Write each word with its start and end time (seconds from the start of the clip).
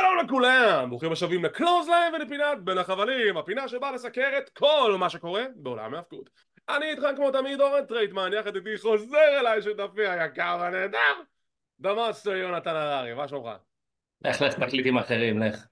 שלום 0.00 0.26
לכולם! 0.26 0.90
ברוכים 0.90 1.12
השבים 1.12 1.44
ל 1.44 1.50
Clothesline 1.50 2.14
ולפינת 2.14 2.64
בין 2.64 2.78
החבלים, 2.78 3.36
הפינה 3.36 3.68
שבאה 3.68 3.92
לסקר 3.92 4.38
את 4.38 4.48
כל 4.48 4.96
מה 4.98 5.10
שקורה 5.10 5.44
בעולם 5.56 5.94
ההפקות. 5.94 6.30
אני 6.68 6.90
איתך 6.90 7.06
כמו 7.16 7.30
תמיד 7.30 7.60
אורן 7.60 7.84
טרייטמן, 7.84 8.30
יחד 8.32 8.56
איתי 8.56 8.78
חוזר 8.78 9.40
אליי 9.40 9.62
שותפי 9.62 10.06
היקר 10.06 10.56
והנהדר, 10.60 10.98
The 11.80 11.97
Master 11.97 12.30
יונתן 12.30 12.76
הררי, 12.76 13.14
מה 13.14 13.28
שלומך? 13.28 13.50
לך 14.24 14.42
לך 14.42 14.54
תקליטים 14.54 14.98
אחרים, 14.98 15.42
לך. 15.42 15.66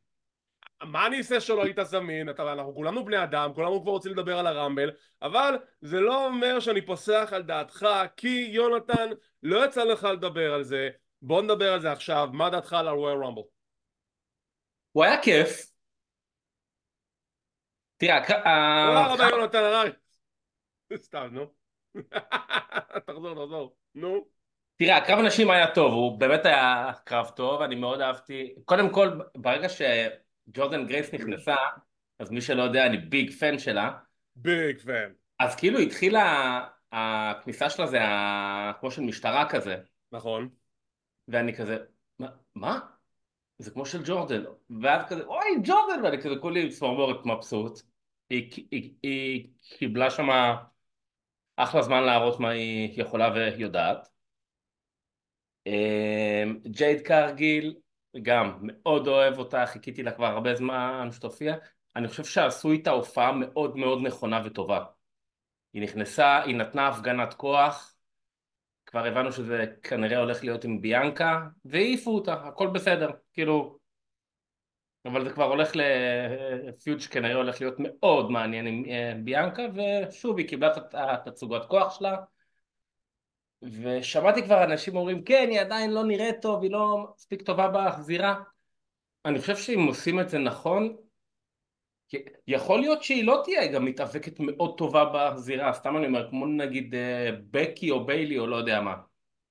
מה 0.82 1.06
אני 1.06 1.18
אעשה 1.18 1.40
שלא 1.40 1.64
היית 1.64 1.78
זמין? 1.82 2.30
אתה, 2.30 2.52
אנחנו 2.52 2.74
כולנו 2.74 3.04
בני 3.04 3.22
אדם, 3.22 3.50
כולנו 3.54 3.82
כבר 3.82 3.92
רוצים 3.92 4.12
לדבר 4.12 4.38
על 4.38 4.46
ה 4.46 4.52
Rumble, 4.52 4.90
אבל 5.22 5.58
זה 5.80 6.00
לא 6.00 6.26
אומר 6.26 6.60
שאני 6.60 6.86
פוסח 6.86 7.28
על 7.32 7.42
דעתך, 7.42 7.86
כי 8.16 8.48
יונתן, 8.52 9.10
לא 9.42 9.64
יצא 9.64 9.84
לך 9.84 10.04
לדבר 10.04 10.54
על 10.54 10.62
זה, 10.62 10.88
בוא 11.22 11.42
נדבר 11.42 11.72
על 11.72 11.80
זה 11.80 11.92
עכשיו, 11.92 12.28
מה 12.32 12.50
דעתך 12.50 12.72
על 12.72 12.88
הרויאל 12.88 13.24
רמבל? 13.24 13.53
הוא 14.94 15.04
היה 15.04 15.22
כיף. 15.22 15.66
תראה, 17.96 18.26
תודה 18.26 19.06
רבה 19.06 19.36
יונתן 19.36 19.58
הררי. 19.58 19.90
סתם, 20.96 21.28
נו. 21.32 21.46
תחזור, 23.06 23.34
תחזור. 23.34 23.76
נו. 23.94 24.26
תראה, 24.76 24.96
הקרב 24.96 25.18
הנשים 25.18 25.50
היה 25.50 25.74
טוב, 25.74 25.92
הוא 25.92 26.20
באמת 26.20 26.46
היה 26.46 26.92
קרב 27.04 27.28
טוב, 27.36 27.62
אני 27.62 27.74
מאוד 27.74 28.00
אהבתי. 28.00 28.54
קודם 28.64 28.92
כל, 28.92 29.08
ברגע 29.36 29.68
שג'ורדן 29.68 30.86
גרייס 30.86 31.14
נכנסה, 31.14 31.56
אז 32.18 32.30
מי 32.30 32.40
שלא 32.40 32.62
יודע, 32.62 32.86
אני 32.86 32.96
ביג 32.96 33.30
פן 33.30 33.58
שלה, 33.58 33.98
ביג 34.36 34.80
פן. 34.80 35.12
אז 35.38 35.56
כאילו 35.56 35.78
התחילה, 35.78 36.60
הכניסה 36.92 37.70
שלה 37.70 37.86
זה 37.86 37.98
כמו 38.80 38.90
של 38.90 39.02
משטרה 39.02 39.48
כזה, 39.50 39.76
נכון. 40.12 40.48
ואני 41.28 41.54
כזה, 41.56 41.76
מה? 42.54 42.93
זה 43.58 43.70
כמו 43.70 43.86
של 43.86 44.02
ג'ורדן, 44.04 44.44
ואז 44.82 45.06
כזה, 45.08 45.24
אוי 45.24 45.48
ג'ורדן, 45.64 46.04
ואני 46.04 46.22
כזה 46.22 46.34
כולי 46.40 46.70
צמרמורת 46.70 47.26
מבסוט. 47.26 47.80
היא, 48.30 48.66
היא, 48.70 48.94
היא 49.02 49.48
קיבלה 49.78 50.10
שמה 50.10 50.56
אחלה 51.56 51.82
זמן 51.82 52.02
להראות 52.02 52.40
מה 52.40 52.50
היא 52.50 53.00
יכולה 53.02 53.32
ויודעת. 53.34 54.08
אמ, 55.66 56.60
ג'ייד 56.66 57.00
קרגיל, 57.00 57.76
גם 58.22 58.58
מאוד 58.62 59.08
אוהב 59.08 59.38
אותה, 59.38 59.66
חיכיתי 59.66 60.02
לה 60.02 60.12
כבר 60.12 60.26
הרבה 60.26 60.54
זמן 60.54 61.08
שתופיע. 61.12 61.56
אני 61.96 62.08
חושב 62.08 62.24
שעשו 62.24 62.70
איתה 62.70 62.90
הופעה 62.90 63.32
מאוד 63.32 63.76
מאוד 63.76 64.02
נכונה 64.02 64.42
וטובה. 64.44 64.84
היא 65.72 65.82
נכנסה, 65.82 66.42
היא 66.42 66.56
נתנה 66.56 66.88
הפגנת 66.88 67.34
כוח, 67.34 67.93
כבר 68.94 69.06
הבנו 69.06 69.32
שזה 69.32 69.64
כנראה 69.82 70.18
הולך 70.18 70.44
להיות 70.44 70.64
עם 70.64 70.80
ביאנקה, 70.80 71.46
והעיפו 71.64 72.14
אותה, 72.14 72.32
הכל 72.32 72.66
בסדר, 72.66 73.10
כאילו... 73.32 73.78
אבל 75.06 75.24
זה 75.24 75.30
כבר 75.30 75.44
הולך 75.44 75.72
לפיוט 75.74 77.00
שכנראה 77.00 77.34
הולך 77.34 77.60
להיות 77.60 77.74
מאוד 77.78 78.30
מעניין 78.30 78.66
עם 78.66 78.84
אה, 78.88 79.12
ביאנקה, 79.24 79.62
ושוב, 79.74 80.38
היא 80.38 80.48
קיבלה 80.48 80.72
את 80.76 80.94
התצוגת 80.94 81.64
כוח 81.64 81.98
שלה, 81.98 82.16
ושמעתי 83.62 84.42
כבר 84.42 84.64
אנשים 84.64 84.96
אומרים, 84.96 85.24
כן, 85.24 85.48
היא 85.50 85.60
עדיין 85.60 85.90
לא 85.90 86.04
נראית 86.04 86.42
טוב, 86.42 86.62
היא 86.62 86.70
לא 86.70 87.06
מספיק 87.16 87.42
טובה 87.42 87.68
בזירה. 87.68 88.34
אני 89.24 89.38
חושב 89.38 89.56
שאם 89.56 89.86
עושים 89.88 90.20
את 90.20 90.28
זה 90.28 90.38
נכון, 90.38 90.96
יכול 92.46 92.80
להיות 92.80 93.02
שהיא 93.02 93.24
לא 93.24 93.40
תהיה 93.44 93.72
גם 93.72 93.84
מתאבקת 93.84 94.40
מאוד 94.40 94.78
טובה 94.78 95.04
בזירה, 95.04 95.72
סתם 95.72 95.96
אני 95.96 96.06
אומר, 96.06 96.30
כמו 96.30 96.46
נגיד 96.46 96.94
אה, 96.94 97.30
בקי 97.50 97.90
או 97.90 98.06
ביילי 98.06 98.38
או 98.38 98.46
לא 98.46 98.56
יודע 98.56 98.80
מה. 98.80 98.94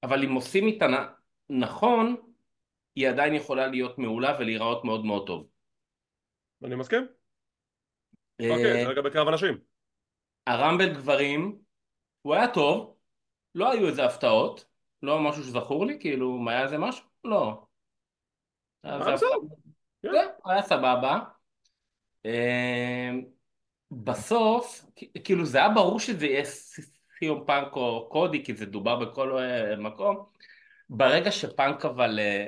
אבל 0.03 0.23
אם 0.23 0.33
עושים 0.33 0.67
איתה 0.67 0.87
נ- 0.87 1.13
נכון, 1.49 2.15
היא 2.95 3.09
עדיין 3.09 3.33
יכולה 3.33 3.67
להיות 3.67 3.97
מעולה 3.97 4.37
ולהיראות 4.39 4.85
מאוד 4.85 5.05
מאוד 5.05 5.27
טוב. 5.27 5.47
אני 6.63 6.75
מסכים. 6.75 7.07
אה, 8.41 8.49
אוקיי, 8.49 8.83
זה 8.83 8.89
רגע 8.89 9.01
בקרב 9.01 9.27
אנשים. 9.27 9.57
הרמבל 10.47 10.93
גברים, 10.93 11.57
הוא 12.21 12.33
היה 12.33 12.53
טוב, 12.53 12.95
לא 13.55 13.71
היו 13.71 13.87
איזה 13.87 14.05
הפתעות, 14.05 14.65
לא 15.03 15.19
משהו 15.19 15.43
שזכור 15.43 15.85
לי, 15.85 15.97
כאילו, 15.99 16.37
מה 16.37 16.51
היה 16.51 16.63
איזה 16.63 16.77
משהו? 16.77 17.05
לא. 17.23 17.65
היה 20.45 20.61
סבבה. 20.61 21.19
אמ, 22.25 23.21
בסוף, 23.91 24.85
כאילו 25.23 25.45
זה 25.45 25.57
היה 25.57 25.69
ברור 25.69 25.99
שזה 25.99 26.25
יהיה 26.25 26.43
סיום 27.19 27.43
פאנק 27.47 27.75
או 27.75 28.09
קודי, 28.11 28.43
כי 28.43 28.55
זה 28.55 28.65
דובר 28.65 28.95
בכל 28.95 29.37
אה, 29.37 29.75
מקום. 29.75 30.25
ברגע 30.89 31.31
שפאנק 31.31 31.85
אבל 31.85 32.19
אה, 32.19 32.45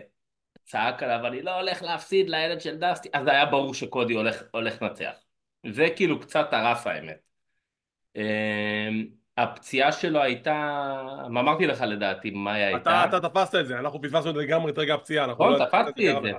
צעק 0.64 1.04
עליו, 1.04 1.28
אני 1.28 1.42
לא 1.42 1.60
הולך 1.60 1.82
להפסיד 1.84 2.30
לילד 2.30 2.62
של 2.62 2.78
דסטי, 2.78 3.10
אז 3.14 3.28
היה 3.28 3.46
ברור 3.46 3.74
שקודי 3.74 4.14
הולך, 4.14 4.44
הולך 4.52 4.82
לנצח. 4.82 5.14
זה 5.72 5.88
כאילו 5.96 6.20
קצת 6.20 6.48
הרס 6.52 6.88
האמת. 6.88 7.18
אמ, 8.16 9.06
הפציעה 9.38 9.92
שלו 9.92 10.22
הייתה, 10.22 10.54
מה 11.30 11.40
אמרתי 11.40 11.68
לך 11.68 11.82
לדעתי, 11.82 12.32
מה 12.32 12.54
היא 12.54 12.66
הייתה? 12.66 13.06
אתה 13.06 13.18
אתה 13.18 13.30
תפסת 13.30 13.56
את 13.56 13.68
זה, 13.68 13.80
אנחנו 13.80 14.02
פספסנו 14.02 14.40
לגמרי 14.40 14.72
את 14.72 14.78
רגע 14.78 14.94
הפציעה. 14.94 15.28
נכון, 15.28 15.54
לא- 15.54 15.66
תפסתי 15.66 16.12
את 16.12 16.22
זה. 16.24 16.32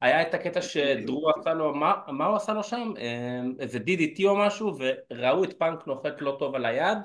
היה 0.00 0.22
את 0.22 0.34
הקטע 0.34 0.62
שדרו 0.62 1.30
עשה 1.30 1.54
לו, 1.54 1.74
מה, 1.74 1.94
מה 2.08 2.26
הוא 2.26 2.36
עשה 2.36 2.52
לו 2.52 2.62
שם? 2.62 2.92
אמ, 2.98 3.54
איזה 3.58 3.78
DDT 3.78 4.24
או 4.24 4.36
משהו, 4.36 4.72
וראו 4.78 5.44
את 5.44 5.52
פאנק 5.58 5.86
נוחת 5.86 6.20
לא 6.20 6.36
טוב 6.38 6.54
על 6.54 6.66
היד, 6.66 6.98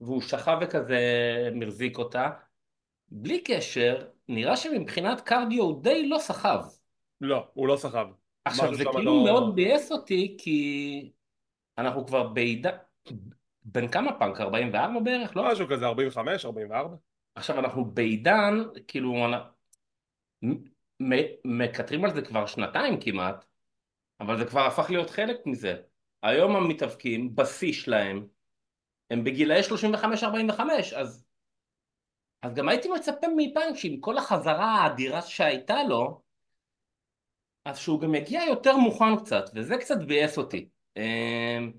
והוא 0.00 0.22
שכב 0.22 0.58
וכזה 0.60 1.00
מחזיק 1.54 1.98
אותה. 1.98 2.30
בלי 3.08 3.40
קשר, 3.40 4.06
נראה 4.28 4.56
שמבחינת 4.56 5.20
קרדיו 5.20 5.62
הוא 5.62 5.82
די 5.82 6.08
לא 6.08 6.18
סחב. 6.18 6.60
לא, 7.20 7.46
הוא 7.54 7.68
לא 7.68 7.76
סחב. 7.76 8.06
עכשיו 8.44 8.74
זה 8.74 8.84
כאילו 8.84 9.02
לא- 9.04 9.24
מאוד 9.24 9.54
ביאס 9.54 9.92
אותי, 9.92 10.36
כי 10.40 11.10
אנחנו 11.78 12.06
כבר 12.06 12.28
בעידן... 12.28 12.70
בן 13.64 13.88
כמה 13.88 14.18
פאנק? 14.18 14.40
44 14.40 15.00
בערך, 15.00 15.36
לא? 15.36 15.52
משהו 15.52 15.68
כזה, 15.68 15.86
45, 15.86 16.44
44. 16.44 16.96
עכשיו 17.34 17.58
אנחנו 17.58 17.84
בעידן, 17.84 18.62
כאילו, 18.88 19.26
מקטרים 21.44 22.04
על 22.04 22.14
זה 22.14 22.22
כבר 22.22 22.46
שנתיים 22.46 23.00
כמעט, 23.00 23.44
אבל 24.20 24.38
זה 24.38 24.44
כבר 24.44 24.60
הפך 24.60 24.90
להיות 24.90 25.10
חלק 25.10 25.36
מזה. 25.46 25.76
היום 26.22 26.56
המתאבקים, 26.56 27.34
בשיא 27.34 27.72
שלהם, 27.72 28.26
הם 29.10 29.24
בגילאי 29.24 29.60
35-45, 29.60 30.60
אז, 30.96 31.26
אז 32.42 32.54
גם 32.54 32.68
הייתי 32.68 32.88
מצפה 32.88 33.26
מפאנק 33.36 33.76
שעם 33.76 33.96
כל 34.00 34.18
החזרה 34.18 34.66
האדירה 34.66 35.22
שהייתה 35.22 35.82
לו, 35.82 36.20
אז 37.64 37.78
שהוא 37.78 38.00
גם 38.00 38.14
יגיע 38.14 38.40
יותר 38.44 38.76
מוכן 38.76 39.16
קצת, 39.16 39.44
וזה 39.54 39.76
קצת 39.76 39.98
ביאס 40.06 40.38
אותי. 40.38 40.68
אמ, 40.96 41.72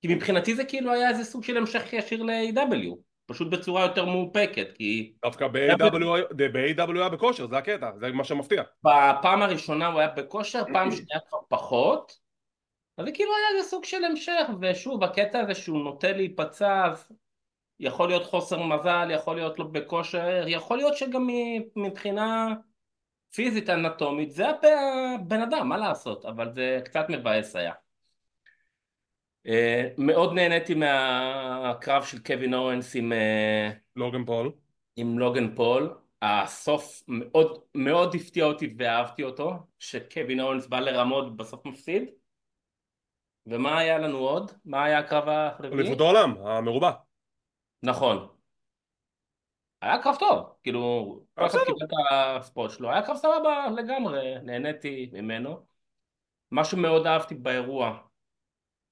כי 0.00 0.14
מבחינתי 0.14 0.54
זה 0.54 0.64
כאילו 0.64 0.92
היה 0.92 1.08
איזה 1.08 1.24
סוג 1.24 1.44
של 1.44 1.56
המשך 1.56 1.92
ישיר 1.92 2.22
ל-AW, 2.22 2.96
פשוט 3.26 3.48
בצורה 3.48 3.82
יותר 3.82 4.04
מאופקת, 4.04 4.66
כי 4.74 5.12
דווקא 5.22 5.48
ב-AW 5.48 6.98
היה 6.98 7.08
בכושר, 7.08 7.46
זה 7.46 7.58
הקטע, 7.58 7.90
זה 7.96 8.12
מה 8.12 8.24
שמפתיע. 8.24 8.62
בפעם 8.84 9.42
הראשונה 9.42 9.86
הוא 9.86 10.00
היה 10.00 10.08
בכושר, 10.08 10.62
פעם 10.72 10.90
שנייה 10.90 11.20
כבר 11.28 11.38
פחות, 11.48 12.18
אז 12.98 13.04
זה 13.04 13.12
כאילו 13.12 13.30
היה 13.36 13.58
איזה 13.58 13.68
סוג 13.68 13.84
של 13.84 14.04
המשך, 14.04 14.46
ושוב, 14.60 15.04
הקטע 15.04 15.40
הזה 15.40 15.54
שהוא 15.54 15.84
נוטה 15.84 16.12
להיפצע, 16.12 16.86
אז 16.86 17.12
יכול 17.80 18.08
להיות 18.08 18.24
חוסר 18.24 18.62
מזל, 18.62 19.08
יכול 19.10 19.36
להיות 19.36 19.58
לא 19.58 19.64
בכושר, 19.64 20.44
יכול 20.46 20.76
להיות 20.76 20.96
שגם 20.96 21.28
מבחינה 21.76 22.54
פיזית 23.34 23.70
אנטומית, 23.70 24.30
זה 24.30 24.46
הבן 24.48 25.40
אדם, 25.40 25.68
מה 25.68 25.76
לעשות, 25.76 26.24
אבל 26.24 26.52
זה 26.52 26.80
קצת 26.84 27.06
מבאס 27.08 27.56
היה. 27.56 27.72
אה, 29.46 29.88
מאוד 29.98 30.32
נהניתי 30.32 30.74
מהקרב 30.74 32.04
של 32.04 32.18
קווין 32.18 32.54
אוונס 32.54 32.96
עם, 32.96 33.12
אה, 33.12 33.70
לוגן 33.96 34.24
פול. 34.24 34.52
עם 34.96 35.18
לוגן 35.18 35.54
פול, 35.54 35.94
הסוף 36.22 37.02
מאוד, 37.08 37.60
מאוד 37.74 38.14
הפתיע 38.14 38.44
אותי 38.44 38.74
ואהבתי 38.78 39.24
אותו, 39.24 39.52
שקווין 39.78 40.40
אוונס 40.40 40.66
בא 40.66 40.80
לרמות 40.80 41.26
ובסוף 41.26 41.66
מפסיד. 41.66 42.02
ומה 43.46 43.78
היה 43.78 43.98
לנו 43.98 44.18
עוד? 44.18 44.52
מה 44.64 44.84
היה 44.84 44.98
הקרב 44.98 45.28
הרביעי? 45.28 45.80
אליפות 45.80 46.00
העולם, 46.00 46.46
המרובע. 46.46 46.90
נכון. 47.82 48.28
היה 49.82 50.02
קרב 50.02 50.16
טוב, 50.18 50.54
כאילו, 50.62 50.80
כל 51.34 51.40
היה 51.40 51.50
אחד. 51.50 51.58
קיבל 51.58 51.84
את 51.84 51.90
הספוט 52.10 52.70
שלו, 52.70 52.90
היה 52.90 53.02
קרב 53.02 53.16
סבבה 53.16 53.66
לגמרי, 53.76 54.34
נהניתי 54.42 55.10
ממנו. 55.12 55.66
מה 56.50 56.64
שמאוד 56.64 57.06
אהבתי 57.06 57.34
באירוע, 57.34 57.98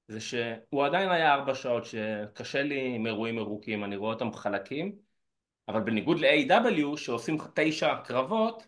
זה 0.08 0.20
שהוא 0.20 0.84
עדיין 0.84 1.10
היה 1.10 1.34
ארבע 1.34 1.54
שעות 1.54 1.84
שקשה 1.84 2.62
לי 2.62 2.94
עם 2.94 3.06
אירועים 3.06 3.38
ארוכים, 3.38 3.84
אני 3.84 3.96
רואה 3.96 4.14
אותם 4.14 4.32
חלקים, 4.32 4.96
אבל 5.68 5.80
בניגוד 5.80 6.20
ל-AW 6.20 6.96
שעושים 6.96 7.36
תשע 7.54 7.96
קרבות, 8.04 8.66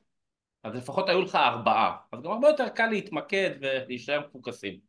אז 0.63 0.75
לפחות 0.75 1.09
היו 1.09 1.23
לך 1.23 1.35
ארבעה, 1.35 1.97
אז 2.13 2.23
גם 2.23 2.31
הרבה 2.31 2.49
יותר 2.49 2.69
קל 2.69 2.87
להתמקד 2.87 3.51
ולהישאר 3.61 4.21
מפוקסים. 4.21 4.81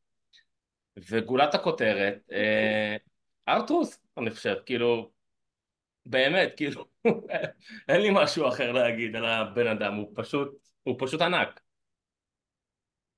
וגולת 1.10 1.56
הכותרת, 1.56 2.18
אה, 2.32 2.96
ארטרוס, 3.50 4.00
אני 4.18 4.32
חושב, 4.32 4.56
כאילו, 4.66 5.12
באמת, 6.06 6.54
כאילו, 6.58 6.86
אין 7.90 8.02
לי 8.02 8.10
משהו 8.14 8.48
אחר 8.48 8.72
להגיד 8.72 9.16
על 9.16 9.26
הבן 9.26 9.68
אדם, 9.68 9.96
הוא 9.96 10.12
פשוט, 10.16 10.50
הוא 10.84 10.96
פשוט 11.00 11.22
ענק. 11.22 11.65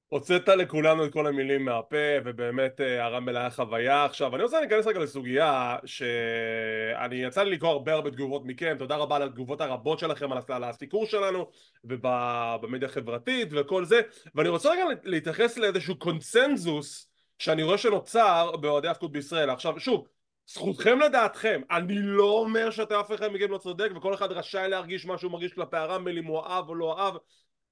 הוצאת 0.10 0.48
לכולנו 0.50 1.06
את 1.06 1.14
כל 1.14 1.28
המילים 1.28 1.66
מהפה, 1.66 1.98
ובאמת 2.26 2.82
אה, 2.82 3.06
הרמבל 3.06 3.38
היה 3.38 3.50
חוויה. 3.50 4.06
עכשיו, 4.06 4.36
אני 4.36 4.44
רוצה 4.44 4.60
להיכנס 4.60 4.88
רגע 4.88 5.00
לסוגיה 5.00 5.78
שאני 5.86 7.16
יצא 7.16 7.44
לי 7.44 7.52
לקרוא 7.52 7.70
הרבה 7.70 7.94
הרבה 7.94 8.12
תגובות 8.12 8.42
מכם, 8.46 8.76
תודה 8.80 8.96
רבה 8.96 9.16
על 9.16 9.24
התגובות 9.24 9.62
הרבות 9.62 10.00
שלכם 10.00 10.30
על 10.50 10.64
הסיקור 10.64 11.06
שלנו, 11.06 11.50
ובמדיה 11.84 12.90
החברתית 12.90 13.48
וכל 13.52 13.86
זה, 13.86 14.02
ואני 14.36 14.50
רוצה 14.50 14.72
רגע 14.72 14.84
להתייחס 15.04 15.58
לאיזשהו 15.58 16.00
קונצנזוס 16.00 17.10
שאני 17.40 17.64
רואה 17.64 17.78
שנוצר 17.78 18.56
באוהדי 18.62 18.88
הפקות 18.88 19.12
בישראל. 19.12 19.50
עכשיו, 19.50 19.80
שוב, 19.80 20.08
זכותכם 20.48 21.00
לדעתכם, 21.00 21.62
אני 21.72 21.96
לא 22.00 22.32
אומר 22.32 22.72
שאתה 22.72 23.00
אף 23.00 23.12
אחד 23.12 23.28
מכם 23.28 23.52
לא 23.52 23.58
צודק, 23.58 23.90
וכל 23.96 24.14
אחד 24.14 24.32
רשאי 24.32 24.68
להרגיש 24.70 25.06
מה 25.06 25.18
שהוא 25.18 25.32
מרגיש 25.32 25.54
כלפי 25.54 25.78
ה 25.78 25.83
Rumble, 25.83 26.18
אם 26.18 26.26
הוא 26.26 26.40
אהב 26.40 26.70
או 26.70 26.76
לא 26.76 27.00
אהב, 27.00 27.16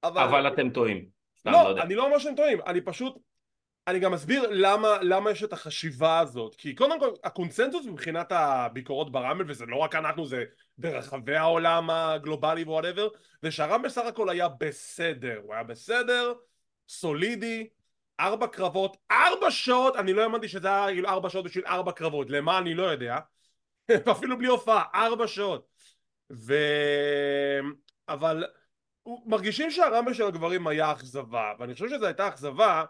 אבל... 0.03 0.21
אבל 0.21 0.47
אתם 0.47 0.69
טועים. 0.69 1.14
לא, 1.45 1.75
לא 1.75 1.81
אני 1.81 1.95
לא 1.95 2.05
אומר 2.05 2.17
שהם 2.17 2.35
טועים, 2.35 2.59
אני 2.65 2.81
פשוט... 2.81 3.17
אני 3.87 3.99
גם 3.99 4.13
אסביר 4.13 4.47
למה, 4.51 4.97
למה 5.01 5.31
יש 5.31 5.43
את 5.43 5.53
החשיבה 5.53 6.19
הזאת. 6.19 6.55
כי 6.55 6.75
קודם 6.75 6.99
כל 6.99 7.09
הקונצנזוס 7.23 7.85
מבחינת 7.85 8.31
הביקורות 8.31 9.11
ב 9.11 9.17
Rumble 9.17 9.51
וזה 9.51 9.65
לא 9.65 9.75
רק 9.75 9.95
אנחנו 9.95 10.25
זה 10.25 10.43
ברחבי 10.77 11.35
העולם 11.35 11.89
הגלובלי 11.89 12.63
whatever 12.63 13.07
זה 13.41 13.51
שהרמבל 13.51 13.89
סך 13.89 14.05
הכל 14.05 14.29
היה 14.29 14.47
בסדר. 14.47 15.39
הוא 15.43 15.53
היה 15.53 15.63
בסדר 15.63 16.33
סולידי 16.89 17.67
ארבע 18.19 18.47
קרבות 18.47 18.97
ארבע 19.11 19.51
שעות 19.51 19.95
אני 19.95 20.13
לא 20.13 20.21
האמנתי 20.21 20.47
שזה 20.47 20.67
היה 20.67 20.87
כאילו 20.87 21.09
ארבע 21.09 21.29
שעות 21.29 21.45
בשביל 21.45 21.65
ארבע 21.65 21.91
קרבות. 21.91 22.29
למה? 22.29 22.57
אני 22.57 22.73
לא 22.73 22.83
יודע. 22.83 23.17
אפילו 24.11 24.37
בלי 24.37 24.47
הופעה 24.47 24.83
ארבע 24.95 25.27
שעות. 25.27 25.67
ו... 26.31 26.53
אבל 28.09 28.45
מרגישים 29.25 29.71
שהרמבל 29.71 30.13
של 30.13 30.23
הגברים 30.23 30.67
היה 30.67 30.91
אכזבה 30.91 31.53
ואני 31.59 31.73
חושב 31.73 31.89
שזו 31.89 32.05
הייתה 32.05 32.27
אכזבה 32.27 32.83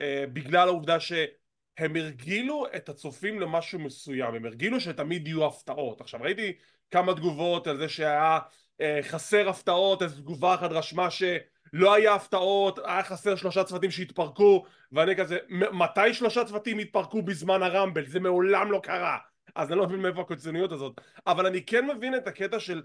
אה, 0.00 0.24
בגלל 0.32 0.68
העובדה 0.68 1.00
שהם 1.00 1.96
הרגילו 1.96 2.66
את 2.76 2.88
הצופים 2.88 3.40
למשהו 3.40 3.78
מסוים 3.78 4.34
הם 4.34 4.46
הרגילו 4.46 4.80
שתמיד 4.80 5.28
יהיו 5.28 5.46
הפתעות. 5.46 6.00
עכשיו 6.00 6.20
ראיתי 6.22 6.52
כמה 6.90 7.14
תגובות 7.14 7.66
על 7.66 7.76
זה 7.76 7.88
שהיה 7.88 8.38
אה, 8.80 8.98
חסר 9.02 9.48
הפתעות 9.48 10.02
איזו 10.02 10.20
תגובה 10.20 10.54
אחת 10.54 10.70
רשמה 10.70 11.10
שלא 11.10 11.94
היה 11.94 12.14
הפתעות 12.14 12.78
היה 12.84 13.02
חסר 13.02 13.36
שלושה 13.36 13.64
צוותים 13.64 13.90
שהתפרקו 13.90 14.64
ואני 14.92 15.16
כזה 15.16 15.38
מתי 15.48 16.14
שלושה 16.14 16.44
צוותים 16.44 16.78
התפרקו 16.78 17.22
בזמן 17.22 17.62
הרמבל? 17.62 18.06
זה 18.06 18.20
מעולם 18.20 18.72
לא 18.72 18.80
קרה. 18.82 19.18
אז 19.54 19.70
אני 19.70 19.78
לא 19.78 19.86
מבין 19.86 20.00
מאיפה 20.00 20.20
הקיצוניות 20.20 20.72
הזאת. 20.72 21.00
אבל 21.26 21.46
אני 21.46 21.64
כן 21.64 21.86
מבין 21.86 22.14
את 22.14 22.26
הקטע 22.26 22.60
של 22.60 22.82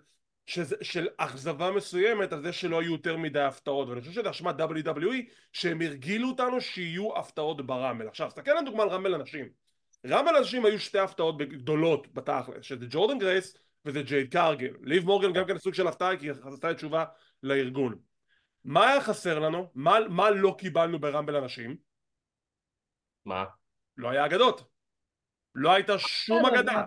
שזה, 0.47 0.75
של 0.81 1.07
אכזבה 1.17 1.71
מסוימת 1.71 2.33
על 2.33 2.43
זה 2.43 2.53
שלא 2.53 2.81
היו 2.81 2.91
יותר 2.91 3.17
מדי 3.17 3.41
הפתעות 3.41 3.89
ואני 3.89 4.01
חושב 4.01 4.13
שזה 4.13 4.29
אשמת 4.29 4.55
WWE 4.59 5.31
שהם 5.53 5.81
הרגילו 5.81 6.27
אותנו 6.29 6.61
שיהיו 6.61 7.17
הפתעות 7.17 7.65
ברמל 7.65 8.07
עכשיו 8.07 8.27
תסתכל 8.27 8.51
על 8.51 8.65
דוגמה 8.65 8.83
על 8.83 8.89
רמל 8.89 9.15
אנשים 9.15 9.49
רמל 10.07 10.35
אנשים 10.37 10.65
היו 10.65 10.79
שתי 10.79 10.99
הפתעות 10.99 11.37
גדולות 11.37 12.13
בתכל'ס 12.13 12.65
שזה 12.65 12.85
ג'ורדן 12.89 13.19
גרייס 13.19 13.57
וזה 13.85 14.01
ג'ייד 14.01 14.31
קרגיל 14.31 14.73
ליב 14.81 15.05
מורגן 15.05 15.33
גם 15.33 15.47
כן 15.47 15.57
סוג 15.57 15.73
של 15.73 15.87
הפתעה 15.87 16.17
כי 16.17 16.25
היא 16.25 16.33
עשתה 16.43 16.73
תשובה 16.73 17.05
לארגון 17.43 17.95
מה 18.63 18.89
היה 18.89 19.01
חסר 19.01 19.39
לנו? 19.39 19.71
מה, 19.75 19.97
מה 20.09 20.29
לא 20.29 20.55
קיבלנו 20.59 20.99
ברמבל 20.99 21.35
אנשים? 21.35 21.77
מה? 23.25 23.45
לא 23.97 24.09
היה 24.09 24.25
אגדות 24.25 24.69
לא 25.55 25.71
הייתה 25.71 25.99
שום 25.99 26.45
אגדה 26.45 26.85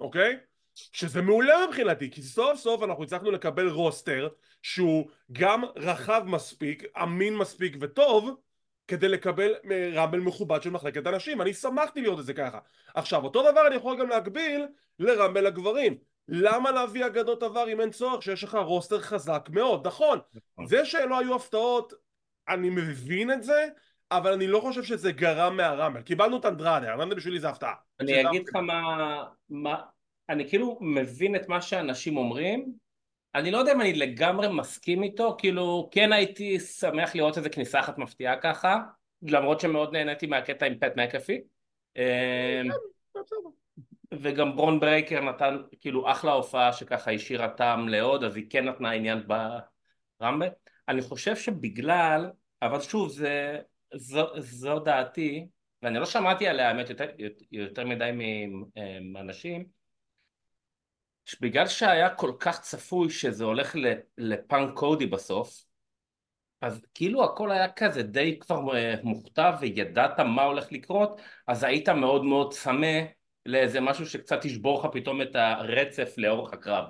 אוקיי? 0.00 0.49
שזה 0.92 1.22
מעולה 1.22 1.66
מבחינתי 1.66 2.10
כי 2.10 2.22
סוף 2.22 2.58
סוף 2.58 2.82
אנחנו 2.82 3.04
הצלחנו 3.04 3.30
לקבל 3.30 3.68
רוסטר 3.68 4.28
שהוא 4.62 5.08
גם 5.32 5.64
רחב 5.76 6.22
מספיק, 6.26 6.82
אמין 7.02 7.36
מספיק 7.36 7.76
וטוב 7.80 8.36
כדי 8.88 9.08
לקבל 9.08 9.54
רמבל 9.94 10.20
מכובד 10.20 10.62
של 10.62 10.70
מחלקת 10.70 11.06
הנשים. 11.06 11.40
אני 11.40 11.54
שמחתי 11.54 12.00
לראות 12.00 12.20
את 12.20 12.24
זה 12.24 12.34
ככה. 12.34 12.58
עכשיו 12.94 13.24
אותו 13.24 13.52
דבר 13.52 13.66
אני 13.66 13.74
יכול 13.74 14.00
גם 14.00 14.08
להקביל 14.08 14.66
לרמבל 14.98 15.46
הגברים. 15.46 15.98
למה 16.28 16.70
להביא 16.70 17.06
אגדות 17.06 17.42
עבר 17.42 17.72
אם 17.72 17.80
אין 17.80 17.90
צורך 17.90 18.22
שיש 18.22 18.44
לך 18.44 18.54
רוסטר 18.54 19.00
חזק 19.00 19.48
מאוד? 19.52 19.86
נכון. 19.86 20.18
זה 20.66 20.84
שלא 20.84 21.18
היו 21.18 21.34
הפתעות 21.34 21.92
אני 22.48 22.70
מבין 22.70 23.32
את 23.32 23.42
זה 23.42 23.68
אבל 24.10 24.32
אני 24.32 24.46
לא 24.46 24.60
חושב 24.60 24.82
שזה 24.82 25.12
גרם 25.12 25.56
מהרמבל. 25.56 26.02
קיבלנו 26.02 26.36
את 26.36 26.44
אנדרדה 26.44 26.94
אנדרדה 26.94 27.14
בשבילי 27.14 27.40
זה 27.40 27.48
הפתעה. 27.48 27.74
אני 28.00 28.28
אגיד 28.28 28.48
לך 28.48 28.56
מה, 28.56 29.24
מה 29.50 29.80
אני 30.30 30.48
כאילו 30.48 30.78
מבין 30.80 31.36
את 31.36 31.48
מה 31.48 31.60
שאנשים 31.60 32.16
אומרים, 32.16 32.72
אני 33.34 33.50
לא 33.50 33.58
יודע 33.58 33.72
אם 33.72 33.80
אני 33.80 33.92
לגמרי 33.92 34.48
מסכים 34.52 35.02
איתו, 35.02 35.36
כאילו 35.38 35.88
כן 35.92 36.12
הייתי 36.12 36.60
שמח 36.60 37.14
לראות 37.14 37.38
איזה 37.38 37.48
כניסה 37.48 37.80
אחת 37.80 37.98
מפתיעה 37.98 38.36
ככה, 38.40 38.80
למרות 39.22 39.60
שמאוד 39.60 39.92
נהניתי 39.92 40.26
מהקטע 40.26 40.66
עם 40.66 40.78
פט 40.78 40.96
מקאפי. 40.96 41.40
אמ, 41.96 42.02
וגם 44.14 44.56
ברון 44.56 44.80
ברייקר 44.80 45.20
נתן 45.20 45.56
כאילו 45.80 46.10
אחלה 46.10 46.32
הופעה 46.32 46.72
שככה 46.72 47.10
השאירה 47.10 47.48
טעם 47.48 47.88
לעוד, 47.88 48.24
אז 48.24 48.36
היא 48.36 48.46
כן 48.50 48.64
נתנה 48.64 48.90
עניין 48.90 49.22
ב 50.20 50.23
Rumble. 50.23 50.46
אני 50.88 51.02
חושב 51.02 51.36
שבגלל, 51.36 52.30
אבל 52.62 52.80
שוב, 52.80 53.08
זה, 53.08 53.58
זו, 53.94 54.26
זו 54.40 54.78
דעתי, 54.78 55.46
ואני 55.82 55.98
לא 55.98 56.06
שמעתי 56.06 56.48
עליה 56.48 56.68
האמת 56.68 56.90
יותר, 56.90 57.06
יותר 57.52 57.86
מדי 57.86 58.10
מאנשים, 59.12 59.79
שבגלל 61.30 61.66
שהיה 61.66 62.10
כל 62.10 62.32
כך 62.40 62.60
צפוי 62.60 63.10
שזה 63.10 63.44
הולך 63.44 63.76
לפאנק 64.18 64.74
קודי 64.74 65.06
בסוף, 65.06 65.64
אז 66.60 66.86
כאילו 66.94 67.24
הכל 67.24 67.50
היה 67.50 67.68
כזה 67.68 68.02
די 68.02 68.38
כבר 68.40 68.76
אה, 68.76 68.94
מוכתב 69.02 69.52
וידעת 69.60 70.20
מה 70.20 70.42
הולך 70.42 70.72
לקרות, 70.72 71.20
אז 71.46 71.64
היית 71.64 71.88
מאוד 71.88 72.24
מאוד 72.24 72.52
צמא 72.52 72.98
לאיזה 73.46 73.80
משהו 73.80 74.06
שקצת 74.06 74.44
ישבור 74.44 74.80
לך 74.80 74.86
פתאום 74.92 75.22
את 75.22 75.36
הרצף 75.36 76.14
לאורך 76.16 76.52
הקרב. 76.52 76.84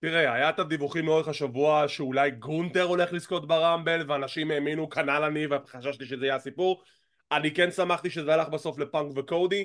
תראה, 0.00 0.34
היה 0.34 0.48
את 0.48 0.58
הדיווחים 0.58 1.06
לאורך 1.06 1.28
השבוע 1.28 1.88
שאולי 1.88 2.30
גונטר 2.30 2.82
הולך 2.82 3.12
לזכות 3.12 3.48
ברמבל 3.48 4.10
ואנשים 4.10 4.50
האמינו 4.50 4.90
כנ"ל 4.90 5.24
אני 5.24 5.46
וחששתי 5.46 6.04
שזה 6.04 6.26
יהיה 6.26 6.36
הסיפור 6.36 6.82
אני 7.32 7.54
כן 7.54 7.70
שמחתי 7.70 8.10
שזה 8.10 8.34
הלך 8.34 8.48
בסוף 8.48 8.78
לפאנק 8.78 9.12
וקודי 9.16 9.64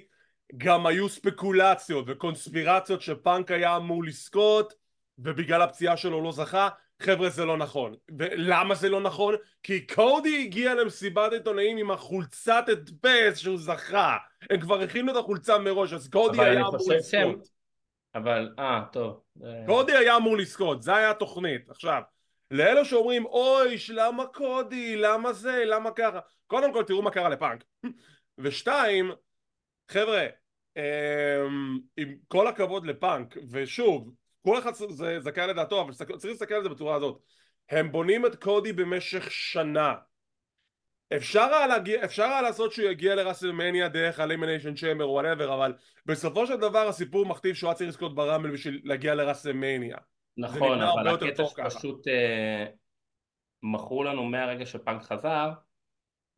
גם 0.57 0.85
היו 0.85 1.09
ספקולציות 1.09 2.05
וקונספירציות 2.07 3.01
שפאנק 3.01 3.51
היה 3.51 3.77
אמור 3.77 4.03
לזכות 4.03 4.73
ובגלל 5.19 5.61
הפציעה 5.61 5.97
שלו 5.97 6.21
לא 6.23 6.31
זכה. 6.31 6.69
חבר'ה 7.01 7.29
זה 7.29 7.45
לא 7.45 7.57
נכון. 7.57 7.95
ולמה 8.17 8.75
זה 8.75 8.89
לא 8.89 9.01
נכון? 9.01 9.35
כי 9.63 9.87
קודי 9.87 10.41
הגיע 10.41 10.73
למסיבת 10.73 11.33
עיתונאים 11.33 11.77
עם 11.77 11.91
החולצת 11.91 12.63
הדפס 12.67 13.37
שהוא 13.37 13.57
זכה. 13.57 14.17
הם 14.49 14.59
כבר 14.59 14.81
הכינו 14.81 15.11
את 15.11 15.17
החולצה 15.17 15.57
מראש 15.57 15.93
אז 15.93 16.09
קודי 16.09 16.41
היה 16.41 16.59
אמור 16.59 16.75
לזכות. 16.75 17.03
שהם... 17.03 17.35
אבל 18.15 18.53
אה 18.59 18.81
טוב. 18.91 19.21
קודי 19.65 19.93
היה 19.93 20.17
אמור 20.17 20.37
לזכות 20.37 20.83
זה 20.83 20.95
היה 20.95 21.11
התוכנית. 21.11 21.69
עכשיו 21.69 22.01
לאלה 22.51 22.85
שאומרים 22.85 23.25
אוי 23.25 23.75
למה 23.89 24.25
קודי 24.25 24.95
למה 24.95 25.33
זה? 25.33 25.63
למה 25.65 25.91
ככה? 25.91 26.19
קודם 26.47 26.73
כל 26.73 26.83
תראו 26.83 27.01
מה 27.01 27.11
קרה 27.11 27.29
לפאנק. 27.29 27.63
ושתיים 28.37 29.11
חבר'ה 29.91 30.27
עם 31.97 32.15
כל 32.27 32.47
הכבוד 32.47 32.85
לפאנק, 32.85 33.37
ושוב, 33.51 34.13
כל 34.41 34.59
אחד 34.59 34.73
זה 34.73 35.19
זכאי 35.19 35.47
לדעתו, 35.47 35.81
אבל 35.81 35.93
צריך 35.93 36.25
להסתכל 36.25 36.53
על 36.53 36.63
זה 36.63 36.69
בצורה 36.69 36.95
הזאת. 36.95 37.21
הם 37.69 37.91
בונים 37.91 38.25
את 38.25 38.43
קודי 38.43 38.73
במשך 38.73 39.31
שנה. 39.31 39.95
אפשר 41.15 41.41
היה, 41.53 41.67
להגיע, 41.67 42.05
אפשר 42.05 42.23
היה 42.23 42.41
לעשות 42.41 42.71
שהוא 42.71 42.89
יגיע 42.89 43.15
ל 43.15 43.21
WrestleMania 43.21 43.89
דרך 43.89 44.19
ה 44.19 44.24
Elimination 44.24 44.75
Chamber 44.75 45.05
או 45.05 45.09
whatever, 45.09 45.53
אבל 45.53 45.73
בסופו 46.05 46.47
של 46.47 46.55
דבר 46.55 46.87
הסיפור 46.87 47.25
מכתיב 47.25 47.55
שהוא 47.55 47.67
היה 47.69 47.75
צריך 47.75 47.89
לזכות 47.89 48.15
ב 48.15 48.20
Rumble 48.20 48.51
בשביל 48.51 48.81
להגיע 48.83 49.15
ל 49.15 49.21
WrestleMania. 49.21 49.97
נכון, 50.37 50.81
אבל 50.81 51.07
הקטע 51.07 51.45
שפשוט 51.45 52.07
אה, 52.07 52.65
מכרו 53.63 54.03
לנו 54.03 54.23
מהרגע 54.23 54.65
שפאנק 54.65 55.01
חזר, 55.01 55.51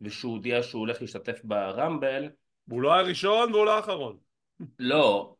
ושהוא 0.01 0.31
הודיע 0.31 0.63
שהוא 0.63 0.79
הולך 0.79 1.01
להשתתף 1.01 1.41
ב 1.43 1.54
Rumble, 1.54 2.29
והוא 2.67 2.81
לא 2.81 2.93
היה 2.93 3.01
ראשון 3.01 3.53
והוא 3.53 3.65
לא 3.65 3.75
האחרון. 3.75 4.17
לא, 4.79 5.35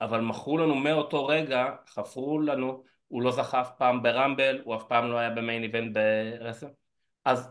אבל 0.00 0.20
מכרו 0.20 0.58
לנו 0.58 0.74
מאותו 0.74 1.26
רגע, 1.26 1.70
חפרו 1.88 2.40
לנו, 2.40 2.84
הוא 3.08 3.22
לא 3.22 3.30
זכה 3.30 3.60
אף 3.60 3.70
פעם 3.78 4.02
ברמבל, 4.02 4.60
הוא 4.64 4.74
אף 4.74 4.84
פעם 4.88 5.10
לא 5.10 5.18
היה 5.18 5.30
במיין 5.30 5.62
איבנט 5.62 5.96
ברסל. 6.40 6.66
אז, 7.24 7.48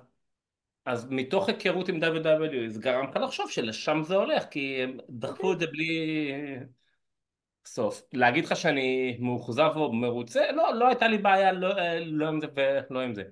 אז 0.85 1.07
מתוך 1.09 1.49
היכרות 1.49 1.89
עם 1.89 2.03
WW 2.03 2.67
זה 2.67 2.81
גרם 2.81 3.09
לך 3.09 3.15
לחשוב 3.15 3.49
שלשם 3.49 4.03
זה 4.03 4.15
הולך, 4.15 4.43
כי 4.51 4.83
הם 4.83 4.97
דחפו 5.09 5.53
את 5.53 5.59
זה 5.59 5.67
בלי 5.67 6.31
סוף. 7.65 8.01
להגיד 8.13 8.45
לך 8.45 8.55
שאני 8.55 9.17
מאוכזב 9.19 9.71
או 9.75 9.93
מרוצה? 9.93 10.51
לא, 10.51 10.73
לא 10.73 10.87
הייתה 10.87 11.07
לי 11.07 11.17
בעיה 11.17 11.51
לא, 11.51 11.69
לא 12.05 12.27
עם 12.27 12.41
זה 12.41 12.47
ולא 12.55 12.99
עם 12.99 13.13
זה. 13.13 13.23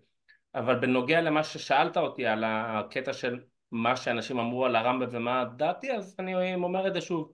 אבל 0.56 0.80
בנוגע 0.80 1.22
למה 1.22 1.44
ששאלת 1.44 1.98
אותי 1.98 2.26
על 2.26 2.44
הקטע 2.48 3.14
של 3.14 3.40
מה 3.72 3.96
שאנשים 3.96 4.40
אמרו 4.40 4.66
על 4.66 4.76
הרמב"ם 4.76 5.08
ומה 5.12 5.46
דעתי, 5.56 5.92
אז 5.92 6.16
אני 6.20 6.56
אומר 6.56 6.88
את 6.88 6.94
זה 6.94 7.02
שוב. 7.02 7.32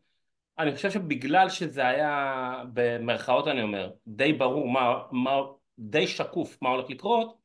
אני 0.59 0.75
חושב 0.75 0.91
שבגלל 0.91 1.49
שזה 1.49 1.87
היה, 1.87 2.63
במרכאות 2.73 3.47
אני 3.47 3.61
אומר, 3.61 3.91
די 4.07 4.33
ברור 4.33 4.67
מה, 4.67 5.01
מה 5.11 5.31
די 5.79 6.07
שקוף 6.07 6.57
מה 6.61 6.69
הולך 6.69 6.89
לקרות, 6.89 7.37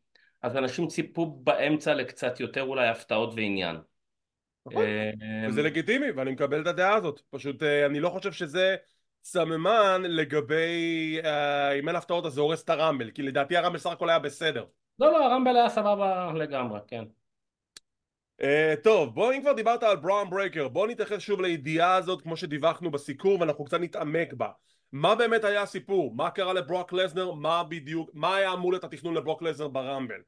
אז 0.42 0.56
אנשים 0.56 0.86
ציפו 0.86 1.26
באמצע 1.26 1.94
לקצת 1.94 2.40
יותר 2.40 2.62
אולי 2.62 2.88
הפתעות 2.88 3.32
ועניין. 3.36 3.76
נכון, 4.66 4.84
וזה 5.48 5.62
לגיטימי 5.62 6.10
ואני 6.10 6.30
מקבל 6.30 6.62
את 6.62 6.66
הדעה 6.66 6.94
הזאת, 6.94 7.22
פשוט 7.30 7.62
אה, 7.62 7.86
אני 7.86 8.00
לא 8.00 8.08
חושב 8.08 8.32
שזה 8.32 8.76
סממן 9.24 10.02
לגבי 10.04 11.18
uh, 11.22 11.26
אם 11.80 11.88
אין 11.88 11.96
הפתעות 11.96 12.26
אז 12.26 12.32
זה 12.32 12.40
הורס 12.40 12.64
את 12.64 12.70
הרמבל, 12.70 13.10
כי 13.10 13.22
לדעתי 13.22 13.56
הרמבל 13.56 13.78
סך 13.78 13.90
הכל 13.90 14.10
היה 14.10 14.18
בסדר. 14.18 14.64
לא 14.98 15.12
לא 15.12 15.24
ה 15.24 15.29
Rumble 15.29 15.56
היה 15.56 15.68
סבבה 15.68 16.32
לגמרי, 16.34 16.80
כן. 16.86 17.04
אה, 18.40 18.44
טוב 18.82 19.14
בוא 19.14 19.32
אם 19.32 19.40
כבר 19.40 19.52
דיברת 19.52 19.82
על 19.82 19.96
בראון 19.96 20.30
ברייקר 20.30 20.68
בוא 20.68 20.86
נתייחס 20.86 21.18
שוב 21.18 21.40
לידיעה 21.40 21.94
הזאת 21.94 22.22
כמו 22.22 22.36
שדיווחנו 22.36 22.90
בסיקור 22.90 23.40
ואנחנו 23.40 23.64
קצת 23.64 23.80
נתעמק 23.80 24.32
בה 24.32 24.48
מה 24.92 25.14
באמת 25.14 25.44
היה 25.44 25.62
הסיפור? 25.62 26.14
מה 26.14 26.30
קרה 26.30 26.52
לברוק 26.52 26.92
לזנר? 26.92 27.32
מה 27.32 27.64
בדיוק? 27.64 28.10
מה 28.14 28.36
היה 28.36 28.52
אמור 28.52 28.72
להיות 28.72 28.84
התכנון 28.84 29.14
לברוק 29.14 29.42
לזנר 29.42 29.68
ב 29.68 29.75
Rumble? 29.75 30.20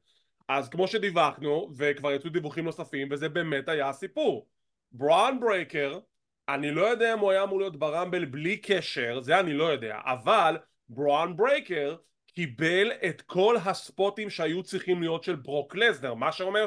אז 0.47 0.69
כמו 0.69 0.87
שדיווחנו 0.87 1.69
וכבר 1.77 2.11
יצאו 2.11 2.29
דיווחים 2.29 2.65
נוספים 2.65 3.07
וזה 3.11 3.29
באמת 3.29 3.69
היה 3.69 3.89
הסיפור 3.89 4.47
בראון 4.91 5.39
ברייקר 5.39 5.99
אני 6.49 6.71
לא 6.71 6.81
יודע 6.81 7.13
אם 7.13 7.19
הוא 7.19 7.31
היה 7.31 7.43
אמור 7.43 7.59
להיות 7.59 7.79
ב 7.79 7.86
Rumble 7.86 8.25
בלי 8.25 8.57
קשר 8.57 9.19
זה 9.21 9.39
אני 9.39 9.53
לא 9.53 9.63
יודע 9.63 9.99
אבל 10.05 10.57
בראון 10.89 11.37
ברייקר 11.37 11.95
קיבל 12.27 12.91
את 12.91 13.21
כל 13.21 13.55
הספוטים 13.65 14.29
שהיו 14.29 14.63
צריכים 14.63 15.01
להיות 15.01 15.23
של 15.23 15.35
ברוק 15.35 15.75
לזנר 15.75 16.13
מה 16.13 16.31
שאומר 16.31 16.65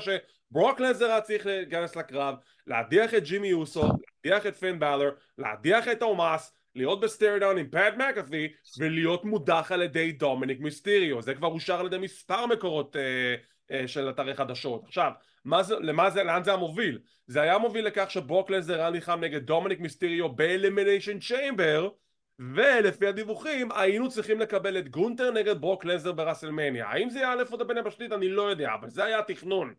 שברוק 0.50 0.80
לזנר 0.80 1.10
היה 1.10 1.20
צריך 1.20 1.46
להיכנס 1.46 1.96
לקרב 1.96 2.34
להדיח 2.66 3.14
את 3.14 3.24
ג'ימי 3.24 3.48
אוסו 3.48 3.82
להדיח 4.24 4.46
את 4.46 4.56
פין 4.56 4.78
באלור 4.78 5.10
להדיח 5.38 5.88
את 5.88 6.02
אומוס 6.02 6.54
להיות 6.74 7.00
ב 7.00 7.06
staredown 7.06 7.58
עם 7.58 7.68
פט 7.70 7.94
מקאפי 7.96 8.52
ולהיות 8.78 9.24
מודח 9.24 9.70
על 9.74 9.82
ידי 9.82 10.12
דומיניק 10.12 10.60
מיסטיריו. 10.60 11.22
זה 11.22 11.34
כבר 11.34 11.48
אושר 11.48 11.80
על 11.80 11.86
ידי 11.86 11.98
מספר 11.98 12.46
מקורות 12.46 12.96
אה, 12.96 13.34
אה, 13.70 13.88
של 13.88 14.10
אתרי 14.10 14.34
חדשות. 14.34 14.84
עכשיו 14.84 15.12
זה, 15.60 15.74
למה 15.80 16.10
זה, 16.10 16.22
לאן 16.22 16.44
זה 16.44 16.50
היה 16.50 16.58
מוביל? 16.58 16.98
זה 17.26 17.42
היה 17.42 17.58
מוביל 17.58 17.86
לכך 17.86 18.10
שברוק 18.10 18.50
לזנר 18.50 18.80
היה 18.80 18.90
נלחם 18.90 19.20
נגד 19.20 19.42
דומיניק 19.46 19.80
מיסטיריו 19.80 20.28
ב 20.28 20.36
Elimination 20.36 21.18
Chamber 21.18 21.88
ולפי 22.38 23.06
הדיווחים 23.06 23.72
היינו 23.72 24.08
צריכים 24.08 24.40
לקבל 24.40 24.78
את 24.78 24.88
גונטר 24.88 25.30
נגד 25.30 25.60
ברוק 25.60 25.84
לזר 25.84 26.12
בראסלמניה 26.12 26.88
האם 26.88 27.10
זה 27.10 27.18
יהיה 27.18 27.32
א' 27.32 27.42
או 27.52 27.58
בן 27.58 27.84
בשנית 27.84 28.12
אני 28.12 28.28
לא 28.28 28.50
יודע 28.50 28.74
אבל 28.74 28.90
זה 28.90 29.04
היה 29.04 29.18
התכנון 29.18 29.74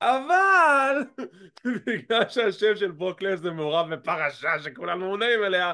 אבל 0.00 1.02
בגלל 1.86 2.28
שהשם 2.28 2.76
של 2.76 2.90
ברוק 2.90 3.22
לזר 3.22 3.52
מעורב 3.52 3.94
בפרשה 3.94 4.58
שכולנו 4.62 5.06
מודעים 5.08 5.44
אליה 5.44 5.72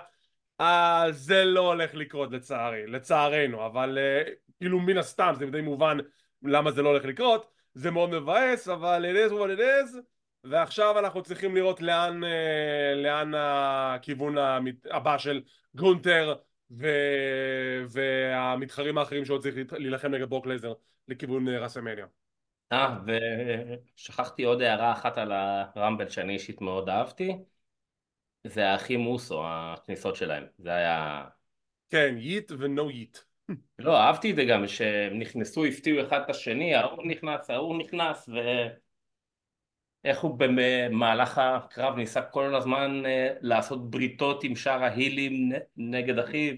אז 0.59 1.19
זה 1.19 1.45
לא 1.45 1.61
הולך 1.61 1.95
לקרות 1.95 2.33
לצערי 2.33 2.87
לצערנו. 2.87 3.67
אבל 3.67 3.99
uh, 3.99 4.31
כאילו 4.59 4.81
מן 4.81 4.99
הסתם 4.99 5.33
זה 5.39 5.47
די 5.47 5.61
מובן 5.61 5.99
למה 6.43 6.71
זה 6.71 6.83
לא 6.83 6.89
הולך 6.89 7.05
לקרות. 7.05 7.51
זה 7.75 7.91
מאוד 7.91 8.11
מבאס 8.11 8.69
אבל 8.69 9.07
it 9.07 9.31
is 9.31 9.33
what 9.33 9.59
it 9.59 9.61
is. 9.61 9.99
ועכשיו 10.45 10.99
אנחנו 10.99 11.23
צריכים 11.23 11.55
לראות 11.55 11.81
לאן, 11.81 12.25
אה, 12.25 12.95
לאן 12.95 13.33
הכיוון 13.37 14.35
הבא 14.91 15.19
של 15.19 15.43
גונטר 15.75 16.35
ו... 16.71 16.87
והמתחרים 17.89 18.99
האחרים 18.99 19.25
שעוד 19.25 19.43
צריך 19.43 19.57
להילחם 19.73 20.09
נגד 20.09 20.29
ברוק 20.29 20.47
לזנר 20.47 20.73
לכיוון 21.09 21.49
אה, 21.49 21.59
WrestleMania. 21.59 22.07
אה, 22.73 22.97
ושכחתי 23.97 24.45
עוד 24.45 24.63
הערה 24.63 24.93
אחת 24.93 25.19
על 25.19 25.33
ה 25.33 25.44
Rumble 25.44 26.09
שאני 26.09 26.33
אישית 26.33 26.61
מאוד 26.61 26.89
אהבתי. 26.89 27.33
זה 28.47 28.69
האחים 28.69 29.01
אוסו, 29.01 29.43
הכניסות 29.47 30.17
שלהם, 30.17 30.45
זה 30.59 30.71
היה... 30.71 31.25
כן, 31.91 32.15
Yeet 32.19 32.53
ו 32.59 32.69
No 32.69 32.91
Yeet. 32.91 33.19
לא, 33.79 33.97
אהבתי 33.97 34.31
את 34.31 34.37
זה 34.37 34.45
גם, 34.45 34.67
שהם 34.67 35.19
נכנסו, 35.19 35.65
הפתיעו 35.65 36.07
אחד 36.07 36.21
את 36.21 36.31
השני, 36.31 36.75
ההוא 36.75 37.07
נכנס, 37.07 37.51
ההוא 37.51 37.79
נכנס, 37.79 38.29
ו... 38.29 38.33
איך 40.05 40.21
הוא 40.21 40.37
במהלך 40.39 41.39
הקרב 41.39 41.97
ניסה 41.97 42.23
כל 42.23 42.55
הזמן 42.55 43.07
אה, 43.07 43.35
לעשות 43.41 43.91
בריתות 43.91 44.45
עם 44.45 44.57
שאר 44.57 44.85
ההילים 44.85 45.53
נגד 45.77 46.19
אחיו. 46.19 46.55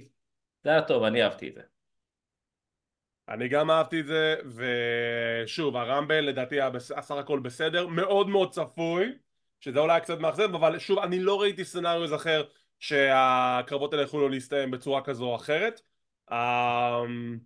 זה 0.65 0.71
היה 0.71 0.83
טוב, 0.83 1.03
אני 1.03 1.23
אהבתי 1.23 1.49
את 1.49 1.55
זה 1.55 1.76
אני 3.29 3.49
גם 3.49 3.71
אהבתי 3.71 4.01
את 4.01 4.07
זה 4.07 4.37
ושוב 4.47 5.77
הרמבל 5.77 6.21
לדעתי 6.21 6.55
היה 6.55 6.71
בסך 6.71 7.11
הכל 7.11 7.41
בסדר 7.41 7.87
מאוד 7.87 8.29
מאוד 8.29 8.53
צפוי 8.53 9.13
שזה 9.61 9.79
אולי 9.79 10.01
קצת 10.01 10.19
מאכזב 10.19 10.55
אבל 10.55 10.79
שוב 10.79 10.99
אני 10.99 11.21
לא 11.21 11.41
ראיתי 11.41 11.65
סצנריוז 11.65 12.15
אחר 12.15 12.45
שהקרבות 12.81 13.93
האלה 13.93 14.05
יכולו 14.05 14.29
להסתיים 14.29 14.71
בצורה 14.71 15.03
כזו 15.03 15.25
או 15.25 15.37
אחרת. 15.37 15.81
um, 16.31 17.41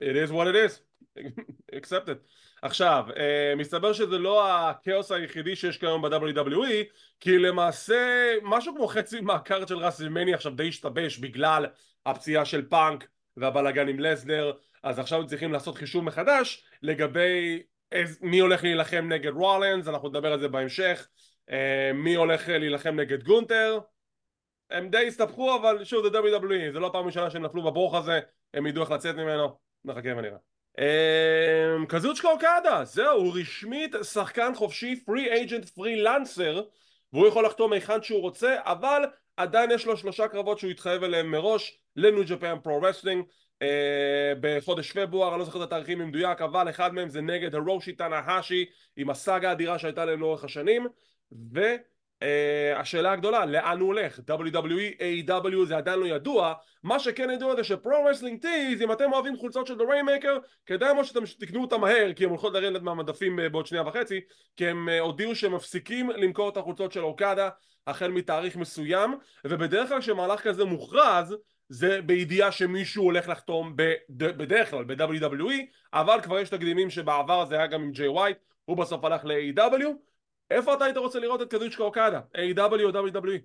it 0.00 0.16
is 0.16 0.30
what 0.30 0.46
it 0.46 0.56
is. 0.56 0.80
Accepted 1.72 2.18
עכשיו, 2.62 3.04
אה, 3.16 3.54
מסתבר 3.56 3.92
שזה 3.92 4.18
לא 4.18 4.52
הכאוס 4.52 5.12
היחידי 5.12 5.56
שיש 5.56 5.78
כיום 5.78 6.02
ב-WWE 6.02 6.84
כי 7.20 7.38
למעשה 7.38 8.34
משהו 8.42 8.74
כמו 8.74 8.88
חצי 8.88 9.20
מהקארט 9.20 9.68
של 9.68 9.76
ראסלמני 9.76 10.34
עכשיו 10.34 10.52
די 10.52 10.68
השתבש 10.68 11.18
בגלל 11.18 11.66
הפציעה 12.06 12.44
של 12.44 12.68
פאנק 12.68 13.08
והבלאגן 13.40 13.88
עם 13.88 14.00
לסנר 14.00 14.52
אז 14.82 14.98
עכשיו 14.98 15.26
צריכים 15.26 15.52
לעשות 15.52 15.76
חישוב 15.76 16.04
מחדש 16.04 16.64
לגבי 16.82 17.62
איז, 17.92 18.18
מי 18.22 18.38
הולך 18.38 18.64
להילחם 18.64 19.08
נגד 19.08 19.32
רולנס, 19.32 19.88
אנחנו 19.88 20.08
נדבר 20.08 20.32
על 20.32 20.40
זה 20.40 20.48
בהמשך 20.48 21.08
אה, 21.50 21.90
מי 21.94 22.14
הולך 22.14 22.48
להילחם 22.48 23.00
נגד 23.00 23.22
גונטר. 23.22 23.78
הם 24.70 24.90
די 24.90 25.06
הסתבכו 25.06 25.56
אבל 25.56 25.84
שוב 25.84 26.08
זה 26.08 26.18
WWE 26.18 26.72
זה 26.72 26.80
לא 26.80 26.90
פעם 26.92 27.06
ראשונה 27.06 27.30
שהם 27.30 27.42
נפלו 27.42 27.62
בברוך 27.62 27.94
הזה 27.94 28.20
הם 28.54 28.66
ידעו 28.66 28.82
איך 28.82 28.90
לצאת 28.90 29.14
ממנו. 29.14 29.58
נחכה 29.84 30.08
ונראה. 30.16 30.38
אמ, 30.78 31.86
קזוצ'יקה 31.86 32.28
אוקדה, 32.28 32.84
זהו, 32.84 33.18
הוא 33.18 33.38
רשמית 33.40 33.94
שחקן 34.02 34.52
חופשי, 34.54 35.04
free 35.04 35.32
agent 35.32 35.68
פרילנסר 35.68 36.62
והוא 37.12 37.28
יכול 37.28 37.46
לחתום 37.46 37.72
היכן 37.72 38.02
שהוא 38.02 38.20
רוצה, 38.20 38.56
אבל 38.62 39.04
עדיין 39.36 39.70
יש 39.70 39.86
לו 39.86 39.96
שלושה 39.96 40.28
קרבות 40.28 40.58
שהוא 40.58 40.70
התחייב 40.70 41.04
אליהם 41.04 41.30
מראש 41.30 41.78
ל 41.98 42.04
New 42.04 42.24
Japan 42.26 42.58
Pro 42.62 42.82
Wrestling 42.82 43.24
בחודש 44.40 44.92
פברואר, 44.92 45.30
אני 45.30 45.38
לא 45.38 45.44
זוכר 45.44 45.62
את 45.62 45.66
התאריכים 45.66 45.98
במדויק, 45.98 46.40
אבל 46.40 46.70
אחד 46.70 46.94
מהם 46.94 47.08
זה 47.08 47.20
נגד 47.20 47.54
הירושי 47.54 47.92
טנאהשי 47.92 48.64
עם 48.96 49.10
הסאגה 49.10 49.48
האדירה 49.48 49.78
שהייתה 49.78 50.04
להם 50.04 50.20
לאורך 50.20 50.44
השנים 50.44 50.86
ו... 51.54 51.60
אה, 52.24 52.78
השאלה 52.78 53.12
הגדולה, 53.12 53.46
לאן 53.46 53.80
הוא 53.80 53.86
הולך? 53.86 54.20
WWE, 54.30 55.00
AEW 55.00 55.64
זה 55.64 55.76
עדיין 55.76 56.00
לא 56.00 56.06
ידוע 56.06 56.54
מה 56.82 56.98
שכן 56.98 57.30
ידוע 57.30 57.56
זה 57.56 57.64
ש 57.64 57.80
Pro 57.80 58.04
Wrestling 58.04 58.42
Tees 58.42 58.82
אם 58.82 58.92
אתם 58.92 59.12
אוהבים 59.12 59.36
חולצות 59.36 59.66
של 59.66 59.74
The 59.74 59.82
Rainmaker 59.82 60.46
כדאי 60.66 60.92
מאוד 60.92 61.04
שאתם 61.04 61.20
תקנו 61.38 61.62
אותם 61.62 61.80
מהר 61.80 62.12
כי 62.12 62.24
הם 62.24 62.30
הולכות 62.30 62.54
לרדת 62.54 62.82
מהמדפים 62.82 63.38
אה, 63.38 63.48
בעוד 63.48 63.66
שנייה 63.66 63.86
וחצי 63.86 64.20
כי 64.56 64.68
הם 64.68 64.88
הודיעו 65.00 65.34
שהם 65.34 65.54
מפסיקים 65.54 66.10
למכור 66.10 66.48
את 66.48 66.56
החולצות 66.56 66.92
של 66.92 67.04
אוקדה 67.04 67.48
החל 67.86 68.08
מתאריך 68.10 68.56
מסוים 68.56 69.18
ובדרך 69.44 69.88
כלל 69.88 70.00
כשמהלך 70.00 70.40
כזה 70.40 70.64
מוכרז 70.64 71.36
זה 71.68 72.02
בידיעה 72.02 72.52
שמישהו 72.52 73.04
הולך 73.04 73.28
לחתום 73.28 73.76
בדרך 74.10 74.70
כלל 74.70 74.84
ב-WWE 74.84 75.52
אבל 75.92 76.20
כבר 76.22 76.38
יש 76.38 76.48
תקדימים 76.50 76.90
שבעבר 76.90 77.44
זה 77.44 77.54
היה 77.54 77.66
גם 77.66 77.82
עם 77.82 77.92
ג'יי 77.92 78.08
ווייט 78.08 78.38
הוא 78.64 78.76
בסוף 78.76 79.04
הלך 79.04 79.24
ל-AEW 79.24 79.88
איפה 80.50 80.74
אתה 80.74 80.84
היית 80.84 80.96
רוצה 80.96 81.18
לראות 81.18 81.42
את 81.42 81.50
קזוצ'יקה 81.50 81.82
אוקדה? 81.82 82.20
AEW 82.34 82.82
או 82.82 82.90
WWE? 82.90 83.40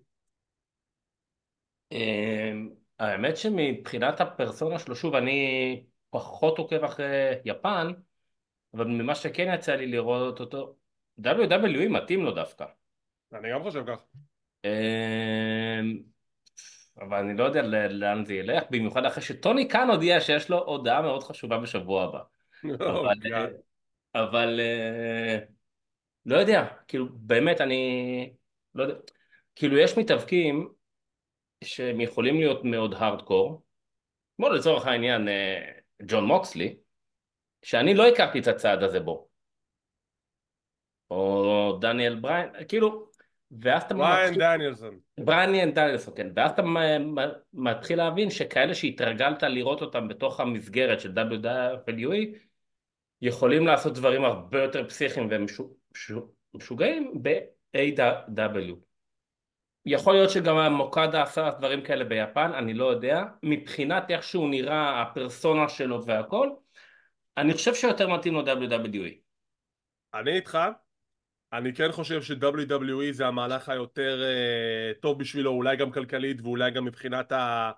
אמ, 1.91 2.69
האמת 2.99 3.37
שמבחינת 3.37 4.21
הפרסונה 4.21 4.79
שלו, 4.79 4.95
שוב, 4.95 5.15
אני 5.15 5.85
פחות 6.09 6.57
עוקב 6.57 6.83
אחרי 6.83 7.05
יפן, 7.45 7.87
אבל 8.73 8.87
ממה 8.87 9.15
שכן 9.15 9.51
יצא 9.55 9.75
לי 9.75 9.87
לראות 9.87 10.39
אותו, 10.39 10.75
WWE 11.21 11.89
מתאים 11.89 12.23
לו 12.23 12.31
דווקא. 12.31 12.65
אני 13.33 13.51
גם 13.51 13.63
חושב 13.63 13.83
כך. 13.87 13.99
אבל 17.01 17.17
אני 17.17 17.37
לא 17.37 17.43
יודע 17.43 17.61
לאן 17.87 18.25
זה 18.25 18.33
ילך, 18.33 18.63
במיוחד 18.69 19.05
אחרי 19.05 19.23
שטוני 19.23 19.67
קאן 19.67 19.89
הודיע 19.89 20.21
שיש 20.21 20.49
לו 20.49 20.57
הודעה 20.57 21.01
מאוד 21.01 21.23
חשובה 21.23 21.57
בשבוע 21.57 22.03
הבא. 22.03 22.19
אבל, 22.89 23.53
אבל 24.15 24.59
אה, 24.59 25.39
לא 26.25 26.37
יודע, 26.37 26.67
כאילו 26.87 27.05
באמת 27.11 27.61
אני 27.61 28.33
לא 28.75 28.83
יודע, 28.83 28.95
כאילו 29.55 29.77
יש 29.77 29.97
מתאבקים 29.97 30.69
שהם 31.63 32.01
יכולים 32.01 32.39
להיות 32.39 32.63
מאוד 32.63 32.93
הארדקור, 32.93 33.63
כמו 34.37 34.49
לצורך 34.49 34.87
העניין 34.87 35.27
אה, 35.27 35.71
ג'ון 36.05 36.25
מוקסלי, 36.25 36.77
שאני 37.61 37.93
לא 37.93 38.07
הכרתי 38.07 38.39
את 38.39 38.47
הצעד 38.47 38.83
הזה 38.83 38.99
בו, 38.99 39.29
או 41.09 41.77
דניאל 41.81 42.15
בריין, 42.15 42.49
כאילו, 42.67 43.11
ואז 43.61 43.83
אתה 43.83 43.93
מתחיל... 43.95 44.39
דניאלסון. 44.39 44.99
בריין 45.19 45.71
דניאלסון, 45.71 46.13
כן, 46.17 46.27
ואז 46.35 46.51
אתה 46.51 46.63
מתחיל 47.53 47.97
להבין 47.97 48.29
שכאלה 48.29 48.75
שהתרגלת 48.75 49.43
לראות 49.43 49.81
אותם 49.81 50.07
בתוך 50.07 50.39
המסגרת 50.39 50.99
של 50.99 51.11
WWE 51.11 52.37
יכולים 53.21 53.67
לעשות 53.67 53.93
דברים 53.93 54.23
הרבה 54.25 54.63
יותר 54.63 54.89
פסיכיים 54.89 55.27
והם 55.29 55.45
משוגעים 56.53 57.13
ב-AW. 57.21 58.75
יכול 59.85 60.13
להיות 60.13 60.29
שגם 60.29 60.57
המוקדה 60.57 61.23
עשה 61.23 61.49
דברים 61.49 61.81
כאלה 61.81 62.03
ביפן, 62.05 62.51
אני 62.53 62.73
לא 62.73 62.85
יודע. 62.85 63.23
מבחינת 63.43 64.11
איך 64.11 64.23
שהוא 64.23 64.49
נראה, 64.49 65.01
הפרסונה 65.01 65.69
שלו 65.69 66.05
והכל, 66.05 66.49
אני 67.37 67.53
חושב 67.53 67.75
שיותר 67.75 68.07
מתאים 68.07 68.33
לו 68.33 68.45
WWE. 68.45 69.13
אני 70.13 70.31
איתך, 70.31 70.57
אני 71.53 71.73
כן 71.73 71.91
חושב 71.91 72.21
ש-WWE 72.21 73.11
זה 73.11 73.27
המהלך 73.27 73.69
היותר 73.69 74.21
uh, 74.21 75.01
טוב 75.01 75.19
בשבילו, 75.19 75.51
אולי 75.51 75.77
גם 75.77 75.91
כלכלית 75.91 76.41
ואולי 76.41 76.71
גם 76.71 76.85
מבחינת 76.85 77.31
ה... 77.31 77.71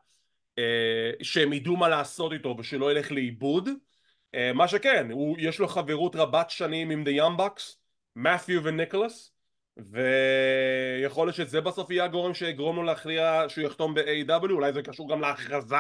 Uh, 0.60 1.24
שהם 1.24 1.54
ידעו 1.54 1.78
מה 1.78 1.90
לעשות 1.90 2.32
איתו 2.32 2.56
ושלא 2.60 2.92
ילך 2.92 3.12
לאיבוד. 3.12 3.68
Uh, 3.68 4.40
מה 4.54 4.68
שכן, 4.68 5.12
הוא, 5.12 5.38
יש 5.40 5.60
לו 5.60 5.68
חברות 5.68 6.16
רבת 6.16 6.50
שנים 6.50 6.90
עם 6.90 7.04
The 7.04 7.22
Young 7.22 7.40
Bucks, 7.40 7.76
מת'יו 8.16 8.64
וניקולס, 8.64 9.32
ויכול 9.78 11.28
להיות 11.28 11.36
שזה 11.36 11.62
בסוף 11.62 11.92
יהיה 11.92 12.04
הגורם 12.04 12.34
שיגרום 12.34 12.76
לו 12.76 12.84
להכריע 12.84 13.46
שהוא 13.48 13.66
יחתום 13.66 13.94
ב-AW, 13.94 14.52
אולי 14.52 14.74
זה 14.74 14.82
קשור 14.82 15.10
גם 15.10 15.22
להכרזה 15.22 15.76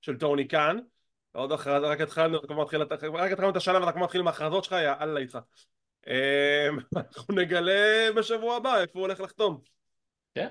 של 0.00 0.18
טוני 0.18 0.48
קאן. 0.48 0.76
עוד 1.32 1.52
הכרזה, 1.52 1.86
רק 1.86 2.00
התחלנו, 2.00 2.38
רק 3.14 3.32
התחלנו 3.32 3.50
את 3.50 3.56
השנה 3.56 3.80
ואתה 3.80 3.92
כבר 3.92 4.02
מתחיל 4.04 4.20
עם 4.20 4.26
ההכרזות 4.26 4.64
שלך, 4.64 4.72
יא 4.72 4.92
אללה. 5.00 5.20
אמ, 5.20 5.77
אנחנו 6.96 7.34
נגלה 7.34 8.08
בשבוע 8.16 8.56
הבא 8.56 8.80
איפה 8.80 8.92
הוא 8.98 9.02
הולך 9.02 9.20
לחתום. 9.20 9.60
כן. 10.34 10.48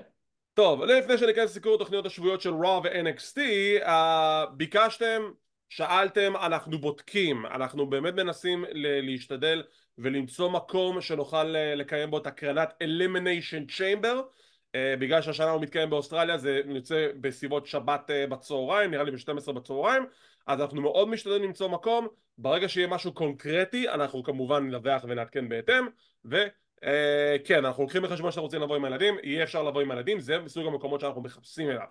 טוב, 0.54 0.82
לפני 0.82 1.18
שניכנס 1.18 1.50
לסיקור 1.50 1.74
התוכניות 1.74 2.06
השבועיות 2.06 2.40
של 2.40 2.50
Raw 2.50 2.66
ו-NXT, 2.84 3.38
uh, 3.86 4.50
ביקשתם, 4.56 5.22
שאלתם, 5.68 6.36
אנחנו 6.36 6.78
בודקים, 6.78 7.46
אנחנו 7.46 7.90
באמת 7.90 8.14
מנסים 8.14 8.64
להשתדל 9.02 9.62
ולמצוא 9.98 10.50
מקום 10.50 11.00
שנוכל 11.00 11.56
אה, 11.56 11.74
לקיים 11.74 12.10
בו 12.10 12.18
את 12.18 12.26
הקרנת 12.26 12.82
Elimination 12.82 13.78
Chamber 13.78 14.16
uh, 14.16 14.78
בגלל 15.00 15.22
שהשנה 15.22 15.50
הוא 15.50 15.62
מתקיים 15.62 15.90
באוסטרליה 15.90 16.38
זה 16.38 16.60
יוצא 16.66 17.08
בסביבות 17.20 17.66
שבת 17.66 18.10
uh, 18.10 18.30
בצהריים, 18.30 18.90
נראה 18.90 19.04
לי 19.04 19.10
ב-12 19.10 19.52
בצהריים 19.52 20.02
אז 20.48 20.60
אנחנו 20.60 20.82
מאוד 20.82 21.08
משתדלים 21.08 21.42
למצוא 21.42 21.68
מקום. 21.68 22.08
ברגע 22.38 22.68
שיהיה 22.68 22.86
משהו 22.86 23.12
קונקרטי 23.12 23.88
אנחנו 23.88 24.22
כמובן 24.22 24.66
נדווח 24.66 25.04
ונעדכן 25.08 25.48
בהתאם. 25.48 25.86
וכן 26.24 27.54
uh, 27.54 27.58
אנחנו 27.58 27.82
לוקחים 27.82 28.02
בחשבון 28.02 28.30
שאנחנו 28.30 28.42
רוצים 28.42 28.62
לבוא 28.62 28.76
עם 28.76 28.84
הילדים 28.84 29.14
יהיה 29.22 29.42
אפשר 29.42 29.62
לבוא 29.62 29.80
עם 29.80 29.90
הילדים 29.90 30.20
זה 30.20 30.38
מסוג 30.38 30.66
המקומות 30.66 31.00
שאנחנו 31.00 31.22
מחפשים 31.22 31.70
אליו. 31.70 31.86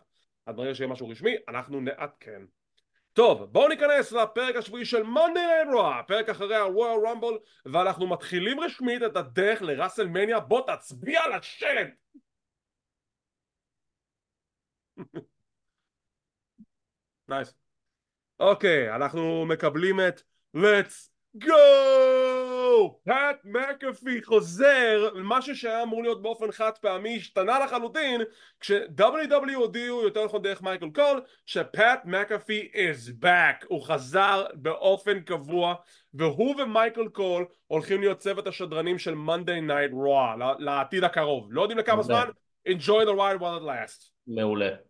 אז 0.45 0.55
ברגע 0.55 0.75
שיהיה 0.75 0.89
משהו 0.89 1.09
רשמי 1.09 1.35
אנחנו 1.47 1.79
נעדכן. 1.79 2.41
טוב 3.13 3.43
בואו 3.43 3.67
ניכנס 3.67 4.11
לפרק 4.11 4.55
השבועי 4.55 4.85
של 4.85 5.01
Monday 5.01 5.67
Night 5.69 5.73
Raw 5.75 6.03
פרק 6.07 6.29
אחרי 6.29 6.55
ה-Royal 6.55 7.05
Rumble 7.07 7.37
ואנחנו 7.65 8.07
מתחילים 8.07 8.59
רשמית 8.59 9.03
את 9.03 9.15
הדרך 9.15 9.61
לראסלמניה 9.61 10.39
בוא 10.39 10.61
תצביע 10.75 11.23
על 11.23 11.33
השלט! 11.33 11.89
nice 17.27 17.66
אוקיי 18.39 18.95
אנחנו 18.95 19.45
מקבלים 19.45 19.99
את 19.99 20.21
Let's 20.57 21.09
go! 21.35 22.99
פאט 23.05 23.37
מקאפי 23.43 24.23
חוזר, 24.23 25.09
משהו 25.15 25.55
שהיה 25.55 25.83
אמור 25.83 26.03
להיות 26.03 26.21
באופן 26.21 26.51
חד 26.51 26.71
פעמי 26.81 27.17
השתנה 27.17 27.59
לחלוטין 27.59 28.21
כש-WWE 28.59 29.55
הודיעו, 29.55 30.03
יותר 30.03 30.25
נכון 30.25 30.41
דרך 30.41 30.61
מייקל 30.61 30.89
קול, 30.89 31.21
שפאט 31.45 32.01
מקאפי 32.05 32.69
is 32.73 33.23
back, 33.23 33.65
הוא 33.67 33.83
חזר 33.83 34.45
באופן 34.53 35.19
קבוע 35.19 35.75
והוא 36.13 36.61
ומייקל 36.61 37.07
קול 37.07 37.45
הולכים 37.67 38.01
להיות 38.01 38.17
צוות 38.17 38.47
השדרנים 38.47 38.99
של 38.99 39.13
Monday 39.13 39.69
Night 39.69 39.93
Raw 39.93 40.43
לעתיד 40.59 41.03
הקרוב, 41.03 41.47
לא 41.51 41.61
יודעים 41.61 41.79
לכמה 41.79 42.03
זמן, 42.03 42.27
enjoy 42.69 43.05
the 43.05 43.15
ride 43.17 43.39
while 43.39 43.61
it 43.61 43.63
lasts. 43.63 44.11
מעולה. 44.27 44.86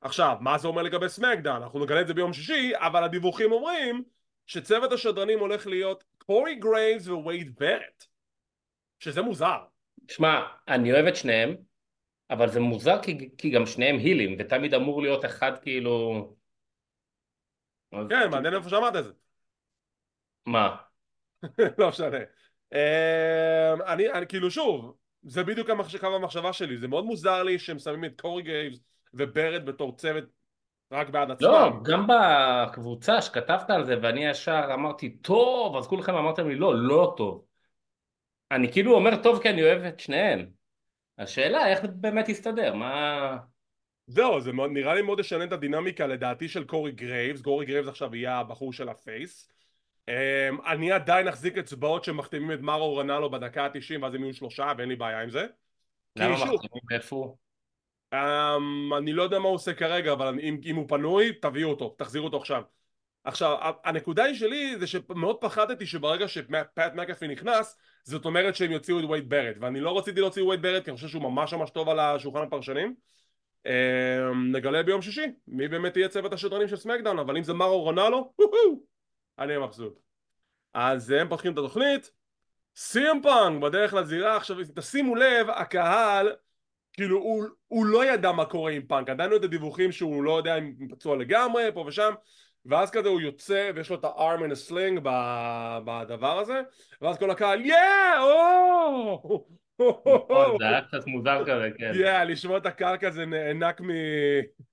עכשיו, 0.00 0.36
מה 0.40 0.58
זה 0.58 0.68
אומר 0.68 0.82
לגבי 0.82 1.08
סמקדאון? 1.08 1.62
אנחנו 1.62 1.84
נגלה 1.84 2.00
את 2.00 2.06
זה 2.06 2.14
ביום 2.14 2.32
שישי, 2.32 2.72
אבל 2.74 3.04
הדיווחים 3.04 3.52
אומרים 3.52 4.04
שצוות 4.46 4.92
השדרנים 4.92 5.38
הולך 5.38 5.66
להיות 5.66 6.04
קורי 6.18 6.54
גרייבס 6.54 7.06
ווייד 7.06 7.54
ברט 7.58 8.04
שזה 8.98 9.22
מוזר 9.22 9.58
שמע, 10.08 10.40
אני 10.68 10.92
אוהב 10.92 11.06
את 11.06 11.16
שניהם 11.16 11.54
אבל 12.30 12.48
זה 12.48 12.60
מוזר 12.60 13.02
כי, 13.02 13.30
כי 13.38 13.50
גם 13.50 13.66
שניהם 13.66 13.96
heel 13.96 14.23
ים 14.23 14.36
ותמיד 14.38 14.74
אמור 14.74 15.02
להיות 15.02 15.24
אחד 15.24 15.52
כאילו 15.62 16.28
כן, 17.90 18.30
מעניין 18.30 18.54
איפה 18.54 18.68
שאמרת 18.68 18.96
את 18.96 19.04
זה 19.04 19.10
מה? 20.46 20.76
לא 21.78 21.88
משנה 21.88 22.18
אמ, 22.72 23.82
אני, 23.86 24.12
אני 24.12 24.26
כאילו 24.26 24.50
שוב 24.50 24.96
זה 25.22 25.44
בדיוק 25.44 25.70
קו 26.00 26.06
המחשבה 26.06 26.52
שלי 26.52 26.78
זה 26.78 26.88
מאוד 26.88 27.04
מוזר 27.04 27.42
לי 27.42 27.58
שהם 27.58 27.78
שמים 27.78 28.04
את 28.04 28.20
קורי 28.20 28.42
גרייבס 28.42 28.80
וברט 29.14 29.62
בתור 29.62 29.96
צוות 29.96 30.24
רק 30.92 31.08
בעד 31.08 31.30
עצמם. 31.30 31.48
לא, 31.48 31.70
גם 31.82 32.06
בקבוצה 32.06 33.22
שכתבת 33.22 33.70
על 33.70 33.84
זה 33.84 33.96
ואני 34.02 34.26
ישר 34.26 34.70
אמרתי 34.74 35.10
טוב, 35.10 35.76
אז 35.76 35.86
כולכם 35.86 36.14
אמרתם 36.14 36.48
לי 36.48 36.54
לא, 36.54 36.74
לא 36.76 37.14
טוב. 37.16 37.44
אני 38.50 38.72
כאילו 38.72 38.94
אומר 38.94 39.22
טוב 39.22 39.42
כי 39.42 39.50
אני 39.50 39.62
אוהב 39.62 39.82
את 39.82 40.00
שניהם. 40.00 40.46
השאלה 41.18 41.68
איך 41.68 41.80
זה 41.80 41.88
באמת 41.88 42.28
יסתדר, 42.28 42.74
מה... 42.74 43.36
זהו, 44.06 44.40
זה 44.40 44.52
מאוד, 44.52 44.70
נראה 44.70 44.94
לי 44.94 45.02
מאוד 45.02 45.20
ישנה 45.20 45.44
את 45.44 45.52
הדינמיקה 45.52 46.06
לדעתי 46.06 46.48
של 46.48 46.64
קורי 46.64 46.92
גרייבס, 46.92 47.42
קורי 47.42 47.66
גרייבס 47.66 47.88
עכשיו 47.88 48.16
יהיה 48.16 48.36
הבחור 48.36 48.72
של 48.72 48.88
ה 48.88 48.98
face. 48.98 49.50
אמ, 50.10 50.66
אני 50.66 50.92
עדיין 50.92 51.28
אחזיק 51.28 51.58
אצבעות 51.58 52.04
שמחתימים 52.04 52.52
את 52.52 52.60
מאורו 52.60 52.96
רנאלו 52.96 53.30
בדקה 53.30 53.64
ה-90 53.64 54.02
ואז 54.02 54.14
הם 54.14 54.24
יהיו 54.24 54.34
שלושה 54.34 54.72
ואין 54.78 54.88
לי 54.88 54.96
בעיה 54.96 55.20
עם 55.20 55.30
זה. 55.30 55.46
למה 56.16 56.34
מחתימים 56.34 56.82
איפה 56.90 57.16
הוא? 57.16 57.36
אמ, 58.14 58.96
אני 58.98 59.12
לא 59.12 59.22
יודע 59.22 59.38
מה 59.38 59.48
הוא 59.48 59.54
עושה 59.54 59.74
כרגע 59.74 60.12
אבל 60.12 60.38
אם, 60.42 60.60
אם 60.64 60.76
הוא 60.76 60.88
פנוי 60.88 61.32
תביאו 61.32 61.70
אותו 61.70 61.94
תחזירו 61.98 62.24
אותו 62.24 62.36
עכשיו. 62.36 62.62
עכשיו 63.24 63.56
הנקודה 63.84 64.24
היא 64.24 64.34
שלי 64.34 64.78
זה 64.78 64.86
שמאוד 64.86 65.36
פחדתי 65.40 65.86
שברגע 65.86 66.28
שפאט 66.28 66.94
מקאפי 66.94 67.28
נכנס 67.28 67.78
זאת 68.04 68.24
אומרת 68.24 68.56
שהם 68.56 68.70
יוציאו 68.70 68.98
את 69.00 69.04
וייד 69.04 69.28
ברט 69.28 69.56
ואני 69.60 69.80
לא 69.80 69.98
רציתי 69.98 70.20
להוציא 70.20 70.42
וייד 70.42 70.62
ברט 70.62 70.84
כי 70.84 70.90
אני 70.90 70.96
חושב 70.96 71.08
שהוא 71.08 71.22
ממש 71.22 71.54
ממש 71.54 71.70
טוב 71.70 71.88
על 71.88 71.98
השולחן 71.98 72.42
הפרשנים. 72.42 72.94
אמ, 73.66 73.70
נגלה 74.52 74.82
ביום 74.82 75.02
שישי 75.02 75.26
מי 75.48 75.68
באמת 75.68 75.96
יהיה 75.96 76.08
צוות 76.08 76.32
השדרנים 76.32 76.68
של 76.68 76.76
סמקדאון 76.76 77.18
אבל 77.18 77.36
אם 77.36 77.42
זה 77.42 77.52
מאורו 77.52 77.82
רנאלו 77.82 78.32
אני 79.38 79.58
מבסוט. 79.58 79.98
אז 80.74 81.10
הם 81.10 81.28
פותחים 81.28 81.52
את 81.52 81.58
התוכנית 81.58 82.10
סי.אם 82.76 83.22
פאנק 83.22 83.62
בדרך 83.62 83.94
לזירה 83.94 84.36
עכשיו 84.36 84.56
תשימו 84.74 85.14
לב 85.14 85.50
הקהל 85.50 86.32
כאילו 87.00 87.18
הוא, 87.18 87.44
הוא 87.68 87.86
לא 87.86 88.04
ידע 88.04 88.32
מה 88.32 88.44
קורה 88.44 88.72
עם 88.72 88.82
פאנק, 88.82 89.08
עדיין 89.08 89.30
היו 89.30 89.38
את 89.38 89.44
הדיווחים 89.44 89.92
שהוא 89.92 90.22
לא 90.22 90.36
יודע 90.36 90.58
אם 90.58 90.74
פצוע 90.90 91.16
לגמרי 91.16 91.62
פה 91.74 91.84
ושם 91.86 92.12
ואז 92.66 92.90
כזה 92.90 93.08
הוא 93.08 93.20
יוצא 93.20 93.70
ויש 93.74 93.90
לו 93.90 93.96
את 93.96 94.04
ה-hand 94.04 94.40
in 94.40 94.52
a 94.52 94.70
sling 94.70 95.00
בדבר 95.84 96.38
הזה 96.38 96.60
ואז 97.00 97.18
כל 97.18 97.30
הקהל 97.30 97.66
yeah! 97.66 98.20
זה 100.58 100.68
היה 100.68 100.80
קצת 100.80 101.06
מוזר 101.06 101.42
כזה, 101.46 101.68
כן. 101.78 101.92
yeah, 101.94 102.24
לשמוע 102.24 102.58
את 102.58 102.66
הקהל 102.66 102.96
כזה 102.96 103.26
נאנק 103.26 103.80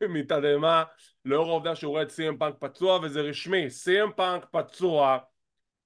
מתדהמה 0.09 0.83
לאור 1.25 1.49
העובדה 1.49 1.75
שהוא 1.75 1.89
רואה 1.89 2.01
את 2.01 2.09
סי.אם 2.09 2.37
פאנק 2.37 2.55
פצוע 2.59 2.99
וזה 3.03 3.21
רשמי, 3.21 3.69
סי.אם 3.69 4.11
פאנק 4.15 4.45
פצוע, 4.51 5.17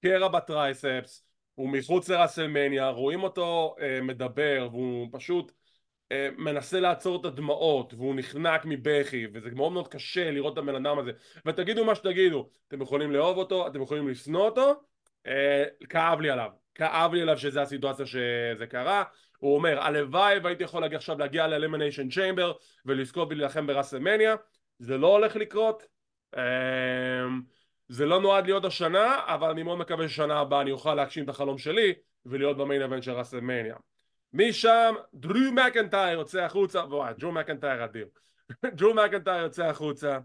קרע 0.02 0.28
ב 0.28 0.39
triceps, 0.39 1.26
הוא 1.54 1.68
מחוץ 1.68 2.08
לראסלמניה, 2.08 2.88
רואים 2.88 3.22
אותו 3.22 3.74
אה, 3.80 3.98
מדבר 4.02 4.68
והוא 4.72 5.08
פשוט 5.12 5.52
מנסה 6.38 6.80
לעצור 6.80 7.20
את 7.20 7.24
הדמעות 7.24 7.94
והוא 7.94 8.14
נחנק 8.16 8.62
מבכי 8.64 9.26
וזה 9.32 9.50
מאוד 9.50 9.72
מאוד 9.72 9.88
קשה 9.88 10.30
לראות 10.30 10.52
את 10.52 10.58
הבן 10.58 10.74
אדם 10.74 10.98
הזה. 10.98 11.10
ותגידו 11.46 11.84
מה 11.84 11.94
שתגידו 11.94 12.48
אתם 12.68 12.82
יכולים 12.82 13.12
לאהוב 13.12 13.36
אותו 13.36 13.66
אתם 13.66 13.82
יכולים 13.82 14.08
לשנוא 14.08 14.44
אותו 14.44 14.74
אה, 15.26 15.64
כאב 15.88 16.20
לי 16.20 16.30
עליו. 16.30 16.50
כאב 16.74 17.14
לי 17.14 17.22
עליו 17.22 17.38
שזה 17.38 17.62
הסיטואציה 17.62 18.06
שזה 18.06 18.66
קרה. 18.66 19.04
הוא 19.38 19.54
אומר 19.54 19.80
הלוואי 19.80 20.38
והייתי 20.38 20.64
יכול 20.64 20.80
להגיע 20.80 20.98
עכשיו 20.98 21.18
להגיע 21.18 21.46
ל 21.46 21.51
Elimination 21.51 22.08
Chamber 22.08 22.52
ולזכות 22.86 23.28
ולהילחם 23.30 23.66
בראסלמניה 23.66 24.34
זה 24.78 24.98
לא 24.98 25.06
הולך 25.06 25.36
לקרות. 25.36 25.82
אה, 26.36 26.42
זה 27.88 28.06
לא 28.06 28.20
נועד 28.20 28.44
להיות 28.44 28.64
השנה 28.64 29.20
אבל 29.26 29.50
אני 29.50 29.62
מאוד 29.62 29.78
מקווה 29.78 30.08
ששנה 30.08 30.38
הבאה 30.38 30.60
אני 30.60 30.70
אוכל 30.70 30.94
להגשים 30.94 31.24
את 31.24 31.28
החלום 31.28 31.58
שלי 31.58 31.94
ולהיות 32.26 32.56
ב 32.56 32.61
main 32.61 32.82
event 32.82 33.02
של 33.02 33.12
ראסלמניה 33.12 33.76
משם 34.32 34.94
דרו 35.14 35.52
מקנטייר 35.52 36.18
יוצא 36.18 36.40
החוצה, 36.40 36.84
וואי, 36.84 37.14
דרו 37.18 37.32
מקנטייר 37.32 37.84
אדיר. 37.84 38.08
ג'ו 38.76 38.94
מקנטייר 38.94 39.42
יוצא 39.42 39.64
החוצה, 39.64 40.18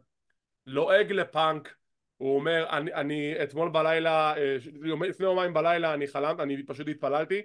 לועג 0.66 1.12
לפאנק, 1.12 1.76
הוא 2.18 2.36
אומר, 2.36 2.66
אני, 2.70 2.94
אני 2.94 3.44
אתמול 3.44 3.70
בלילה, 3.70 4.38
אה, 4.38 4.58
לפני 5.08 5.26
יומיים 5.26 5.54
בלילה 5.54 5.94
אני 5.94 6.08
חלמת, 6.08 6.40
אני 6.40 6.66
פשוט 6.66 6.88
התפללתי 6.88 7.42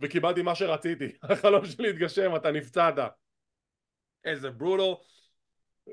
וקיבלתי 0.00 0.42
מה 0.42 0.54
שרציתי, 0.54 1.08
החלום 1.30 1.66
שלי 1.66 1.90
התגשם, 1.90 2.36
אתה 2.36 2.50
נפצעת. 2.50 2.94
איזה 4.24 4.50
ברוטו. 4.50 5.00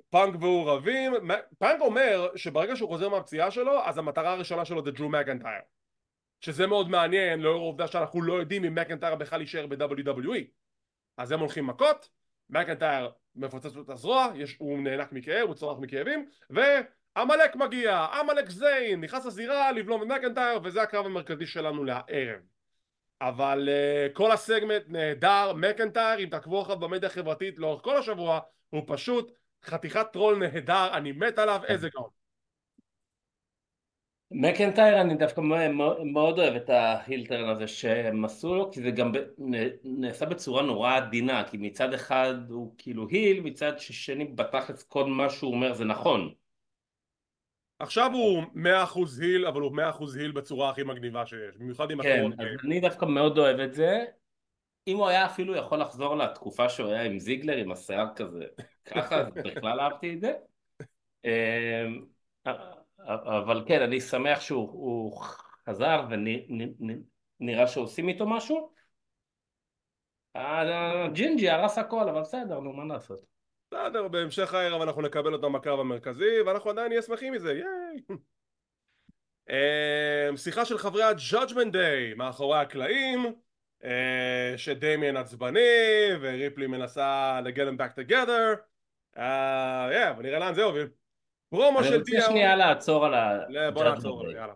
פאנק 0.10 0.36
והוא 0.40 0.72
רבים, 0.72 1.14
פאנק 1.60 1.82
אומר 1.82 2.30
שברגע 2.36 2.76
שהוא 2.76 2.90
חוזר 2.90 3.10
מהפציעה 3.10 3.52
שלו, 3.52 3.86
אז 3.86 3.98
המטרה 3.98 4.32
הראשונה 4.34 4.66
שלו 4.66 4.84
זה 4.84 4.92
ג'ו 4.96 5.10
מקנטייר. 5.10 5.62
שזה 6.42 6.68
מאוד 6.68 6.90
מעניין 6.90 7.40
לאור 7.40 7.62
העובדה 7.62 7.88
שאנחנו 7.88 8.22
לא 8.22 8.34
יודעים 8.34 8.64
אם 8.64 8.76
מקנטייר 8.76 9.16
בכלל 9.16 9.42
יישאר 9.42 9.68
ב-WWE 9.68 10.44
אז 11.18 11.32
הם 11.32 11.40
הולכים 11.40 11.68
מכות, 11.68 12.10
מקנטייר 12.50 13.12
מפוצץ 13.36 13.78
את 13.78 13.90
הזרוע, 13.90 14.28
יש, 14.36 14.56
הוא 14.60 14.80
נאנק 14.80 15.12
מכאב, 15.12 15.48
הוא 15.48 15.56
צורח 15.56 15.80
מכאבים 15.80 16.26
עמלק 17.18 17.56
מגיע, 17.56 18.06
עמלק 18.20 18.50
זיין, 18.50 19.02
נכנס 19.02 19.26
לזירה 19.26 19.72
לבלום 19.72 20.04
את 20.04 20.08
מקנטייר 20.08 20.60
וזה 20.64 20.82
הקרב 20.82 21.06
המרכזי 21.06 21.46
שלנו 21.46 21.84
לערב. 21.84 22.40
אבל 23.22 23.70
uh, 23.70 24.14
כל 24.14 24.32
הסגמנט 24.32 24.84
נהדר, 24.88 25.54
מקנטייר 25.54 26.20
אם 26.20 26.30
תעקבו 26.30 26.62
אחריו 26.62 26.80
במדיה 26.80 27.10
החברתית 27.10 27.60
לאורך 27.60 27.84
כל 27.84 27.98
השבוע 27.98 28.40
הוא 28.70 28.84
פשוט 28.88 29.32
חתיכת 29.66 30.08
טרול 30.14 30.38
נהדר, 30.38 30.90
אני 30.94 31.12
מת 31.12 31.40
עליו, 31.40 31.62
איזה 31.68 31.90
גאון 31.90 32.21
מקנטייר 34.34 35.02
אני 35.02 35.16
דווקא 35.16 35.42
מאוד 36.06 36.40
אוהב 36.40 36.56
את 36.56 36.70
ההילטרן 36.70 37.50
הזה 37.50 37.68
שהם 37.68 38.26
עשו 38.26 38.56
לו 38.56 38.72
כי 38.72 38.82
זה 38.82 38.92
גם 38.92 39.12
נעשה 39.84 40.26
בצורה 40.26 40.64
נורא 40.64 40.96
עדינה 40.98 41.44
כי 41.44 41.58
מצד 41.58 41.94
אחד 41.94 42.34
הוא 42.50 42.74
כאילו 42.78 43.08
היל 43.08 43.42
מצד 43.42 43.80
שני 43.80 44.26
בתכלס 44.26 44.84
כל 44.84 45.06
מה 45.06 45.30
שהוא 45.30 45.54
אומר 45.54 45.74
זה 45.74 45.86
נכון. 45.86 46.34
עכשיו 47.80 48.12
הוא 48.14 48.44
מאה 48.54 48.84
אחוז 48.84 49.20
היל 49.20 49.46
אבל 49.46 49.62
הוא 49.62 49.72
מאה 49.72 49.90
אחוז 49.90 50.16
היל 50.16 50.32
בצורה 50.32 50.70
הכי 50.70 50.84
מגניבה 50.84 51.26
שיש 51.26 51.58
במיוחד 51.58 51.92
עם 51.92 52.02
כן, 52.02 52.26
אז 52.40 52.48
אני 52.66 52.80
דווקא 52.80 53.06
מאוד 53.06 53.38
אוהב 53.38 53.60
את 53.60 53.74
זה. 53.74 54.06
אם 54.88 54.98
הוא 54.98 55.08
היה 55.08 55.26
אפילו 55.26 55.56
יכול 55.56 55.82
לחזור 55.82 56.16
לתקופה 56.16 56.70
שהוא 56.70 56.90
היה 56.90 57.04
עם 57.04 57.20
זיגלר 57.20 57.58
עם 57.58 57.72
השיער 57.72 58.08
כזה 58.16 58.46
ככה 58.86 59.24
בכלל 59.24 59.80
אהבתי 59.80 60.14
את 60.14 60.22
זה. 60.22 60.34
אמ, 61.26 62.06
אבל 63.08 63.64
כן, 63.68 63.82
אני 63.82 64.02
שמח 64.02 64.42
שהוא 64.42 65.22
חזר 65.70 66.06
ונראה 66.10 67.68
שעושים 67.68 68.08
איתו 68.08 68.28
משהו. 68.28 68.72
ג'ינג'י 71.14 71.50
הרס 71.50 71.78
הכל, 71.78 72.10
אבל 72.10 72.22
בסדר, 72.22 72.60
נו, 72.60 72.74
מה 72.74 72.94
לעשות? 72.94 73.20
בסדר, 73.72 74.08
בהמשך 74.08 74.54
הערב 74.54 74.82
אנחנו 74.82 75.02
נקבל 75.02 75.34
אותו 75.34 75.52
בקרב 75.52 75.80
המרכזי, 75.80 76.42
ואנחנו 76.46 76.70
עדיין 76.70 76.88
נהיה 76.88 77.02
שמחים 77.02 77.34
מזה, 77.34 77.54
ייי! 77.54 78.18
אמ, 79.50 80.38
שיחה 80.38 80.66
של 80.66 80.78
חברי 80.78 81.04
ה-Judgment 81.04 81.74
Day 81.74 82.16
מאחורי 82.16 82.60
הקלעים 82.60 83.34
אה, 83.84 84.54
שדמיין 84.58 85.18
עצבני 85.18 85.60
וריפלי 86.22 86.68
מנסה 86.68 87.40
them 87.46 87.82
back 87.82 88.00
together 88.00 88.58
אה, 89.18 90.14
ונראה 90.18 90.40
לאן 90.40 90.54
זה 90.54 90.64
הוביל 90.64 90.88
פרומו 91.52 91.84
של 91.84 91.90
דיאו... 91.90 91.98
אני 91.98 92.18
רוצה 92.18 92.32
שנייה 92.32 92.56
לעצור 92.56 93.06
על 93.06 93.14
ה... 93.14 93.40
בוא 93.74 93.84
נעצור, 93.84 94.32
יאללה. 94.32 94.54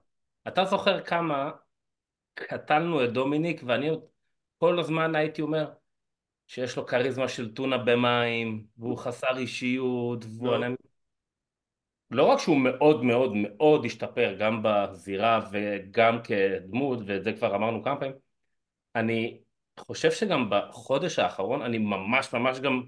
אתה 0.48 0.66
זוכר 0.66 1.02
כמה 1.02 1.52
קטלנו 2.34 3.04
את 3.04 3.14
דומיניק 3.14 3.62
ואני 3.66 3.90
כל 4.58 4.80
הזמן 4.80 5.16
הייתי 5.16 5.42
אומר 5.42 5.70
שיש 6.48 6.78
לו 6.78 6.86
כריזמה 6.86 7.28
של 7.28 7.54
טונה 7.54 7.78
במים 7.78 8.66
והוא 8.78 8.98
חסר 8.98 9.38
אישיות 9.38 10.26
והוא... 10.26 10.56
לא. 10.56 10.68
לא 12.12 12.24
רק 12.24 12.40
שהוא 12.40 12.58
מאוד 12.58 13.04
מאוד 13.04 13.32
מאוד 13.36 13.86
השתפר 13.86 14.36
גם 14.40 14.64
בזירה 14.64 15.50
וגם 15.52 16.20
כדמות 16.24 17.00
ואת 17.06 17.24
זה 17.24 17.34
כבר 17.34 17.56
אמרנו 17.56 17.84
כמה 17.84 18.00
פעמים 18.00 18.16
אני 18.96 19.40
חושב 19.80 20.12
שגם 20.12 20.50
בחודש 20.50 21.20
האחרון 21.20 21.62
אני 21.62 21.78
ממש 21.78 22.34
ממש 22.34 22.60
גם 22.60 22.84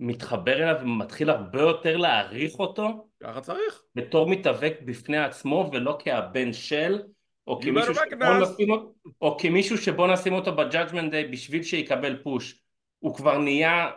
מתחבר 0.00 0.62
אליו 0.62 0.76
ומתחיל 0.82 1.30
הרבה 1.30 1.60
יותר 1.60 1.96
להעריך 1.96 2.58
אותו? 2.58 3.08
ככה 3.22 3.40
צריך. 3.40 3.82
בתור 3.94 4.30
מתאבק 4.30 4.74
בפני 4.84 5.18
עצמו 5.18 5.70
ולא 5.72 5.98
כהבן 6.00 6.52
של 6.52 7.02
או 7.46 7.60
כמישהו, 7.60 7.94
שבוא 7.94 8.34
נשים, 8.40 8.68
או 9.20 9.38
כמישהו 9.38 9.78
שבוא 9.78 10.12
נשים 10.12 10.32
אותו 10.32 10.56
ב 10.56 10.62
Judgment 10.62 11.10
Day 11.10 11.28
בשביל 11.28 11.62
שיקבל 11.62 12.22
push. 12.22 12.62
הוא 12.98 13.14
כבר 13.14 13.38
נהיה 13.38 13.90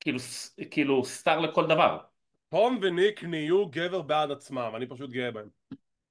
כאילו, 0.00 0.18
כאילו 0.70 1.04
star 1.04 1.40
לכל 1.40 1.66
דבר. 1.66 1.98
דומיניק 2.50 3.24
נהיה 3.24 3.66
גבר 3.68 4.02
בעד 4.02 4.30
עצמו 4.30 4.72
אני 4.76 4.86
פשוט 4.86 5.10
גאה 5.10 5.30
בהם. 5.30 5.48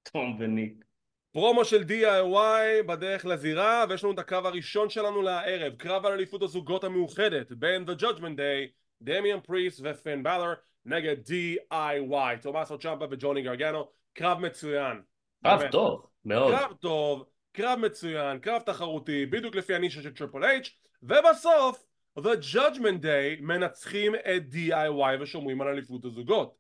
דומיניק. 0.04 0.86
פרומו 1.32 1.66
של 1.66 1.84
DIY 1.84 2.84
בדרך 2.88 3.26
לזירה 3.26 3.86
ויש 3.90 4.04
לנו 4.04 4.14
את 4.14 4.20
הקרב 4.20 4.46
הראשון 4.46 4.90
שלנו 4.90 5.22
לערב 5.22 5.74
קרב 5.76 6.06
על 6.06 6.14
אליפות 6.14 6.42
הזוגות 6.42 6.84
המאוחדת 6.84 7.52
בין 7.52 7.86
The 7.90 8.02
Judgment 8.02 8.38
Day 8.38 8.83
דמיאן 9.04 9.40
פריסט 9.40 9.82
ופין 9.84 10.24
באלור 10.24 10.54
נגד 10.86 11.16
DIY 11.28 12.42
טומאסו 12.42 12.78
צ'אמפה 12.78 13.06
וג'וני 13.12 13.42
גרגנו 13.42 13.90
קרב 14.14 14.40
מצוין 14.40 15.02
קרב 15.44 15.62
טוב 15.72 16.08
מאוד. 16.26 16.56
קרב 16.56 16.74
טוב 16.74 17.26
קרב 17.52 17.80
מצוין 17.80 18.40
קרב 18.40 18.62
תחרותי 18.62 19.26
בדיוק 19.26 19.56
לפי 19.56 19.76
הנישה 19.76 20.02
של 20.02 20.14
טריפל 20.14 20.44
אייץ' 20.44 20.70
ובסוף 21.04 21.86
The 22.20 22.54
Judgment 22.54 23.04
Day 23.04 23.42
מנצחים 23.42 24.16
את 24.16 24.44
DIY 24.52 25.22
ושומרים 25.22 25.62
על 25.62 25.68
אליפות 25.68 26.06
הזוגות. 26.06 26.56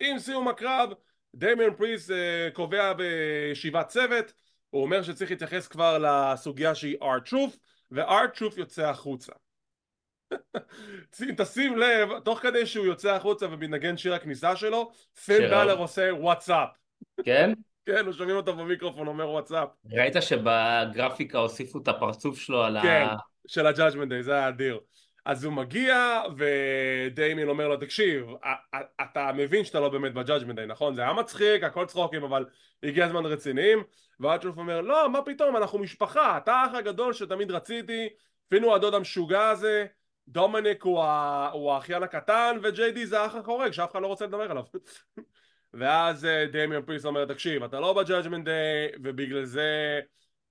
עם 0.00 0.18
סיום 0.18 0.48
הקרב 0.48 0.92
דמיאן 1.34 1.74
פריסט 1.74 2.10
אה, 2.10 2.14
קובע 2.52 2.92
בישיבת 2.92 3.88
צוות 3.88 4.32
הוא 4.70 4.82
אומר 4.82 5.02
שצריך 5.02 5.30
להתייחס 5.30 5.68
כבר 5.68 5.98
לסוגיה 5.98 6.74
שהיא 6.74 6.96
R-Truth 7.00 7.56
ו-R-Truth 7.90 8.56
יוצא 8.56 8.88
החוצה 8.88 9.32
תשים 11.38 11.78
לב, 11.78 12.18
תוך 12.18 12.38
כדי 12.38 12.66
שהוא 12.66 12.86
יוצא 12.86 13.14
החוצה 13.14 13.46
ומנגן 13.50 13.96
שיר 13.96 14.14
הכניסה 14.14 14.56
שלו, 14.56 14.92
פין 15.24 15.50
באלור 15.50 15.78
עושה 15.78 16.10
what's 16.12 16.49
up. 16.49 16.68
כן? 17.24 17.52
כן, 17.86 18.12
שומעים 18.12 18.36
אותו 18.36 18.56
במיקרופון 18.56 19.06
אומר 19.06 19.28
what's 19.28 19.55
up. 19.55 19.68
ראית 19.92 20.14
שבגרפיקה 20.20 21.38
הוסיפו 21.38 21.78
את 21.78 21.88
הפרצוף 21.88 22.38
שלו 22.38 22.62
על 22.62 22.76
ה... 22.76 22.82
כן, 22.82 23.06
של 23.46 23.66
ה 23.66 23.71
Judgment 23.71 24.08
Day, 24.08 24.22
זה 24.22 24.32
היה 24.32 24.48
אדיר. 24.48 24.80
אז 25.24 25.44
הוא 25.44 25.52
מגיע 25.52 26.22
ודיימין 26.36 27.48
אומר 27.48 27.68
לו 27.68 27.76
תקשיב 27.76 28.26
אתה 29.02 29.32
מבין 29.32 29.64
שאתה 29.64 29.80
לא 29.80 29.88
באמת 29.88 30.14
ב 30.14 30.19
Judgment 30.19 30.56
Day 30.56 30.66
נכון 30.66 30.94
זה 30.94 31.02
היה 31.02 31.12
מצחיק 31.12 31.64
הכל 31.64 31.86
צחוקים 31.86 32.24
אבל 32.24 32.44
הגיע 32.82 33.04
הזמן 33.04 33.26
רציניים 33.26 33.82
ואצ'רוף 34.20 34.58
אומר 34.58 34.80
לא 34.80 35.10
מה 35.10 35.22
פתאום 35.22 35.56
אנחנו 35.56 35.78
משפחה 35.78 36.36
אתה 36.36 36.52
האח 36.52 36.74
הגדול 36.74 37.12
שתמיד 37.12 37.50
רציתי 37.50 38.08
פין 38.48 38.61
הוא 38.61 38.74
הדוד 38.74 38.94
המשוגע 38.94 39.48
הזה 39.48 39.86
דומיניק 40.28 40.82
הוא, 40.82 41.02
האחיין 41.72 42.02
הקטן 42.02 42.56
וג'יי 42.62 42.92
די 42.92 43.06
זה 43.06 43.20
האח 43.20 43.34
החורג 43.34 43.70
שאף 43.70 43.92
אחד 43.92 44.02
לא 44.02 44.06
רוצה 44.06 44.26
לדבר 44.26 44.50
עליו. 44.50 44.64
ואז 45.74 46.24
אה, 46.24 46.46
דמיאן 46.52 46.82
פריסט 46.82 47.06
אומר 47.06 47.24
תקשיב 47.24 47.62
אתה 47.62 47.80
לא 47.80 47.92
ב 47.92 47.98
Judgment 47.98 48.44
Day 48.44 48.92
ובגלל 49.02 49.44
זה 49.44 50.00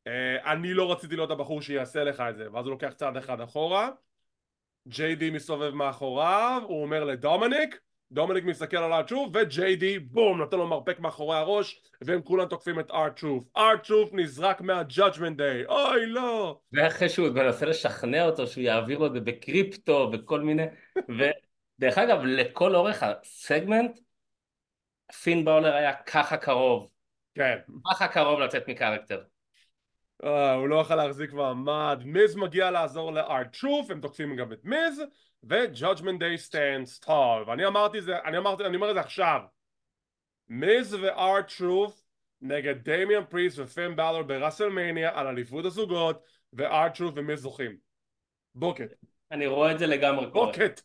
אה, 0.07 0.51
אני 0.51 0.73
לא 0.73 0.91
רציתי 0.91 1.15
להיות 1.15 1.31
הבחור 1.31 1.61
שיעשה 1.61 2.03
לך 2.03 2.23
את 2.29 2.37
זה. 2.37 2.51
ואז 2.51 2.65
הוא 2.65 2.71
לוקח 2.71 2.93
צעד 2.95 3.17
אחד 3.17 3.41
אחורה. 3.41 3.89
ג'יי 4.87 5.15
די 5.15 5.29
מסתובב 5.29 5.69
מאחוריו 5.73 6.61
הוא 6.67 6.81
אומר 6.81 7.03
לדומיניק 7.03 7.79
דומיניק 8.13 8.43
מסתכל 8.43 8.77
על 8.77 8.93
R-Truth 8.93 9.29
וג'יי 9.33 9.75
די 9.75 9.99
בום 9.99 10.37
נותן 10.37 10.57
לו 10.57 10.67
מרפק 10.67 10.99
מאחורי 10.99 11.37
הראש 11.37 11.81
והם 12.01 12.21
כולם 12.21 12.45
תוקפים 12.45 12.79
את 12.79 12.91
R-Truth 12.91 13.43
R-Truth 13.57 14.09
נזרק 14.13 14.61
מה 14.61 14.77
Judgment 14.77 15.37
Day 15.37 15.65
אוי 15.65 16.05
לא. 16.05 16.59
ואחרי 16.73 17.09
שהוא 17.09 17.29
מנסה 17.29 17.65
לשכנע 17.65 18.25
אותו 18.25 18.47
שהוא 18.47 18.63
יעביר 18.63 19.05
את 19.05 19.13
זה 19.13 19.19
בקריפטו 19.19 20.09
וכל 20.13 20.41
מיני 20.41 20.63
ודרך 20.97 21.97
אגב 22.03 22.19
לכל 22.23 22.75
אורך 22.75 23.03
הסגמנט 23.03 23.99
פין 25.23 25.45
באולר 25.45 25.73
היה 25.75 25.93
ככה 25.93 26.37
קרוב. 26.37 26.89
כן. 27.35 27.57
ככה 27.91 28.07
קרוב 28.07 28.39
לצאת 28.39 28.67
מקרקטר. 28.67 29.23
Uh, 30.23 30.27
הוא 30.27 30.67
לא 30.67 30.75
יכול 30.75 30.95
להחזיק 30.95 31.33
מעמד, 31.33 32.01
מיז 32.05 32.35
מגיע 32.35 32.71
לעזור 32.71 33.13
לארט-טרוף, 33.13 33.91
הם 33.91 34.01
תוקפים 34.01 34.35
גם 34.35 34.53
את 34.53 34.59
מיז 34.63 35.01
ו-Judgment 35.43 36.19
Day 36.19 36.49
stands 36.49 37.05
tall. 37.05 37.47
ואני 37.47 37.65
אמרתי 37.65 38.01
זה, 38.01 38.19
אני 38.25 38.37
אמרתי, 38.37 38.65
אני 38.65 38.75
אומר 38.75 38.89
את 38.89 38.95
זה 38.95 38.99
עכשיו. 38.99 39.39
מיז 40.49 40.93
וארט-טרוף 40.93 42.03
נגד 42.41 42.89
דמיאן 42.89 43.25
פריס 43.29 43.59
ופן 43.59 43.95
בלור 43.95 44.21
בראסלמניה 44.21 45.19
על 45.19 45.27
אליפות 45.27 45.65
הזוגות 45.65 46.23
וארט-טרוף 46.53 47.13
ומיז 47.15 47.39
זוכים. 47.39 47.77
בוקט 48.55 48.93
אני 49.31 49.47
רואה 49.47 49.71
את 49.71 49.79
זה 49.79 49.87
לגמרי 49.87 50.31
קורה. 50.31 50.45
בוקט 50.45 50.81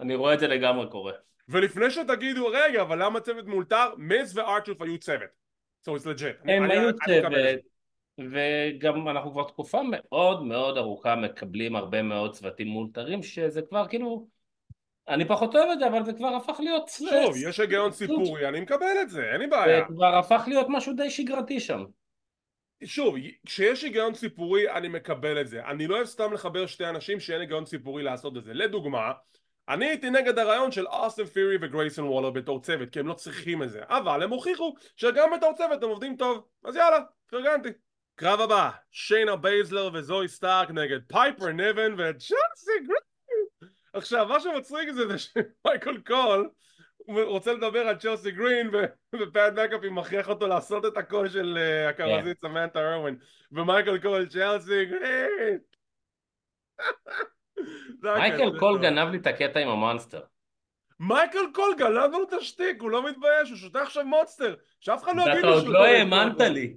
אני 0.00 0.14
רואה 0.14 0.34
את 0.34 0.40
זה 0.40 0.48
לגמרי 0.48 0.90
קורה. 0.90 1.12
ולפני 1.48 1.90
שתגידו 1.90 2.46
רגע 2.46 2.82
אבל 2.82 3.04
למה 3.04 3.20
צוות 3.20 3.44
מאולתר 3.44 3.94
מיז 3.98 4.38
וארט-טרוף 4.38 4.82
היו 4.82 4.98
צוות. 4.98 5.30
So 5.88 5.90
it's 5.90 6.04
legit. 6.04 6.50
הם 6.50 6.70
היו 6.70 6.90
צוות 7.06 7.60
וגם 8.18 9.08
אנחנו 9.08 9.32
כבר 9.32 9.44
תקופה 9.44 9.80
מאוד 9.90 10.42
מאוד 10.42 10.76
ארוכה 10.76 11.16
מקבלים 11.16 11.76
הרבה 11.76 12.02
מאוד 12.02 12.32
צוותים 12.32 12.68
מאולתרים 12.68 13.22
שזה 13.22 13.62
כבר 13.62 13.88
כאילו 13.88 14.26
אני 15.08 15.24
פחות 15.24 15.56
אוהב 15.56 15.70
את 15.70 15.78
זה 15.78 15.86
אבל 15.86 16.04
זה 16.04 16.12
כבר 16.12 16.28
הפך 16.28 16.60
להיות 16.60 16.88
שוב 16.88 17.36
יש 17.48 17.60
היגיון 17.60 17.92
סיפורי 17.92 18.48
אני 18.48 18.60
מקבל 18.60 18.96
את 19.02 19.10
זה 19.10 19.30
אין 19.32 19.40
לי 19.40 19.46
בעיה. 19.46 19.78
זה 19.78 19.94
כבר 19.94 20.14
הפך 20.18 20.44
להיות 20.46 20.66
משהו 20.68 20.92
די 20.92 21.10
שגרתי 21.10 21.60
שם. 21.60 21.84
שוב 22.84 23.14
כשיש 23.46 23.82
היגיון 23.82 24.14
סיפורי 24.14 24.70
אני 24.70 24.88
מקבל 24.88 25.40
את 25.40 25.48
זה. 25.48 25.64
אני 25.64 25.86
לא 25.86 25.96
אוהב 25.96 26.06
סתם 26.06 26.32
לחבר 26.32 26.66
שתי 26.66 26.86
אנשים 26.86 27.20
שאין 27.20 27.40
היגיון 27.40 27.66
סיפורי 27.66 28.02
לעשות 28.02 28.36
את 28.36 28.44
זה. 28.44 28.54
לדוגמה 28.54 29.12
אני 29.68 29.86
הייתי 29.86 30.10
נגד 30.10 30.38
הרעיון 30.38 30.72
של 30.72 30.86
אוסטן 30.86 31.24
פירי 31.24 31.56
וגרייסון 31.60 32.08
וולר 32.08 32.30
בתור 32.30 32.62
צוות 32.62 32.90
כי 32.90 33.00
הם 33.00 33.06
לא 33.06 33.14
צריכים 33.14 33.62
את 33.62 33.70
זה. 33.70 33.80
אבל 33.88 34.22
הם 34.22 34.30
הוכיחו 34.30 34.74
שגם 34.96 35.30
בתור 35.36 35.52
צוות 35.56 35.82
הם 35.82 35.88
עובדים 35.88 36.16
טוב. 36.16 36.44
אז 36.64 36.76
יאללה 36.76 36.98
פרגנתי 37.30 37.68
קרב 38.14 38.40
הבא, 38.40 38.70
שיינה 38.90 39.36
בייזלר 39.36 39.90
וזואי 39.92 40.28
סטארק 40.28 40.70
נגד 40.70 41.00
פייפר 41.08 41.52
ניבן 41.52 41.92
וצ'לסי 41.92 42.78
גרין 42.86 43.72
עכשיו 43.92 44.26
מה 44.28 44.40
שמצחיק 44.40 44.90
זה, 44.90 45.06
זה 45.06 45.18
שמייקל 45.18 45.98
קול 46.06 46.50
רוצה 47.08 47.52
לדבר 47.52 47.78
על 47.78 47.96
צ'לסי 47.96 48.30
גרין 48.30 48.70
ופאט 49.14 49.52
מקאפי 49.52 49.88
מכריח 49.88 50.28
אותו 50.28 50.46
לעשות 50.46 50.86
את 50.86 50.96
הקול 50.96 51.28
של 51.28 51.58
אה, 51.60 51.88
הכרוזית 51.88 52.40
סמנטה 52.40 52.80
אירווין 52.80 53.16
ומייקל 53.52 53.98
קול 53.98 54.26
צ'לסי 54.26 54.84
גרין 54.84 55.58
מייקל 58.02 58.58
קול. 58.58 58.78
גנב 58.82 59.10
לי 59.10 59.18
את 59.18 59.26
הקטע 59.26 59.60
עם 59.60 59.68
המונסטר. 59.68 60.20
מייקל 61.00 61.52
קול 61.54 61.74
גנב 61.78 61.96
לנו 61.96 62.22
את 62.22 62.32
השטיק 62.32 62.80
הוא 62.80 62.90
לא 62.90 63.08
מתבייש 63.08 63.50
הוא 63.50 63.58
שותה 63.58 63.82
עכשיו 63.82 64.04
מונסטר 64.06 64.54
שאף 64.80 65.02
אחד 65.02 65.16
לא 65.16 65.22
יגיד 65.22 65.34
ואתה 65.34 65.46
לו 65.46 65.54
עוד 65.54 65.66
לא 65.66 65.78
טוב 65.78 65.86
האמנת. 65.86 66.40
לי. 66.40 66.76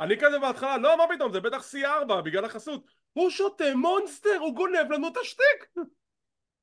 אני 0.00 0.16
כזה 0.20 0.38
בהתחלה 0.38 0.78
לא 0.78 0.98
מה 0.98 1.04
פתאום 1.14 1.32
זה 1.32 1.40
בטח 1.40 1.72
C4 1.72 2.20
בגלל 2.24 2.44
החסות. 2.44 2.84
הוא 3.12 3.30
שותה 3.30 3.74
מונסטר 3.74 4.36
הוא 4.40 4.54
גונב 4.54 4.92
לנו 4.92 5.08
את 5.08 5.16
השטיק! 5.16 5.66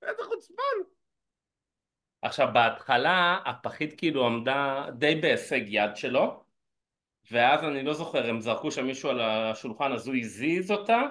איזה 0.02 0.24
חוצפן! 0.24 0.92
עכשיו 2.22 2.48
בהתחלה 2.54 3.40
הפחית 3.46 3.98
כאילו 3.98 4.26
עמדה 4.26 4.86
די 4.98 5.16
בהישג 5.16 5.62
יד 5.68 5.96
שלו 5.96 6.44
ואז 7.32 7.64
אני 7.64 7.84
לא 7.84 7.94
זוכר 7.94 8.30
הם 8.30 8.42
זרקו 8.42 8.72
שם 8.72 8.86
מישהו 8.86 9.10
על 9.10 9.22
השולחן 9.22 9.92
אז 9.92 10.08
הוא 10.08 10.16
הזיז 10.16 10.72
אותה 10.72 11.02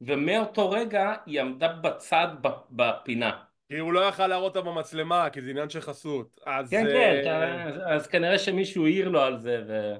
ומאותו 0.00 0.70
רגע 0.70 1.14
היא 1.26 1.40
עמדה 1.40 1.68
בצד 1.68 2.28
בפינה. 2.70 3.42
כי 3.68 3.78
הוא 3.78 3.92
לא 3.92 4.00
יכל 4.00 4.26
להראות 4.26 4.56
אותה 4.56 4.70
במצלמה 4.70 5.30
כי 5.30 5.42
זה 5.42 5.50
עניין 5.50 5.70
של 5.70 5.80
חסות. 5.80 6.40
אז 6.46 6.70
כן 6.70 6.86
אה, 6.86 7.20
כן 7.24 7.68
אז, 7.68 7.74
אז 7.86 8.06
כנראה 8.06 8.38
שמישהו 8.38 8.86
העיר 8.86 9.08
לו 9.08 9.20
על 9.20 9.38
זה 9.38 9.62
ו... 9.68 9.94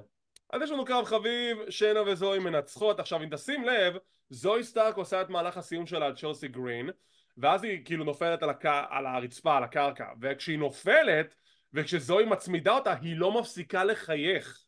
אז 0.55 0.61
יש 0.61 0.71
לנו 0.71 0.85
קרב 0.85 1.05
חביב, 1.05 1.57
שנה 1.69 2.01
וזוהי 2.01 2.39
מנצחות. 2.39 2.99
עכשיו 2.99 3.23
אם 3.23 3.29
תשים 3.31 3.65
לב, 3.65 3.97
זוהי 4.29 4.63
סטארק 4.63 4.97
עושה 4.97 5.21
את 5.21 5.29
מהלך 5.29 5.57
הסיום 5.57 5.85
שלה 5.85 6.05
על 6.05 6.15
צ'לסי 6.15 6.47
גרין, 6.47 6.89
ואז 7.37 7.63
היא 7.63 7.85
כאילו 7.85 8.03
נופלת 8.03 8.43
על, 8.43 8.49
הק... 8.49 8.65
על 8.65 9.05
הרצפה, 9.05 9.57
על 9.57 9.63
הקרקע, 9.63 10.05
וכשהיא 10.21 10.59
נופלת, 10.59 11.35
וכשזוהי 11.73 12.25
מצמידה 12.25 12.71
אותה, 12.71 12.93
היא 13.01 13.15
לא 13.17 13.39
מפסיקה 13.39 13.83
לחייך. 13.83 14.63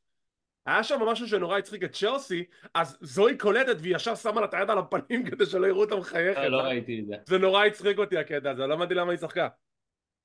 היה 0.65 0.83
שם 0.83 0.99
משהו 0.99 1.27
שנורא 1.27 1.57
הצחיק 1.57 1.83
את 1.83 1.91
צ'לסי, 1.91 2.43
אז 2.73 2.97
זוהי 3.01 3.37
קולטת 3.37 3.75
והיא 3.79 3.95
ישר 3.95 4.15
שמה 4.15 4.41
לה 4.41 4.47
את 4.47 4.53
היד 4.53 4.69
על 4.69 4.77
הפנים 4.77 5.25
כדי 5.25 5.45
שלא 5.45 5.67
יראו 5.67 5.81
אותה 5.81 5.95
מחייכת. 5.95 6.41
לא, 6.41 6.47
לא 6.47 6.57
ראיתי 6.57 6.99
את 6.99 7.05
זה 7.07 7.15
זה 7.25 7.37
נורא 7.37 7.65
הצחיק 7.65 7.97
אותי 7.97 8.17
הקטע 8.17 8.51
הזה, 8.51 8.67
לא 8.67 8.73
הבנתי 8.73 8.93
למה 8.93 9.11
היא 9.11 9.19
צחקה. 9.19 9.47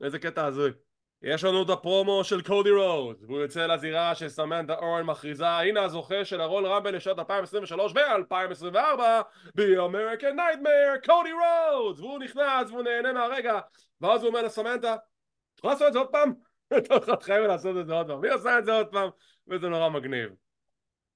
איזה 0.04 0.18
קטע 0.18 0.44
הזוי. 0.44 0.70
יש 1.22 1.44
לנו 1.44 1.62
את 1.62 1.70
הפרומו 1.70 2.24
של 2.24 2.42
קודי 2.42 2.70
רוד, 2.70 3.16
והוא 3.26 3.40
יוצא 3.40 3.66
לזירה 3.66 4.14
שסמנטה 4.14 4.74
אורן 4.74 5.02
מכריזה 5.02 5.48
הנה 5.48 5.82
הזוכה 5.82 6.24
של 6.24 6.40
הרול 6.40 6.66
רמבל 6.66 6.96
לשנת 6.96 7.18
2023 7.18 7.92
ו-2024 7.92 8.76
ב-American 9.54 10.36
Nightmare, 10.36 11.06
קודי 11.06 11.32
רוד! 11.32 12.00
והוא 12.00 12.18
נכנס 12.18 12.70
והוא 12.70 12.82
נהנה 12.82 13.12
מהרגע 13.12 13.60
ואז 14.00 14.22
הוא 14.22 14.28
אומר 14.28 14.42
לסמנטה 14.42 14.94
את 14.94 15.58
יכולה 15.58 15.72
לעשות 15.72 15.88
את 15.88 15.92
זה 15.92 15.98
עוד 15.98 16.08
פעם? 16.08 16.32
אתה 16.78 16.94
יכול 16.94 17.14
להתחייב 17.14 17.44
לעשות 17.44 17.76
את 17.80 17.86
זה 17.86 17.92
עוד 17.92 18.06
פעם 18.06 18.20
והיא 18.20 18.32
עושה 18.32 18.58
את 18.58 18.64
זה 18.64 18.72
עוד 18.72 18.86
פעם 18.86 19.10
וזה 19.48 19.68
נורא 19.68 19.88
מגניב 19.88 20.30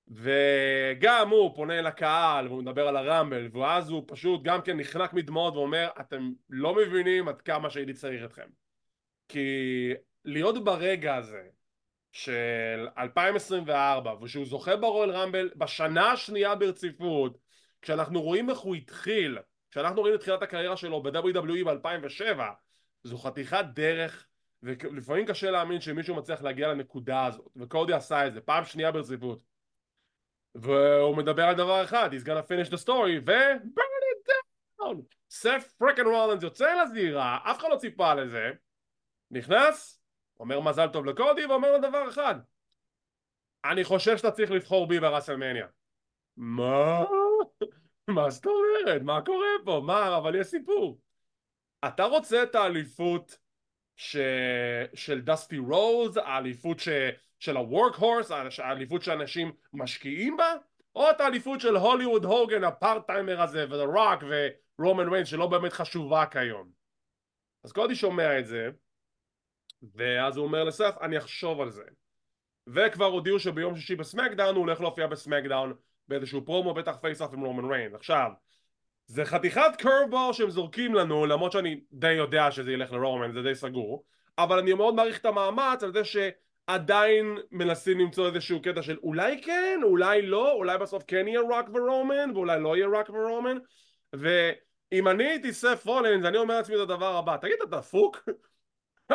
וגם 0.09 1.29
הוא 1.31 1.57
פונה 1.57 1.83
לקהל 1.83 2.49
והוא 2.49 2.63
מדבר 2.63 2.89
על 2.89 2.97
הרמבל 2.97 3.49
ואז 3.53 3.91
הוא 3.91 4.05
פשוט 4.07 4.43
גם 4.43 4.63
כן 4.63 4.77
נחנק 4.77 5.13
מדמעות 5.13 5.55
ואומר 5.55 5.89
אתם 6.01 6.31
לא 6.51 6.75
מבינים 6.75 7.29
עד 7.29 7.43
כמה 7.43 7.71
שהייתי 7.71 7.93
צריך 7.93 8.25
אתכם 8.25 8.47
כי 9.29 9.93
להיות 10.25 10.65
ברגע 10.65 11.15
הזה 11.15 11.43
של 12.13 12.89
2024 12.99 14.15
ושהוא 14.23 14.47
זוכה 14.47 14.77
ברואל 14.77 15.11
רמבל 15.11 15.51
בשנה 15.57 16.13
השנייה 16.13 16.55
ברציפות 16.55 17.39
כשאנחנו 17.83 18.23
רואים 18.23 18.51
איך 18.51 18.59
הוא 18.59 18.75
התחיל 18.75 19.39
כשאנחנו 19.71 20.01
רואים 20.01 20.15
את 20.15 20.21
תחילת 20.21 20.43
הקריירה 20.43 20.77
שלו 20.77 21.03
ב-WWE 21.03 21.65
ב-2007 21.65 22.41
זו 23.05 23.19
חתיכת 23.19 23.65
דרך 23.75 24.27
ולפעמים 24.63 25.27
קשה 25.27 25.51
להאמין 25.51 25.81
שמישהו 25.81 26.15
מצליח 26.15 26.43
להגיע 26.43 26.69
לנקודה 26.69 27.25
הזאת 27.27 27.51
וקודי 27.57 27.93
עשה 27.93 28.27
את 28.27 28.35
זה 28.35 28.41
פעם 28.41 28.65
שנייה 28.65 28.93
ברציפות. 28.93 29.43
והוא 30.55 31.17
מדבר 31.17 31.43
על 31.43 31.55
דבר 31.55 31.85
אחד 31.85 32.11
he's 32.13 32.25
gonna 32.27 32.49
finish 32.49 32.71
the 32.71 32.85
story 32.85 33.21
ו... 33.27 33.31
burn 33.75 34.03
it 34.13 34.31
down! 34.31 34.97
סף 35.31 35.73
פריקן 35.79 36.07
רולנס 36.07 36.43
יוצא 36.43 36.83
לזירה 36.83 37.39
אף 37.43 37.59
אחד 37.59 37.69
לא 37.71 37.77
ציפה 37.77 38.15
לזה 38.15 38.51
נכנס 39.31 40.03
אומר 40.41 40.61
מזל 40.61 40.89
טוב 40.89 41.07
לקודי 41.07 41.47
ואומר 41.47 41.73
לו 41.73 41.79
דבר 41.79 42.09
אחד 42.09 42.35
אני 43.65 43.85
חושב 43.85 44.17
שאתה 44.17 44.31
צריך 44.31 44.51
לבחור 44.51 44.87
בי 44.87 45.01
בראסלמניה 45.01 45.67
מה? 46.37 47.05
מה 48.09 48.31
זאת 48.31 48.47
אומרת? 48.47 49.03
מה 49.03 49.21
קורה 49.23 49.47
פה? 49.65 49.83
מה? 49.87 50.17
אבל 50.17 50.35
יש 50.35 50.47
סיפור 50.47 51.01
אתה 51.89 52.05
רוצה 52.05 52.43
את 52.43 52.55
האליפות 52.55 53.39
ש... 53.97 54.17
של 54.95 55.21
דסטי 55.21 55.59
רוז, 55.59 56.17
האליפות 56.17 56.79
ש... 56.79 56.89
של 57.39 57.57
הורס, 57.57 58.31
האליפות 58.59 59.03
שאנשים 59.03 59.53
משקיעים 59.73 60.37
בה, 60.37 60.55
או 60.95 61.11
את 61.11 61.21
האליפות 61.21 61.61
של 61.61 61.77
הוליווד 61.77 62.25
הוגן, 62.25 62.65
הפארט 62.65 63.07
טיימר 63.07 63.43
הזה, 63.43 63.65
ודה 63.65 63.85
רוק 63.85 64.23
ורומן 64.79 65.09
ריינס 65.09 65.29
שלא 65.29 65.47
באמת 65.47 65.73
חשובה 65.73 66.27
כיום. 66.27 66.71
אז 67.65 67.73
קודי 67.73 67.95
שומע 67.95 68.39
את 68.39 68.47
זה, 68.47 68.71
ואז 69.95 70.37
הוא 70.37 70.47
אומר 70.47 70.65
לסף, 70.65 70.95
אני 71.01 71.19
אחשוב 71.19 71.61
על 71.61 71.71
זה. 71.71 71.85
וכבר 72.67 73.05
הודיעו 73.05 73.39
שביום 73.39 73.77
שישי 73.77 73.97
בסמקדאון 73.97 74.55
הוא 74.55 74.65
הולך 74.65 74.81
להופיע 74.81 75.07
בסמקדאון 75.07 75.75
באיזשהו 76.09 76.45
פרומו, 76.45 76.75
בטח 76.75 76.97
face-off 77.01 77.33
עם 77.33 77.41
רומן 77.41 77.71
ריינס. 77.71 77.95
עכשיו, 77.95 78.31
זה 79.07 79.25
חתיכת 79.25 79.73
curveball 79.79 80.33
שהם 80.33 80.51
זורקים 80.51 80.95
לנו 80.95 81.27
למרות 81.27 81.53
שאני 81.53 81.81
די 81.93 82.13
יודע 82.13 82.51
שזה 82.51 82.73
ילך 82.73 82.93
לרומן 82.93 83.33
זה 83.33 83.43
די 83.43 83.55
סגור 83.55 84.05
אבל 84.39 84.59
אני 84.59 84.75
מאוד 84.75 84.95
מעריך 84.95 85.19
את 85.19 85.27
המאמץ 85.27 85.83
על 85.83 85.93
זה 85.93 86.03
שעדיין 86.05 87.39
מנסים 87.51 88.01
למצוא 88.01 88.27
איזשהו 88.27 88.63
קטע 88.63 88.83
של 88.83 88.97
אולי 89.03 89.43
כן 89.43 89.81
אולי 89.83 90.23
לא 90.23 90.53
אולי 90.53 90.79
בסוף 90.79 91.03
כן 91.07 91.29
יהיה 91.29 91.41
רוק 91.51 91.67
ורומן 91.75 92.31
ואולי 92.35 92.61
לא 92.61 92.77
יהיה 92.77 92.89
רוק 92.89 93.11
ורומן 93.11 93.57
ואם 94.13 95.09
אני 95.09 95.25
הייתי 95.25 95.53
סף 95.53 95.87
רולינס 95.87 96.25
אני 96.25 96.39
אומר 96.39 96.57
לעצמי 96.57 96.77
את 96.77 96.81
הדבר 96.81 97.17
הבא 97.17 97.37
תגיד 97.37 97.57
אתה 97.63 97.77
דפוק? 97.77 98.29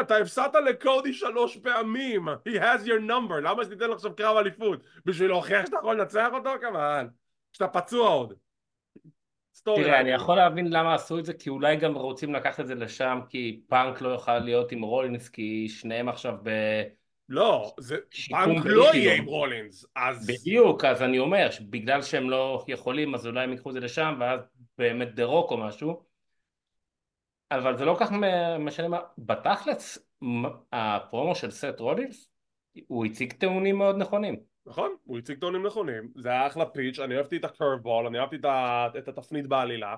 אתה 0.02 0.18
הפסדת 0.18 0.56
לקודי 0.66 1.14
שלוש 1.14 1.58
פעמים 1.58 2.28
he 2.28 2.62
has 2.62 2.86
your 2.86 3.10
number 3.10 3.34
למה 3.42 3.64
שתיתן 3.64 3.88
לו 3.88 3.94
עכשיו 3.94 4.16
קרב 4.16 4.38
אליפות 4.38 4.84
בשביל 5.06 5.28
להוכיח 5.28 5.66
שאתה 5.66 5.78
יכול 5.78 6.00
לנצח 6.00 6.28
אותו 6.34 6.50
כמובן 6.62 7.08
שאתה 7.54 7.68
פצוע 7.68 8.10
end 8.10 8.34
of 9.54 9.62
story 9.62 9.84
תראה, 9.84 10.00
אני. 10.00 10.12
יכול 10.12 10.36
להבין 10.36 10.74
למה 10.74 10.94
עשו 10.94 11.20
את 11.20 11.26
זה, 11.26 11.34
כי 11.34 11.50
אולי 11.50 11.76
גם 11.76 11.94
רוצים 11.94 12.34
לקחת 12.34 12.60
את 12.60 12.68
זה 12.68 12.76
לשם, 12.76 13.20
כי 13.30 13.62
פאנק 13.68 14.02
לא 14.02 14.10
יוכל 14.10 14.40
להיות 14.40 14.72
עם 14.72 14.82
רולינס, 14.82 15.30
כי 15.30 15.70
שניהם 15.70 16.10
עכשיו 16.10 16.34
ב... 16.44 16.50
לא, 17.30 17.74
זה 17.80 17.98
פאנק 18.30 18.66
לא. 18.66 18.92
יהיה 18.94 19.16
עם 19.16 19.26
רולינס, 19.26 19.86
אז 19.96 20.28
בדיוק, 20.28 20.86
אז 20.86 21.02
אני 21.02 21.20
אומר, 21.20 21.48
בגלל 21.70 22.02
שהם 22.02 22.30
לא 22.30 22.66
יכולים, 22.68 23.16
אז 23.16 23.28
אולי 23.28 23.44
הם 23.44 23.52
ייקחו 23.52 23.70
את 23.70 23.74
זה 23.74 23.80
לשם, 23.80 24.18
ואז 24.20 24.40
באמת 24.78 25.16
דה 25.16 25.26
רוק 25.26 25.52
או 25.52 25.58
משהו. 25.58 26.11
אבל 27.52 27.78
זה 27.78 27.86
לא 27.86 27.98
כך 28.00 28.12
משנה 28.60 28.88
מה... 28.88 29.00
בתכלס, 29.18 30.12
הפרומו 30.74 31.36
של 31.36 31.52
סט 31.52 31.80
רולינס, 31.80 32.30
הוא 32.88 33.06
הציג 33.06 33.34
טיעונים 33.34 33.78
מאוד 33.78 33.98
נכונים. 33.98 34.36
נכון, 34.66 34.96
הוא 35.04 35.18
הציג 35.18 35.40
טונים 35.40 35.66
נכונים, 35.66 36.12
זה 36.16 36.30
היה 36.30 36.48
אחלה 36.48 36.66
פיץ', 36.66 37.00
אני 37.00 37.18
אהבתי 37.18 37.38
את 37.38 37.46
הקרבבול, 37.46 38.08
אני 38.08 38.20
אהבתי 38.20 38.36
את, 38.98 39.08
התפנית 39.08 39.48
בעלילה, 39.48 39.96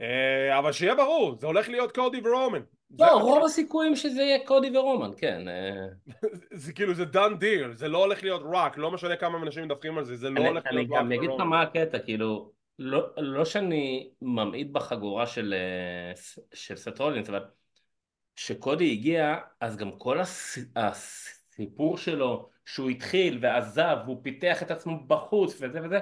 אה, 0.00 0.58
אבל 0.58 0.72
שיהיה 0.72 0.94
ברור, 0.94 1.36
זה 1.40 1.46
הולך 1.46 1.68
להיות 1.68 1.94
קודי 1.94 2.20
ורומן. 2.24 2.60
לא, 2.98 3.20
רוב 3.20 3.44
הסיכויים 3.44 3.96
שזה 3.96 4.22
יהיה 4.22 4.46
קודי 4.46 4.78
ורומן, 4.78 5.10
כן. 5.16 5.48
אה, 5.48 5.86
זה, 6.62 6.72
כאילו 6.72 6.94
זה 6.94 7.04
done 7.04 7.40
deal, 7.40 7.72
זה 7.72 7.88
לא 7.88 7.98
הולך 7.98 8.22
להיות 8.22 8.42
רק, 8.52 8.78
לא 8.78 8.90
משנה 8.90 9.16
כמה 9.16 9.38
אנשים 9.38 9.64
מדווחים 9.64 9.98
על 9.98 10.04
זה, 10.04 10.16
זה 10.16 10.30
לא 10.30 10.40
אני, 10.40 10.48
הולך 10.48 10.66
אני 10.66 10.76
להיות 10.76 10.90
רק 10.90 10.98
גם 10.98 11.12
אגיד 11.12 11.22
לך 11.22 11.30
ורומן. 11.30 11.46
מה 11.46 11.62
הקטע, 11.62 11.98
כאילו, 11.98 12.52
לא, 12.82 13.08
לא 13.16 13.44
שאני 13.44 14.10
ממעיט 14.22 14.70
בחגורה 14.72 15.26
של, 15.26 15.54
אה, 15.54 16.12
של 16.54 16.76
סט 16.76 16.98
רולינס, 16.98 17.28
אבל 17.28 17.44
כשקודי 18.36 18.92
הגיע, 18.92 19.36
אז 19.60 19.76
גם 19.76 19.98
כל 19.98 20.20
הס, 20.20 20.58
הסיפור 20.76 21.98
שלו, 21.98 22.50
שהוא 22.66 22.90
התחיל 22.90 23.38
ועזב, 23.42 23.96
והוא 24.04 24.20
פיתח 24.22 24.62
את 24.62 24.70
עצמו 24.70 25.06
בחוץ 25.06 25.54
וזה 25.60 25.80
וזה, 25.84 25.98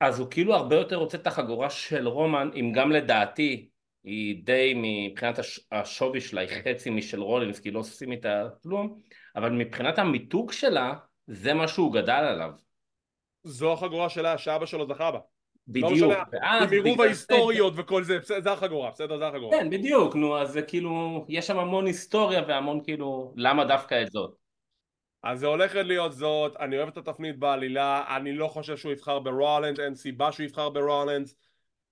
אז 0.00 0.20
הוא 0.20 0.30
כאילו 0.30 0.54
הרבה 0.54 0.76
יותר 0.76 0.96
רוצה 0.96 1.16
את 1.16 1.26
החגורה 1.26 1.70
של 1.70 2.08
רומן, 2.08 2.50
אם 2.54 2.72
גם 2.74 2.92
לדעתי 2.92 3.68
היא 4.04 4.44
די 4.44 4.72
מבחינת 4.76 5.38
הש, 5.38 5.60
השווי 5.72 6.20
שלה, 6.20 6.40
היא 6.40 6.48
חצי 6.48 6.90
משל 6.90 7.20
רולינס, 7.20 7.60
כי 7.60 7.70
לא 7.70 7.78
עושים 7.78 8.12
איתה 8.12 8.48
כלום, 8.62 8.98
אבל 9.36 9.50
מבחינת 9.50 9.98
המיתוג 9.98 10.52
שלה, 10.52 10.94
זה 11.26 11.54
מה 11.54 11.68
שהוא 11.68 11.92
גדל 11.94 12.12
עליו. 12.12 12.50
זו 13.44 13.72
החגורה 13.72 14.08
שלה 14.08 14.38
שאבא 14.38 14.66
שלו 14.66 14.86
זכה 14.86 15.10
בה. 15.10 15.18
בדיוק, 15.68 15.92
משנה, 15.92 16.22
ואז 16.32 16.72
עם 16.72 16.84
עירוב 16.84 17.00
ההיסטוריות 17.00 17.72
וכל 17.76 18.02
זה, 18.02 18.18
זה 18.38 18.52
החגורה, 18.52 18.90
בסדר, 18.90 19.18
זה 19.18 19.26
החגורה. 19.26 19.58
כן, 19.58 19.70
בדיוק, 19.70 20.16
נו, 20.16 20.38
אז 20.38 20.52
זה 20.52 20.62
כאילו, 20.62 21.24
יש 21.28 21.46
שם 21.46 21.58
המון 21.58 21.86
היסטוריה 21.86 22.42
והמון 22.48 22.80
כאילו, 22.84 23.32
למה 23.36 23.64
דווקא 23.64 24.02
את 24.02 24.10
זאת? 24.10 24.34
אז 25.22 25.40
זה 25.40 25.46
הולך 25.46 25.74
להיות 25.74 26.12
זאת, 26.12 26.56
אני 26.56 26.76
אוהב 26.76 26.88
את 26.88 26.96
התפנית 26.96 27.38
בעלילה, 27.38 28.16
אני 28.16 28.32
לא 28.32 28.48
חושב 28.48 28.76
שהוא 28.76 28.92
יבחר 28.92 29.18
ברולנס, 29.18 29.80
אין 29.80 29.94
סיבה 29.94 30.32
שהוא 30.32 30.44
יבחר 30.44 30.68
ברולנס. 30.68 31.36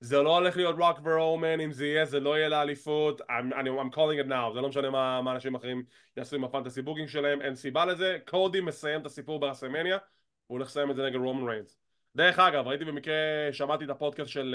זה 0.00 0.22
לא 0.22 0.37
הולך 0.38 0.56
להיות 0.56 0.76
רוק 0.78 0.98
ורומן, 1.04 1.61
אם 1.61 1.72
זה 1.72 1.87
יהיה 1.87 2.04
זה 2.04 2.20
לא 2.20 2.38
יהיה 2.38 2.48
לאליפות, 2.48 3.20
I'm, 3.20 3.54
I'm 3.54 3.94
calling 3.94 4.24
it 4.24 4.28
now, 4.28 4.54
זה 4.54 4.61
לא 4.61 4.68
משנה 4.68 4.90
מה, 4.90 5.22
מה 5.22 5.33
אנשים 5.33 5.54
אחרים 5.54 5.83
יעשו 6.16 6.37
עם 6.37 6.44
ה 6.44 6.49
fantasy 6.49 6.83
booking 6.83 7.09
שלהם, 7.09 7.42
אין 7.42 7.54
סיבה 7.54 7.85
לזה, 7.85 8.18
קודי 8.26 8.61
מסיים 8.61 9.00
את 9.00 9.06
הסיפור 9.06 9.40
ברסמניה, 9.40 9.98
הוא 10.46 10.59
הולך 10.59 10.68
לסיים 10.68 10.90
את 10.90 10.96
זה 10.96 11.02
נגד 11.06 11.16
רומן 11.16 11.48
ריינס. 11.48 11.79
דרך 12.16 12.38
אגב, 12.38 12.66
ראיתי 12.66 12.85
במקרה, 12.85 13.14
שמעתי 13.53 13.85
את 13.85 13.90
הפודקאסט 13.90 14.31
של 14.31 14.55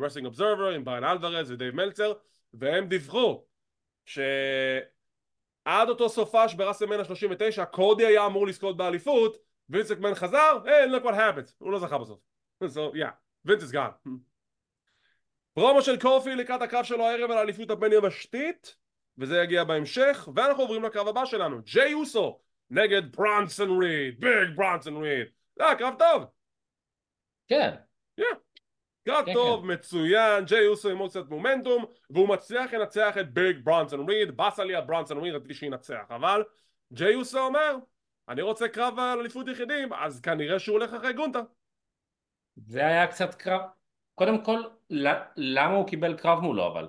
רסלינג 0.00 0.24
uh, 0.24 0.28
אובזרבר 0.28 0.68
עם 0.68 0.84
בריין 0.84 1.04
אלוורז 1.04 1.50
ודייב 1.50 1.74
מלצר, 1.74 2.12
והם 2.54 2.88
דיווחו 2.88 3.44
שעד 4.04 4.28
אותו 5.88 6.08
סופש 6.08 6.54
ברסמניה 6.54 7.04
39, 7.04 7.64
קודי 7.64 8.06
היה 8.06 8.26
אמור 8.26 8.46
לזכות 8.46 8.76
באליפות, 8.76 9.36
וינס 9.68 9.98
מקמן 9.98 10.14
חזר, 10.14 10.58
hey, 10.64 10.90
look 10.90 11.04
what 11.04 11.14
happened, 11.14 11.52
הוא 11.58 11.72
לא 11.72 11.78
זכה 11.78 11.98
בסוף. 11.98 12.20
so 12.74 12.94
yeah, 12.94 13.10
וינס 13.44 13.62
is 13.62 13.74
gone. 13.74 14.08
פרומו 15.54 15.82
של 15.82 16.00
קופי 16.00 16.34
לקראת 16.34 16.62
הקרב 16.62 16.84
שלו 16.84 17.06
הערב 17.06 17.30
על 17.30 17.38
האליפות 17.38 17.70
הבין 17.70 17.92
יבשתית 17.92 18.76
וזה 19.18 19.38
יגיע 19.42 19.64
בהמשך 19.64 20.28
ואנחנו 20.34 20.62
עוברים 20.62 20.82
לקרב 20.82 21.08
הבא 21.08 21.24
שלנו 21.24 21.62
ג'יי 21.62 21.94
אוסו 21.94 22.40
נגד 22.70 23.16
ברונסון 23.16 23.82
ריד 23.82 24.20
ביג 24.20 24.56
ברונסון 24.56 25.02
ריד 25.02 25.26
זה 25.56 25.66
היה 25.66 25.76
קרב 25.76 25.94
טוב 25.98 26.24
כן. 27.50 27.74
קרב 29.04 29.26
כן, 29.26 29.32
טוב, 29.32 29.66
כן. 29.66 29.72
מצוין, 29.72 30.44
ג'יי 30.44 30.66
אוסו 30.66 30.90
עם 30.90 30.98
עוד 30.98 31.10
קצת 31.10 31.28
מומנטום 31.28 31.84
והוא 32.10 32.28
מצליח 32.28 32.74
לנצח 32.74 33.18
את 33.20 33.34
ביג 33.34 33.56
ברונסון 33.64 34.08
ריד 34.08 34.36
באסה 34.36 34.64
לי 34.64 34.74
על 34.74 34.84
ברונסון 34.84 35.18
ריד 35.18 35.34
רציתי 35.34 35.54
שינצח 35.54 36.04
אבל 36.10 36.42
ג'יי 36.92 37.14
אוסו 37.14 37.38
אומר 37.38 37.76
אני 38.28 38.42
רוצה 38.42 38.68
קרב 38.68 38.98
על 38.98 39.18
אליפות 39.18 39.48
יחידים 39.48 39.92
אז 39.92 40.20
כנראה 40.20 40.58
שהוא 40.58 40.78
הולך 40.78 40.94
אחרי 40.94 41.12
גונטה 41.12 41.40
זה 42.56 42.86
היה 42.86 43.06
קצת 43.06 43.34
קרב 43.34 43.60
קודם 44.14 44.44
כל, 44.44 44.60
למה 45.36 45.74
הוא 45.74 45.86
קיבל 45.86 46.16
קרב 46.16 46.40
מולו 46.40 46.66
אבל? 46.66 46.88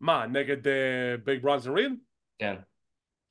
מה, 0.00 0.26
נגד 0.26 0.72
ביג 1.24 1.42
ברונזון 1.42 1.76
ריד? 1.76 1.92
כן. 2.38 2.54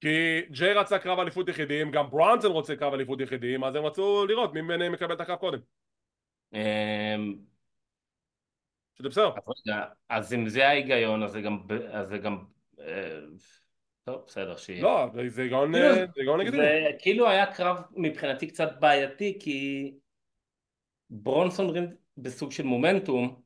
כי 0.02 0.42
ג'יי 0.52 0.74
רצה 0.74 1.00
קרב 1.00 1.20
אליפות 1.20 1.50
יחידים, 1.50 1.92
גם 1.92 2.10
ברונזון 2.10 2.52
רוצה 2.52 2.76
קרב 2.76 2.94
אליפות 2.94 3.22
יחידים, 3.22 3.64
אז 3.64 3.76
הם 3.76 3.86
רצו 3.86 4.26
לראות 4.26 4.54
מי 4.54 4.90
מקבל 4.90 5.14
את 5.14 5.22
הקרב 5.22 5.40
קודם. 5.40 5.60
אמ, 6.54 7.36
שזה 8.98 9.10
בסדר. 9.10 9.30
אז 10.10 10.34
אם 10.34 10.50
זה 10.50 10.68
ההיגיון, 10.68 11.24
אז 11.24 11.32
זה 11.32 11.42
גם... 11.42 11.58
אז 11.92 12.08
זה 12.08 12.18
גם... 12.18 12.38
אה, 12.80 13.20
טוב, 14.04 14.24
בסדר, 14.28 14.58
שיהיה. 14.58 14.84
לא, 14.84 15.10
זה 15.14 15.42
היגיון 15.42 15.72
כאילו, 16.14 16.38
נגדי. 16.38 16.58
זה 16.58 16.90
כאילו 17.00 17.30
היה 17.30 17.54
קרב 17.54 17.78
מבחינתי 17.96 18.48
קצת 18.48 18.70
בעייתי, 18.80 19.38
כי 19.42 19.92
ברונסון 21.10 21.70
ריד 21.70 21.90
בסוג 22.18 22.52
של 22.52 22.64
מומנטום 22.64 23.42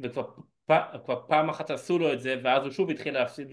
וכבר 0.00 1.26
פעם 1.28 1.48
אחת 1.48 1.70
עשו 1.70 1.98
לו 1.98 2.12
את 2.12 2.20
זה 2.20 2.34
ואז 2.44 2.62
הוא 2.62 2.72
שוב 2.72 2.90
התחיל 2.90 3.14
להפסיד 3.14 3.48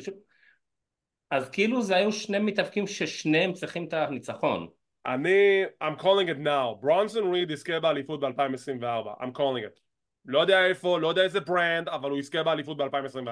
אז 1.32 1.50
כאילו 1.50 1.82
זה 1.82 1.96
היו 1.96 2.12
שני 2.12 2.40
מתאבקים 2.40 2.88
ששניהם 2.88 3.54
צריכים 3.54 3.88
את 3.88 3.94
הניצחון 3.94 4.68
אני, 5.06 5.66
I'm 5.84 6.02
calling 6.02 6.30
it 6.30 6.46
now, 6.46 6.76
ברונסון 6.82 7.34
ריד 7.34 7.52
יזכה 7.52 7.80
באליפות 7.80 8.20
ב-2024, 8.20 9.22
I'm 9.22 9.38
calling 9.38 9.66
it. 9.66 9.80
לא 10.26 10.40
יודע 10.40 10.66
איפה, 10.66 11.00
לא 11.00 11.08
יודע 11.08 11.24
איזה 11.24 11.40
ברנד, 11.40 11.90
אבל 11.90 12.10
הוא 12.10 12.20
יזכה 12.20 12.44
באליפות 12.44 12.78
ב-2024 12.78 13.30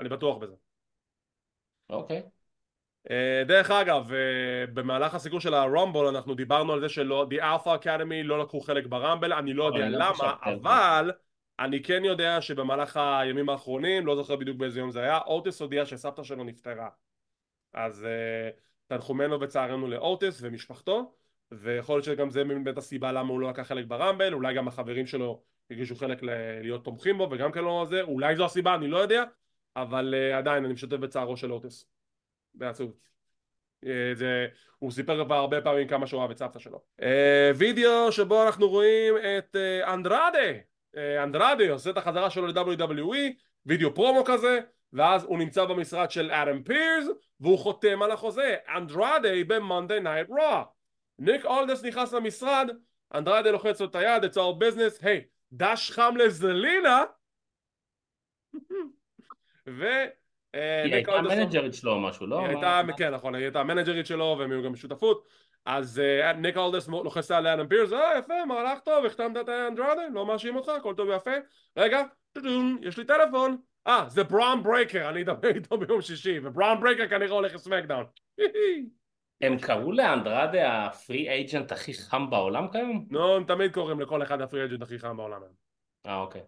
אני 0.00 0.08
בטוח 0.08 0.36
בזה. 0.36 0.54
אוקיי. 1.90 2.22
okay. 2.26 2.38
אה, 3.10 3.42
דרך 3.46 3.70
אגב, 3.70 4.12
אה, 4.12 4.66
במהלך 4.74 5.14
הסיקור 5.14 5.40
של 5.40 5.54
הרומבול 5.54 6.06
אנחנו 6.06 6.34
דיברנו 6.34 6.72
על 6.72 6.80
זה 6.80 6.88
שלא, 6.88 7.26
The 7.30 7.42
Alpha 7.42 7.84
Academy 7.84 8.22
לא 8.24 8.38
לקחו 8.38 8.60
חלק 8.60 8.86
ברמבל, 8.86 9.32
אני 9.32 9.52
לא 9.52 9.64
יודע 9.64 9.88
לא 9.88 9.98
למה, 9.98 10.34
אבל 10.42 11.12
אני 11.58 11.82
כן 11.82 12.04
יודע 12.04 12.40
שבמהלך 12.40 12.96
הימים 12.96 13.48
האחרונים, 13.48 14.06
לא 14.06 14.16
זוכר 14.16 14.36
בדיוק 14.36 14.56
באיזה 14.56 14.80
יום 14.80 14.90
זה 14.90 15.00
היה, 15.00 15.18
אורטיס 15.18 15.60
הודיע 15.60 15.86
שסבתא 15.86 16.22
שלו 16.22 16.44
נפטרה. 16.44 16.88
אז 17.72 18.04
אה, 18.04 18.50
תנחומינו 18.88 19.40
וצערנו 19.40 19.88
לאורטיס 19.88 20.38
ומשפחתו, 20.42 21.14
ויכול 21.50 21.94
להיות 21.94 22.04
שגם 22.04 22.30
זה 22.30 22.44
באמת 22.44 22.78
הסיבה 22.78 23.12
למה 23.12 23.32
הוא 23.32 23.40
לא 23.40 23.48
לקח 23.50 23.62
חלק 23.62 23.86
ברמבל, 23.86 24.32
אולי 24.32 24.54
גם 24.54 24.68
החברים 24.68 25.06
שלו 25.06 25.42
הגישו 25.70 25.96
חלק 25.96 26.18
להיות 26.62 26.84
תומכים 26.84 27.18
בו 27.18 27.28
וגם 27.30 27.52
כן 27.52 27.64
לא 27.64 27.86
זה, 27.88 28.02
אולי 28.02 28.36
זו 28.36 28.44
הסיבה, 28.44 28.74
אני 28.74 28.88
לא 28.88 28.98
יודע, 28.98 29.24
אבל 29.76 30.14
עדיין 30.34 30.64
אני 30.64 30.72
משתתף 30.72 30.96
בצערו 30.96 31.36
של 31.36 31.52
אורטיס. 31.52 31.86
זה 32.54 32.68
עצוב. 32.68 32.92
אה, 33.86 34.14
זה, 34.14 34.46
הוא 34.78 34.90
סיפר 34.90 35.24
כבר 35.24 35.34
הרבה 35.34 35.60
פעמים 35.60 35.88
כמה 35.88 36.06
שהוא 36.06 36.18
אוהב 36.18 36.30
את 36.30 36.38
סבתא 36.38 36.58
שלו. 36.58 36.82
אה, 37.02 37.50
וידאו 37.56 38.12
שבו 38.12 38.46
אנחנו 38.46 38.68
רואים 38.68 39.14
את 39.16 39.56
אה, 39.56 39.94
אנדרדה, 39.94 40.38
אנדרדה 41.22 41.70
עושה 41.70 41.90
את 41.90 41.96
החזרה 41.96 42.30
שלו 42.30 42.46
ל-WWE, 42.46 43.32
וידאו 43.66 43.94
פרומו 43.94 44.24
כזה, 44.24 44.60
ואז 44.92 45.24
הוא 45.24 45.38
נמצא 45.38 45.64
במשרד 45.64 46.10
של 46.10 46.30
אדם 46.30 46.62
פירס, 46.62 47.06
והוא 47.40 47.58
חותם 47.58 48.02
על 48.02 48.10
החוזה, 48.10 48.56
אנדרדה 48.76 49.28
ב-Monday 49.46 50.02
Night 50.04 50.30
Raw. 50.30 50.64
ניק 51.18 51.44
אולדיס 51.44 51.84
נכנס 51.84 52.12
למשרד, 52.12 52.70
אנדרדה 53.14 53.50
לוחץ 53.50 53.80
לו 53.80 53.86
את 53.86 53.94
היד, 53.94 54.24
it's 54.24 54.36
all 54.36 54.62
business, 54.62 55.06
היי, 55.06 55.18
hey, 55.18 55.22
דש 55.52 55.90
חם 55.90 56.14
לזלינה, 56.16 57.04
ו... 59.68 59.84
אה, 60.54 60.82
היא 60.84 60.94
הייתה 60.94 61.12
המנג'רית 61.12 61.74
שלו 61.74 61.92
או 61.92 62.00
משהו, 62.00 62.26
לא? 62.26 62.38
היא 62.38 62.48
הייתה, 62.48 62.80
כן 62.96 63.14
נכון, 63.14 63.34
היא 63.34 63.44
הייתה 63.44 63.60
המנג'רית 63.60 64.06
שלו 64.06 64.36
והם 64.38 64.50
היו 64.50 64.62
גם 64.62 64.72
בשותפות. 64.72 65.24
אז 65.64 66.00
אה, 66.00 66.32
ניק 66.32 66.56
אולדיס 66.56 66.88
לוחץ 66.88 67.30
על 67.30 67.46
אדם 67.46 67.68
פירס, 67.68 67.92
אה 67.92 68.18
יפה, 68.18 68.44
מהלך 68.44 68.80
טוב, 68.80 69.04
החתמת 69.04 69.36
את 69.36 69.48
אנדרדה, 69.48 70.02
לא 70.12 70.26
מאשים 70.26 70.56
אותך, 70.56 70.68
הכל 70.68 70.94
טוב 70.94 71.08
ויפה. 71.08 71.30
רגע, 71.76 72.02
יש 72.82 72.98
לי 72.98 73.04
טלפון 73.04 73.56
אה, 73.88 74.04
זה 74.08 74.24
בראון 74.24 74.62
ברייקר, 74.62 75.08
אני 75.08 75.22
אדבר 75.22 75.48
איתו 75.48 75.78
ביום 75.78 76.02
שישי 76.02 76.38
ובראון 76.42 76.80
ברייקר 76.80 77.08
כנראה 77.08 77.32
הולך 77.32 77.54
לסמקדאון. 77.54 78.04
הם 79.40 79.58
קראו 79.58 79.92
לאנדרדה 79.92 80.86
ה 80.86 80.94
free 80.94 81.28
agent 81.28 81.72
הכי 81.72 81.94
חם 81.94 82.30
בעולם 82.30 82.68
כיום? 82.72 83.06
נו, 83.10 83.36
הם 83.36 83.44
תמיד 83.44 83.74
קוראים 83.74 84.00
לכל 84.00 84.22
אחד 84.22 84.40
ה 84.40 84.44
free 84.44 84.60
agent 84.60 84.82
הכי 84.82 84.98
חם 84.98 85.16
בעולם. 85.16 85.40
אה, 86.06 86.20
אוקיי. 86.20 86.42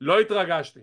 לא 0.00 0.20
התרגשתי. 0.20 0.80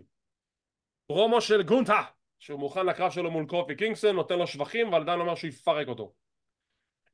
פרומו 1.08 1.42
של 1.42 1.64
גונטר 1.64 2.02
שהוא 2.40 2.60
מוכן 2.60 2.86
לקרב 2.86 3.12
שלו 3.12 3.32
מול 3.32 3.46
קופי 3.46 3.76
קינגסטון 3.76 4.16
נותן 4.16 4.40
לו 4.40 4.48
שבחים 4.48 4.88
אבל 4.88 5.02
עדיין 5.02 5.20
אומר 5.20 5.36
שהוא 5.36 5.50
יפרק 5.50 5.88
אותו. 5.88 6.14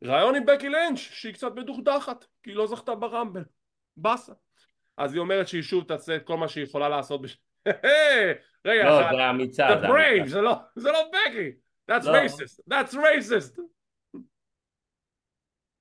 ראיון 0.04 0.36
עם 0.36 0.46
בקי 0.46 0.70
לינץ' 0.70 0.98
שהיא 0.98 1.34
קצת 1.34 1.52
מדוכדכת 1.56 2.26
כי 2.44 2.50
היא 2.50 2.56
לא 2.56 2.68
זכתה 2.68 2.96
ברמבל. 2.96 3.44
באסה. 3.98 4.34
אז 4.98 5.13
היא 5.13 5.20
אומרת 5.20 5.48
שהיא 5.48 5.62
שוב 5.62 5.84
תעשה 5.84 6.16
את 6.16 6.24
כל 6.24 6.38
מה 6.38 6.48
שהיא 6.48 6.63
יכולה 6.63 6.90
לעשות 6.90 7.22
בש... 7.22 7.38
רגע 8.65 8.84
לא, 8.84 9.01
זה 9.12 9.30
אמיצה 9.30 9.67
זה 9.82 9.88
brave, 9.88 10.27
זה 10.27 10.41
לא, 10.41 10.53
זה 10.75 10.91
לא 10.91 11.12
בקי 11.12 11.51
that's 11.91 12.06
לא. 12.06 12.12
racist. 12.12 12.60
That's 12.69 12.93
racist. 12.93 13.62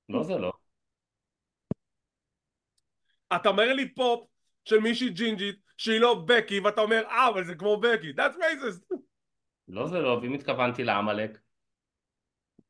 לא 0.08 0.22
זה 0.22 0.38
לא. 0.38 0.52
אתה 3.36 3.48
אומר 3.48 3.72
לי 3.72 3.94
פופ 3.94 4.28
של 4.64 4.78
מישהי 4.78 5.10
ג'ינג'ית 5.10 5.60
שהיא 5.76 6.00
לא 6.00 6.24
בקי 6.26 6.60
ואתה 6.60 6.80
אומר 6.80 7.02
אה 7.06 7.28
אבל 7.28 7.44
זה 7.44 7.54
כמו 7.54 7.80
בקי 7.80 8.10
that's 8.10 8.36
racist. 8.36 8.96
לא 9.68 9.86
זה 9.86 9.98
לא 9.98 10.18
ואם 10.22 10.34
התכוונתי 10.34 10.84
לעמלק 10.84 11.38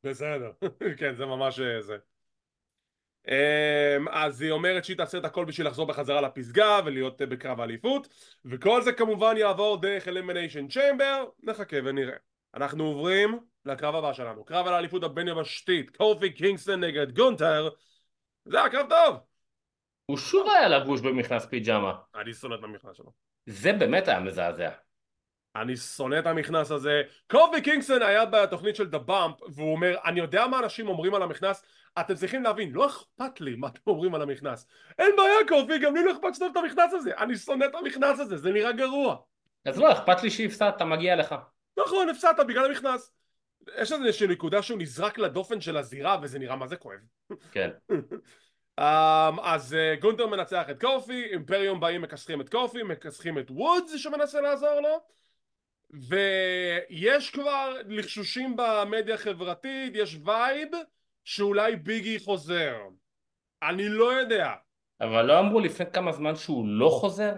בסדר. 0.03 0.51
כן 0.99 1.15
זה 1.15 1.25
ממש 1.25 1.59
אה, 1.59 1.81
זה 1.81 1.97
אז 4.11 4.41
היא 4.41 4.51
אומרת 4.51 4.85
שהיא 4.85 4.97
תעשה 4.97 5.17
את 5.17 5.25
הכל 5.25 5.45
בשביל 5.45 5.67
לחזור 5.67 5.87
בחזרה 5.87 6.21
לפסגה 6.21 6.79
ולהיות 6.85 7.21
אה, 7.21 7.25
בקרב 7.25 7.59
האליפות 7.59 8.07
וכל 8.45 8.81
זה 8.81 8.93
כמובן 8.93 9.37
יעבור 9.37 9.81
דרך 9.81 10.07
אלימיניישן 10.07 10.67
צ'יימבר 10.67 11.25
נחכה 11.43 11.77
ונראה 11.83 12.15
אנחנו 12.55 12.83
עוברים 12.83 13.39
לקרב 13.65 13.95
הבא 13.95 14.13
שלנו 14.13 14.45
קרב 14.45 14.67
על 14.67 14.73
האליפות 14.73 15.03
הבין 15.03 15.27
יבשתית 15.27 15.97
קופי 15.97 16.33
קינגסטון 16.33 16.83
נגד 16.83 17.11
גונטר 17.11 17.69
זה 18.45 18.59
היה 18.59 18.69
קרב 18.69 18.89
טוב 18.89 19.17
הוא 20.07 20.17
שוב 20.17 20.49
היה 20.49 20.67
לבוש 20.67 21.01
במכנס 21.01 21.45
פיג'מה. 21.45 21.93
אני 22.15 22.33
שונא 22.33 22.55
את 22.55 22.63
המכנס 22.63 22.97
שלו. 22.97 23.11
זה 23.45 23.73
באמת 23.73 24.07
היה 24.07 24.19
מזעזע. 24.19 24.69
אני 25.55 25.77
שונא 25.77 26.19
את 26.19 26.25
המכנס 26.25 26.71
הזה. 26.71 27.01
קופי 27.31 27.61
קינגסטון 27.61 28.01
היה 28.01 28.25
בתוכנית 28.25 28.75
של 28.75 28.89
דה 28.89 28.97
באמפ 28.97 29.35
והוא 29.49 29.71
אומר 29.71 29.95
אני 30.05 30.19
יודע 30.19 30.47
מה 30.47 30.59
אנשים 30.59 30.87
אומרים 30.87 31.15
על 31.15 31.21
המכנס 31.21 31.63
אתם 31.99 32.15
צריכים 32.15 32.43
להבין 32.43 32.71
לא 32.71 32.85
אכפת 32.85 33.41
לי 33.41 33.55
מה 33.55 33.67
אתם 33.67 33.79
אומרים 33.87 34.15
על 34.15 34.21
המכנס. 34.21 34.67
אין 34.99 35.11
בעיה 35.17 35.47
קופי 35.47 35.79
גם 35.79 35.95
לי 35.95 36.03
לא 36.03 36.11
אכפת 36.11 36.33
שאתה 36.33 36.45
את 36.45 36.57
המכנס 36.57 36.93
הזה. 36.93 37.11
אני 37.17 37.35
שונא 37.35 37.65
את 37.65 37.75
המכנס 37.75 38.19
הזה 38.19 38.37
זה 38.37 38.51
נראה 38.51 38.71
גרוע. 38.71 39.15
אז 39.65 39.77
לא 39.77 39.91
אכפת 39.91 40.23
לי 40.23 40.29
שהפסדת 40.29 40.81
מגיע 40.81 41.15
לך. 41.15 41.35
נכון 41.79 42.09
הפסדת 42.09 42.39
בגלל 42.47 42.65
המכנס. 42.65 43.13
יש 43.77 43.91
איזושהי 43.91 44.27
נקודה 44.27 44.61
שהוא 44.61 44.79
נזרק 44.79 45.17
לדופן 45.17 45.61
של 45.61 45.77
הזירה 45.77 46.17
וזה 46.21 46.39
נראה 46.39 46.55
מה 46.55 46.67
זה 46.67 46.75
כואב. 46.75 46.99
כן. 47.51 47.69
Um, 48.79 49.41
אז 49.53 49.73
uh, 49.73 50.01
גונטר 50.01 50.27
מנצח 50.27 50.69
את 50.69 50.81
קופי, 50.81 51.25
אימפריום 51.31 51.79
באים 51.79 52.01
מכסחים 52.01 52.41
את 52.41 52.49
קופי, 52.49 52.83
מכסחים 52.83 53.39
את 53.39 53.51
וודס 53.51 53.95
שמנסה 53.95 54.41
לעזור 54.41 54.79
לו. 54.79 54.99
ויש 56.09 57.29
כבר 57.29 57.73
לחשושים 57.87 58.55
במדיה 58.57 59.15
החברתית, 59.15 59.91
יש 59.95 60.17
וייב 60.25 60.69
שאולי 61.27 61.75
ביגי 61.75 62.19
חוזר 62.19 62.77
אני 63.63 63.89
לא 63.89 64.13
יודע 64.13 64.53
אבל 65.01 65.25
לא 65.25 65.39
אמרו 65.39 65.59
לפני 65.59 65.85
כמה 65.91 66.11
זמן 66.11 66.35
שהוא 66.35 66.67
לא 66.67 66.89
חוזר? 66.89 67.33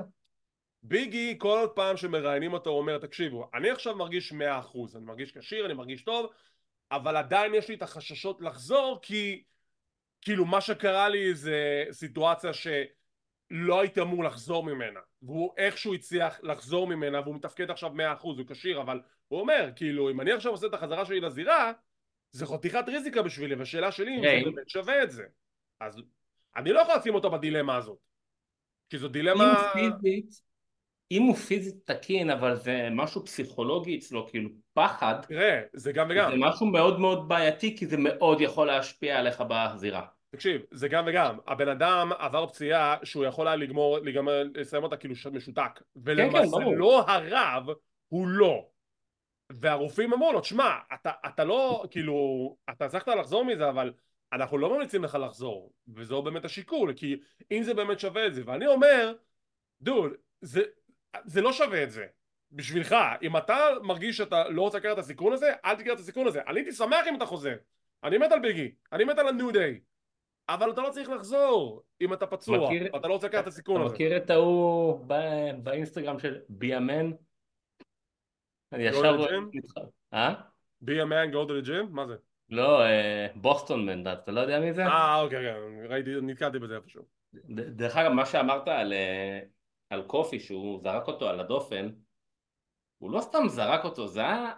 ביגי 0.84 1.36
כל 1.38 1.68
פעם 1.76 1.98
שמראיינים 1.98 2.54
אותו 2.54 2.70
הוא 2.70 2.80
אומר 2.80 2.98
תקשיבו 2.98 3.50
אני 3.54 3.70
עכשיו 3.70 3.96
מרגיש 3.96 4.32
מאה 4.32 4.60
אחוז 4.60 4.96
אני 4.96 5.06
מרגיש 5.06 5.38
כשיר 5.38 5.66
אני 5.66 5.74
מרגיש 5.74 6.04
טוב 6.04 6.32
אבל 6.92 7.18
עדיין 7.18 7.54
יש 7.54 7.70
לי 7.70 7.76
את 7.76 7.82
החששות 7.82 8.42
לחזור 8.42 9.00
כי 9.02 9.44
כאילו 10.22 10.46
מה 10.46 10.62
שקרה 10.62 11.10
לי 11.10 11.34
זה 11.34 11.86
סיטואציה 11.92 12.52
שלא 12.54 13.82
הייתי 13.82 14.02
אמור 14.02 14.24
לחזור 14.24 14.64
ממנה 14.64 15.00
והוא 15.22 15.54
איכשהו 15.58 15.94
הצליח 15.94 16.40
לחזור 16.44 16.88
ממנה 16.88 17.22
והוא 17.22 17.36
מתפקד 17.36 17.72
עכשיו 17.72 17.90
מאה 17.90 18.14
אחוז 18.14 18.40
הוא 18.40 18.48
כשיר 18.48 18.82
אבל 18.82 19.02
הוא 19.28 19.40
אומר 19.40 19.70
כאילו 19.76 20.10
אם 20.10 20.22
אני 20.22 20.32
עכשיו 20.32 20.52
עושה 20.52 20.68
את 20.68 20.74
החזרה 20.74 21.06
שלי 21.06 21.20
לזירה 21.20 21.72
זה 22.32 22.46
חתיכת 22.46 22.84
ריזיקה 22.88 23.22
בשבילי 23.22 23.56
והשאלה 23.56 23.92
שלי 23.92 24.16
אם 24.16 24.22
זה 24.22 24.52
באמת 24.52 24.70
שווה 24.70 25.04
את 25.04 25.12
זה. 25.12 25.24
אז 25.80 26.02
אני 26.56 26.74
לא 26.74 26.80
יכול 26.80 26.96
לשים 26.96 27.16
אותו 27.16 27.32
בדילמה 27.32 27.76
הזאת 27.76 27.98
כי 28.90 28.98
זו 28.98 29.08
דילמה... 29.08 29.72
אם 29.76 29.92
פיזית, 30.02 30.42
אם 31.12 31.24
הוא 31.24 31.36
פיזית 31.36 31.76
תקין 31.86 32.30
אבל 32.30 32.56
זה 32.56 32.88
משהו 32.92 33.26
פסיכולוגי 33.26 33.98
אצלו 33.98 34.28
כאילו 34.28 34.50
פחד 34.74 35.16
תראה 35.28 35.62
זה 35.74 35.92
גם 35.92 36.08
וגם. 36.10 36.32
זה 36.32 36.38
משהו 36.40 36.66
מאוד 36.66 37.00
מאוד 37.00 37.28
בעייתי 37.28 37.78
כי 37.78 37.86
זה 37.88 37.98
מאוד 37.98 38.42
יכול 38.42 38.68
להשפיע 38.68 39.20
עליך 39.20 39.44
בזירה. 39.50 40.06
תקשיב 40.32 40.62
זה 40.72 40.88
גם 40.88 41.04
וגם. 41.08 41.38
הבן 41.48 41.68
אדם 41.68 42.12
עבר 42.20 42.48
פציעה 42.48 42.96
שהוא 43.04 43.26
יכול 43.26 43.48
היה 43.48 43.56
לגמור 43.56 44.00
לגמר 44.00 44.44
לסיים 44.56 44.84
אותה 44.84 44.98
כאילו 44.98 45.16
משותק. 45.32 45.82
ולמעשה 45.96 46.58
כן, 46.58 46.74
לא 46.78 47.06
הרב 47.08 47.68
הוא 48.08 48.28
לא 48.28 48.70
והרופאים 49.50 50.14
אמרו 50.14 50.34
לו 50.34 50.42
תשמע 50.42 50.78
אתה, 50.94 51.12
אתה 51.28 51.44
לא 51.44 51.86
כאילו 51.92 52.16
אתה 52.70 52.86
הצלחת 52.86 53.08
לחזור 53.08 53.46
מזה 53.46 53.70
אבל 53.70 53.94
אנחנו 54.34 54.58
לא 54.58 54.74
ממליצים 54.74 55.04
לך 55.04 55.18
לחזור 55.22 55.74
וזו 55.88 56.22
באמת 56.22 56.46
השיקול 56.46 56.94
כי 56.94 57.20
אם 57.52 57.64
זה 57.64 57.74
באמת 57.74 58.00
שווה 58.00 58.28
את 58.28 58.34
זה. 58.34 58.42
ואני 58.46 58.68
אומר 58.68 59.14
דוד 59.82 60.12
זה, 60.42 60.62
זה 61.26 61.42
לא 61.42 61.54
שווה 61.54 61.84
את 61.84 61.92
זה. 61.92 62.06
בשבילך 62.52 62.96
אם 63.22 63.38
אתה 63.38 63.58
מרגיש 63.84 64.18
שאתה 64.18 64.50
לא 64.50 64.62
רוצה 64.62 64.78
לקחת 64.78 64.94
את 64.94 64.98
הסיכון 64.98 65.34
הזה 65.34 65.54
אל 65.66 65.76
תקרא 65.76 65.94
את 65.94 66.00
הסיכון 66.00 66.28
הזה. 66.28 66.42
אני 66.48 66.60
הייתי 66.60 66.72
שמח 66.72 67.08
אם 67.10 67.16
אתה 67.16 67.26
חוזר. 67.26 67.56
אני 68.04 68.18
מת 68.18 68.32
על 68.32 68.40
ביגי 68.40 68.72
אני 68.94 69.04
מת 69.04 69.20
על 69.20 69.28
הניו 69.28 69.52
דיי 69.52 69.80
אבל 70.50 70.72
אתה 70.72 70.82
לא 70.82 70.90
צריך 70.90 71.10
לחזור 71.10 71.84
אם 72.02 72.14
אתה 72.14 72.28
פצוע 72.28 72.58
מכיר, 72.58 72.96
אתה 72.96 73.08
לא 73.08 73.14
רוצה 73.14 73.28
לקחת 73.28 73.44
את 73.44 73.48
הסיכון 73.48 73.82
הזה. 73.82 73.86
אתה 73.86 73.94
מכיר 73.94 74.18
את 74.18 74.30
ההוא 74.30 75.06
באינסטגרם 75.64 76.20
של 76.20 76.40
בי 76.50 76.78
אמן? 76.78 77.12
אני 78.72 78.84
ישר 78.84 79.16
רואה 79.16 79.36
אותך 79.38 79.78
אה? 80.14 80.34
בי 80.82 81.02
אמן 81.02 81.32
go 81.32 81.48
to 81.48 81.64
the 81.64 81.68
gym? 81.68 81.90
מה 81.90 82.08
זה? 82.08 82.16
לא, 82.50 82.84
בוסטון 83.36 83.86
מן, 83.86 84.14
אתה 84.14 84.32
לא 84.32 84.40
יודע 84.40 84.60
מי 84.60 84.74
זה? 84.74 84.86
אה 84.86 85.22
אוקיי, 85.22 85.54
אוקיי, 85.56 85.88
ראיתי, 85.88 86.12
נתקעתי 86.22 86.60
בזה 86.60 86.76
איפשהו. 86.76 87.04
דרך 87.50 87.98
אגב, 87.98 88.12
מה 88.12 88.26
שאמרת 88.26 88.68
על, 88.68 88.94
על 89.90 90.02
קופי, 90.02 90.40
שהוא 90.40 90.82
זרק 90.84 91.08
אותו 91.08 91.30
על 91.30 91.40
הדופן, 91.40 91.90
הוא 92.98 93.12
לא 93.12 93.22
סתם 93.22 93.48
זרק 93.48 93.84
אותו, 93.86 94.08
זה 94.08 94.22
היה, 94.22 94.54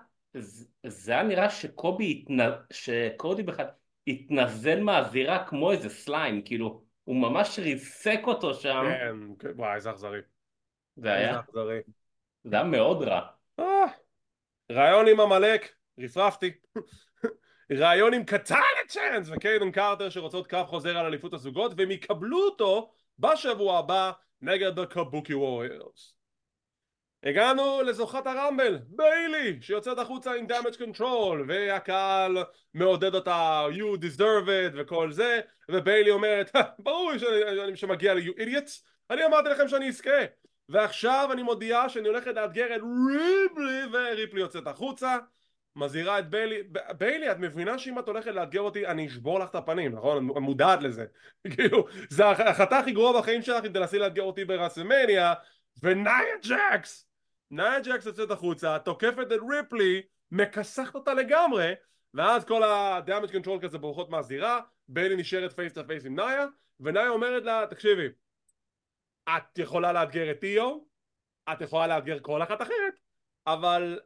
זה 0.87 1.11
היה 1.11 1.23
נראה 1.23 1.49
שקובי, 1.49 2.11
התנ... 2.11 2.49
שקודי 2.73 3.43
בכלל 3.43 3.65
התנזל 4.07 4.79
מהזירה 4.79 5.45
כמו 5.45 5.71
איזה 5.71 5.89
סליים, 5.89 6.41
כאילו, 6.41 6.83
הוא 7.03 7.15
ממש 7.15 7.59
ריסק 7.59 8.21
אותו 8.23 8.53
שם. 8.53 8.83
כן, 8.89 9.15
כן 9.39 9.51
וואי, 9.55 9.75
איזה 9.75 9.91
אכזרי. 9.91 10.19
זה 10.95 11.13
היה? 11.13 11.27
איזה 11.27 11.39
אכזרי. 11.39 11.79
זה 12.43 12.55
היה 12.55 12.65
מאוד 12.65 13.03
רע. 13.03 13.27
אה, 13.61 13.85
ראיון 14.71 15.07
עם 15.07 15.19
עמלק, 15.19 15.73
רפרפתי. 15.99 16.51
ראיון 17.71 18.13
עם 18.13 18.23
קטנה 18.23 18.57
צ'אנס 18.87 19.29
וקיידן 19.31 19.71
קארטר 19.71 20.09
שרוצות 20.09 20.47
קרב 20.47 20.67
חוזר 20.67 20.97
על 20.97 21.05
אליפות 21.05 21.33
הזוגות 21.33 21.71
והם 21.77 21.91
יקבלו 21.91 22.45
אותו 22.45 22.91
בשבוע 23.19 23.79
הבא 23.79 24.11
נגד 24.41 24.79
הקבוקי 24.79 25.33
ווריירס 25.33 26.15
הגענו 27.23 27.81
לזוכת 27.81 28.27
הרמבל, 28.27 28.79
ביילי, 28.87 29.61
שיוצאת 29.61 29.99
החוצה 29.99 30.33
עם 30.33 30.47
דאמג' 30.47 30.75
קונטרול 30.77 31.45
והקהל 31.47 32.37
מעודד 32.73 33.15
אותה 33.15 33.65
you 33.71 33.97
deserve 33.97 34.47
it 34.47 34.73
וכל 34.73 35.11
זה 35.11 35.39
וביילי 35.69 36.11
אומרת 36.11 36.51
ברור 36.79 37.17
שאני, 37.17 37.77
שמגיע 37.77 38.13
לי 38.13 38.27
you 38.27 38.33
idiots. 38.33 38.91
אני 39.09 39.25
אמרתי 39.25 39.49
לכם 39.49 39.67
שאני 39.67 39.87
אזכה 39.87 40.25
ועכשיו 40.71 41.29
אני 41.31 41.43
מודיעה 41.43 41.89
שאני 41.89 42.07
הולכת 42.07 42.35
לאתגר 42.35 42.75
את 42.75 42.81
ריפלי 43.07 43.81
וריפלי 43.93 44.39
יוצאת 44.39 44.67
החוצה. 44.67 45.17
מזהירה 45.75 46.19
את 46.19 46.29
ביילי, 46.29 46.63
ביילי 46.97 47.31
את 47.31 47.37
מבינה 47.39 47.77
שאם 47.77 47.99
את 47.99 48.07
הולכת 48.07 48.31
לאתגר 48.31 48.61
אותי 48.61 48.87
אני 48.87 49.07
אשבור 49.07 49.39
לך 49.39 49.49
את 49.49 49.55
הפנים 49.55 49.95
נכון? 49.95 50.29
את 50.29 50.35
מודעת 50.35 50.83
לזה. 50.83 51.05
כאילו 51.55 51.85
זה 52.09 52.25
ההחלטה 52.25 52.79
הכי 52.79 52.91
גרועה 52.91 53.21
בחיים 53.21 53.41
שלך 53.41 53.65
אם 53.65 53.71
תנסי 53.71 53.99
לאתגר 53.99 54.23
אותי 54.23 54.45
ברסמניה 54.45 55.33
ונאיה 55.83 56.35
ג'קס! 56.43 57.07
נאיה 57.51 57.79
ג'קס 57.79 58.05
יוצאת 58.05 58.31
החוצה 58.31 58.79
תוקפת 58.79 59.27
את 59.27 59.39
ריפלי 59.49 60.01
מכסחת 60.31 60.95
אותה 60.95 61.13
לגמרי 61.13 61.73
ואז 62.13 62.45
כל 62.45 62.63
הדאמג' 62.63 63.31
קונטרול 63.31 63.59
כזה 63.61 63.77
בורחות 63.77 64.09
מהזירה 64.09 64.59
ביילי 64.87 65.15
נשארת 65.15 65.53
face 65.53 65.73
to 65.73 65.81
face 65.87 66.05
עם 66.05 66.15
נאיה 66.15 66.45
ונאיה 66.79 67.09
אומרת 67.09 67.43
לה 67.43 67.65
תקשיבי 67.69 68.07
את 69.29 69.59
יכולה 69.59 69.93
לאתגר 69.93 70.31
את 70.31 70.43
איו 70.43 70.77
את 71.53 71.61
יכולה 71.61 71.87
לאתגר 71.87 72.19
כל 72.19 72.43
אחת 72.43 72.61
אחרת 72.61 72.99
אבל 73.47 73.99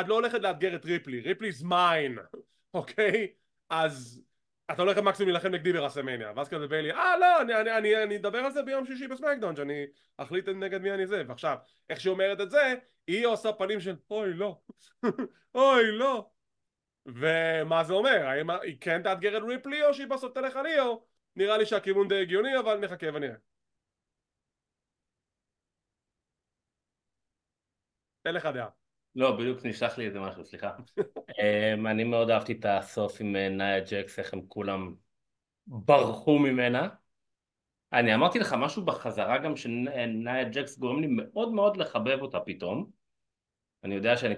את 0.00 0.08
לא 0.08 0.14
הולכת 0.14 0.40
לאתגר 0.40 0.74
את 0.74 0.84
ריפלי, 0.84 1.20
ריפלי 1.20 1.52
is 1.52 1.71
mine, 1.71 2.18
אוקיי? 2.74 3.32
אז 3.70 4.22
אתה 4.70 4.82
הולך 4.82 4.98
מקסימום 4.98 5.30
להילחם 5.30 5.48
נגדי 5.48 5.72
ברסמניה 5.72 6.32
ואז 6.36 6.48
כזה 6.48 6.66
ביילי 6.66 6.92
אה 6.92 7.18
לא 7.18 7.40
אני, 7.42 7.60
אני, 7.60 7.78
אני, 7.78 8.02
אני 8.02 8.16
אדבר 8.16 8.38
על 8.38 8.52
זה 8.52 8.62
ביום 8.62 8.86
שישי 8.86 9.08
בסמקדאון 9.08 9.56
שאני 9.56 9.86
אחליט 10.16 10.48
נגד 10.48 10.80
מי 10.80 10.92
אני 10.92 11.06
זה. 11.06 11.22
ועכשיו 11.28 11.56
איך 11.90 12.00
שהיא 12.00 12.10
אומרת 12.10 12.40
את 12.40 12.50
זה 12.50 12.74
היא 13.06 13.26
עושה 13.26 13.52
פנים 13.52 13.80
של 13.80 13.96
אוי 14.10 14.34
לא. 14.34 14.60
אוי 15.54 15.92
לא. 15.92 16.30
ומה 17.06 17.84
זה 17.84 17.92
אומר? 17.92 18.26
האם 18.26 18.50
היא 18.50 18.76
כן 18.80 19.02
תאתגר 19.02 19.36
את 19.36 19.42
ריפלי 19.42 19.84
או 19.84 19.94
שהיא 19.94 20.06
בסוף 20.06 20.32
תלך 20.32 20.56
על 20.56 20.66
איו? 20.66 20.96
נראה 21.36 21.58
לי 21.58 21.66
שהכיוון 21.66 22.08
די 22.08 22.20
הגיוני 22.20 22.58
אבל 22.58 22.78
נחכה 22.78 23.06
ונראה 23.14 23.36
אין 28.24 28.34
לך 28.34 28.46
דעה 28.46 28.68
לא, 29.14 29.36
בדיוק 29.36 29.64
נשלח 29.64 29.98
לי 29.98 30.06
איזה 30.06 30.20
משהו, 30.20 30.44
סליחה. 30.44 30.76
um, 31.00 31.88
אני 31.90 32.04
מאוד 32.04 32.30
אהבתי 32.30 32.52
את 32.52 32.66
הסוף 32.68 33.20
עם 33.20 33.36
אה, 33.36 33.48
נאיה 33.48 33.80
ג'קס, 33.80 34.18
איך 34.18 34.32
הם 34.32 34.40
כולם 34.48 34.94
ברחו 35.66 36.38
ממנה. 36.38 36.88
אני 37.92 38.14
אמרתי 38.14 38.38
לך 38.38 38.52
משהו 38.58 38.84
בחזרה 38.84 39.38
גם 39.38 39.56
שנאיה 39.56 40.44
ג'קס 40.44 40.78
גורם 40.78 41.00
לי 41.00 41.06
מאוד 41.10 41.52
מאוד 41.52 41.76
לחבב 41.76 42.18
אותה 42.22 42.40
פתאום. 42.40 42.90
אני 43.84 43.94
יודע 43.94 44.16
שאני 44.16 44.34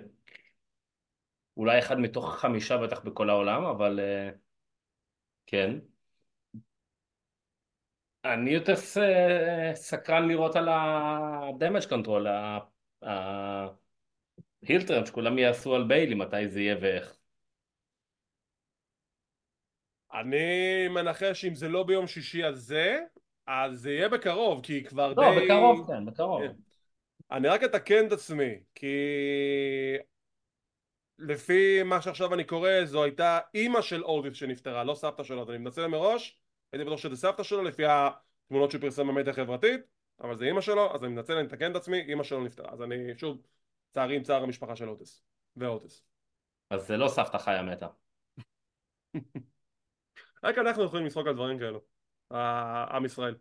אולי 1.56 1.78
אחד 1.78 1.98
מתוך 1.98 2.34
חמישה 2.34 2.78
בטח 2.78 3.00
בכל 3.00 3.30
העולם, 3.30 3.64
אבל 3.64 4.00
uh, 4.00 4.36
כן. 5.46 5.78
אני 8.24 8.50
יותר 8.50 8.74
סקרן 9.74 10.28
לראות 10.28 10.56
על 10.56 10.68
ה-damage 10.68 11.88
control, 11.90 12.26
הילטרן 14.62 15.06
שכולם 15.06 15.38
יעשו 15.38 15.74
על 15.74 15.84
ביילי 15.88 16.14
מתי 16.14 16.48
זה 16.48 16.60
יהיה 16.60 16.76
ואיך. 16.80 17.16
אני 20.12 20.88
מנחש 20.88 21.40
שאם 21.40 21.54
זה 21.54 21.68
לא 21.68 21.82
ביום 21.82 22.06
שישי 22.06 22.44
הזה 22.44 22.98
אז 23.46 23.80
זה 23.80 23.90
יהיה 23.90 24.08
בקרוב 24.08 24.60
כי 24.62 24.84
כבר 24.84 25.08
לא, 25.08 25.14
די... 25.14 25.36
לא 25.36 25.44
בקרוב 25.44 25.86
כן 25.86 26.06
בקרוב. 26.06 26.42
כן. 26.42 26.52
אני 27.30 27.48
רק 27.48 27.62
אתקן 27.62 28.06
את 28.06 28.12
עצמי 28.12 28.60
כי 28.74 28.96
לפי 31.18 31.82
מה 31.82 32.02
שעכשיו 32.02 32.34
אני 32.34 32.44
קורא 32.44 32.84
זו 32.84 33.04
הייתה 33.04 33.40
אימא 33.54 33.82
של 33.82 34.04
אורדיס 34.04 34.36
שנפטרה 34.36 34.84
לא 34.84 34.94
סבתא 34.94 35.22
שלו. 35.22 35.42
אז 35.42 35.50
אני 35.50 35.58
מנסה 35.58 35.88
מראש 35.88 36.38
הייתי 36.72 36.84
בטוח 36.84 36.98
שזה 36.98 37.16
סבתא 37.16 37.42
שלו 37.42 37.62
לפי 37.62 37.82
התמונות 37.86 38.70
שהוא 38.70 38.80
פרסם 38.80 39.08
במדיה 39.08 39.32
החברתית 39.32 39.80
אבל 40.24 40.36
זה 40.36 40.44
אימא 40.44 40.60
שלו 40.60 40.94
אז 40.94 41.04
אני 41.04 41.12
מנסה 41.12 41.32
אני 41.32 41.46
אתקן 41.46 41.70
את 41.70 41.76
עצמי 41.76 42.00
אימא 42.00 42.24
שלו 42.24 42.44
נפטרה. 42.44 42.72
אז 42.72 42.82
אני 42.82 43.18
שוב 43.18 43.42
צערי 43.90 44.16
עם 44.16 44.22
צער 44.22 44.42
המשפחה 44.42 44.76
של 44.76 44.88
אוטס 44.88 45.24
ואוטס. 45.56 46.04
אז 46.70 46.86
זה 46.86 46.96
לא 46.96 47.08
סבתא 47.08 47.38
חיה 47.38 47.62
מתה. 47.62 47.86
רק 50.44 50.58
אנחנו 50.58 50.84
יכולים 50.84 51.06
לצחוק 51.06 51.26
על 51.26 51.34
דברים 51.34 51.58
כאלו, 51.58 51.80
עם 52.90 53.04
ישראל. 53.04 53.34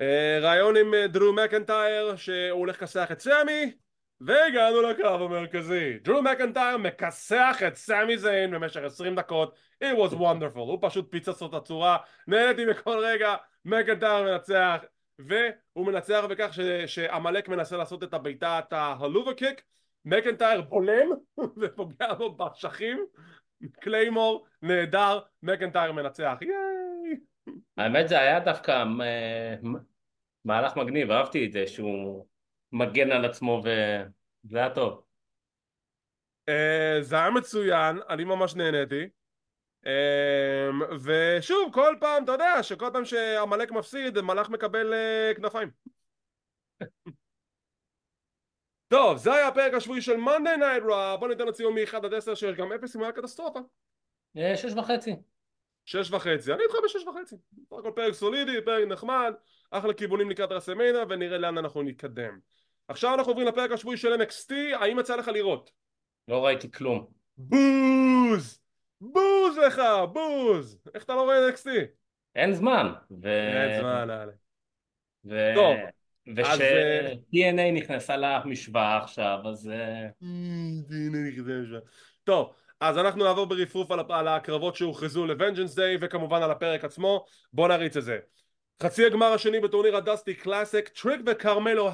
אה, 0.00 0.38
ראיון 0.42 0.76
עם 0.76 0.94
אה, 0.94 1.06
דרו 1.06 1.32
מקנטייר 1.32 2.16
שהוא 2.16 2.50
הולך 2.50 2.82
לכסח 2.82 3.12
את 3.12 3.20
סמי 3.20 3.72
והגענו 4.20 4.82
לקרב 4.82 5.22
המרכזי. 5.22 5.98
דרו 5.98 6.22
מקנטייר 6.22 6.76
מכסח 6.76 7.56
את 7.68 7.76
סמי 7.76 8.18
זיין 8.18 8.50
במשך 8.50 8.80
20 8.80 9.14
דקות. 9.14 9.54
It 9.84 9.96
was 9.96 10.12
wonderful. 10.12 10.58
הוא 10.58 10.78
פשוט 10.82 11.10
פיצץ 11.10 11.40
לו 11.40 11.48
את 11.48 11.54
הצורה. 11.54 11.98
נהניתי 12.26 12.66
בכל 12.66 12.98
רגע. 13.04 13.34
מקנטייר 13.64 14.22
מנצח 14.22 14.84
והוא 15.18 15.86
מנצח 15.86 16.24
בכך 16.30 16.58
שעמלק 16.86 17.48
מנסה 17.48 17.76
לעשות 17.76 18.02
את 18.02 18.14
הבעיטת 18.14 18.64
ההלובה 18.70 19.34
קיק. 19.34 19.62
מקנטייר 20.04 20.60
בולם 20.60 21.08
ופוגע 21.60 22.14
בו 22.14 22.34
באשכים 22.34 23.06
קליימור 23.80 24.46
נהדר 24.62 25.20
מקנטייר 25.42 25.92
מנצח. 25.92 26.38
ייי! 26.40 27.16
האמת 27.76 28.08
זה 28.08 28.20
היה 28.20 28.40
דווקא 28.40 28.84
מ- 28.84 29.76
מהלך 30.44 30.76
מגניב, 30.76 31.10
אהבתי 31.10 31.46
את 31.46 31.52
זה 31.52 31.66
שהוא 31.66 32.26
מגן 32.72 33.12
על 33.12 33.24
עצמו 33.24 33.62
וזה 33.64 34.58
היה 34.58 34.70
טוב. 34.70 35.02
אה, 36.48 36.96
זה 37.00 37.16
היה 37.16 37.30
מצוין, 37.30 37.98
אני 38.08 38.24
ממש 38.24 38.54
נהניתי. 38.54 39.08
אה, 39.86 40.68
ושוב, 41.04 41.72
כל 41.72 41.96
פעם, 42.00 42.24
אתה 42.24 42.32
יודע, 42.32 42.62
שכל 42.62 42.90
פעם 42.92 43.04
שעמלק 43.04 43.70
מפסיד, 43.70 44.20
מלאך 44.20 44.50
מקבל 44.50 44.94
אה, 44.94 45.32
כנפיים. 45.36 45.70
טוב, 48.88 49.16
זה 49.16 49.32
היה 49.32 49.48
הפרק 49.48 49.74
השבועי 49.74 50.02
של 50.02 50.16
Monday 50.16 50.58
Night 50.58 50.84
Raw, 50.84 51.16
בוא 51.20 51.28
ניתן 51.28 51.44
לו 51.44 51.52
ציון 51.52 51.74
מ-1 51.74 51.96
עד 51.96 52.14
10 52.14 52.34
שיש 52.34 52.56
גם 52.56 52.72
0 52.72 52.96
אם 52.96 53.02
היה 53.02 53.12
קטסטרופה. 53.12 53.60
אה, 54.36 54.56
שש 54.56 54.72
וחצי. 54.72 55.16
שש 55.84 56.10
וחצי, 56.10 56.52
אני 56.52 56.62
איתך 56.62 56.74
בשש 56.84 57.06
וחצי. 57.06 57.36
בסך 57.52 57.76
הכל 57.78 57.90
פרק 57.94 58.12
סולידי, 58.12 58.64
פרק 58.64 58.88
נחמד, 58.88 59.34
אחלה 59.70 59.94
כיוונים 59.94 60.30
לקראת 60.30 60.52
רסמניה 60.52 61.04
ונראה 61.08 61.38
לאן 61.38 61.58
אנחנו 61.58 61.82
נתקדם. 61.82 62.38
עכשיו 62.88 63.14
אנחנו 63.14 63.32
עוברים 63.32 63.48
לפרק 63.48 63.70
השבועי 63.70 63.96
של 63.96 64.22
NXT, 64.22 64.52
האם 64.74 64.98
יצא 64.98 65.16
לך 65.16 65.28
לראות? 65.28 65.70
לא 66.28 66.44
ראיתי 66.44 66.70
כלום. 66.70 67.06
בוז! 67.36 68.63
בוז 69.00 69.58
לך! 69.66 69.82
בוז! 70.12 70.78
איך 70.94 71.04
אתה 71.04 71.14
לא 71.14 71.22
רואה 71.22 71.48
NXT? 71.48 71.68
אין 72.34 72.52
זמן. 72.52 72.92
ו... 73.22 73.28
אין 73.28 73.80
זמן, 73.80 74.10
הלאה. 74.10 74.34
ו... 75.24 75.52
טוב, 75.54 75.76
וש... 76.36 76.46
אז, 76.46 76.60
אה, 76.60 77.12
TNA 77.32 77.72
נכנסה 77.74 78.16
למשוואה 78.16 78.96
עכשיו, 78.96 79.38
אז... 79.44 79.68
אה, 79.68 80.08
טוב, 82.24 82.52
אז 82.80 82.98
אנחנו 82.98 83.24
נעבור 83.24 83.46
ברפרוף 83.46 83.90
על, 83.90 84.00
על 84.08 84.28
הקרבות 84.28 84.76
שהוכרזו 84.76 85.26
ל 85.26 85.31
Vengeance 85.31 85.74
Day 85.74 85.96
וכמובן 86.00 86.42
על 86.42 86.50
הפרק 86.50 86.84
עצמו, 86.84 87.24
בוא 87.52 87.68
נריץ 87.68 87.96
את 87.96 88.04
זה. 88.04 88.18
חצי 88.82 89.06
הגמר 89.06 89.32
השני 89.32 89.60
בטורניר 89.60 89.96
ה 89.96 90.02
Dusty 90.02 90.34
Classic, 90.34 90.88
טריק 90.88 91.20
וכרמלו 91.26 91.90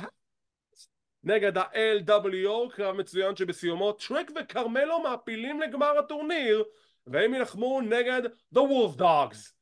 נגד 1.24 1.58
ה-LWO, 1.58 2.72
קרב 2.74 2.96
מצוין 2.96 3.36
שבסיומו 3.36 3.92
טריק 3.92 4.30
וכרמלו 4.40 5.02
מעפילים 5.02 5.60
לגמר 5.60 5.98
הטורניר 5.98 6.64
והם 7.06 7.34
יילחמו 7.34 7.80
נגד 7.80 8.22
The 8.54 8.58
Wolf 8.58 9.00
Dogs 9.00 9.52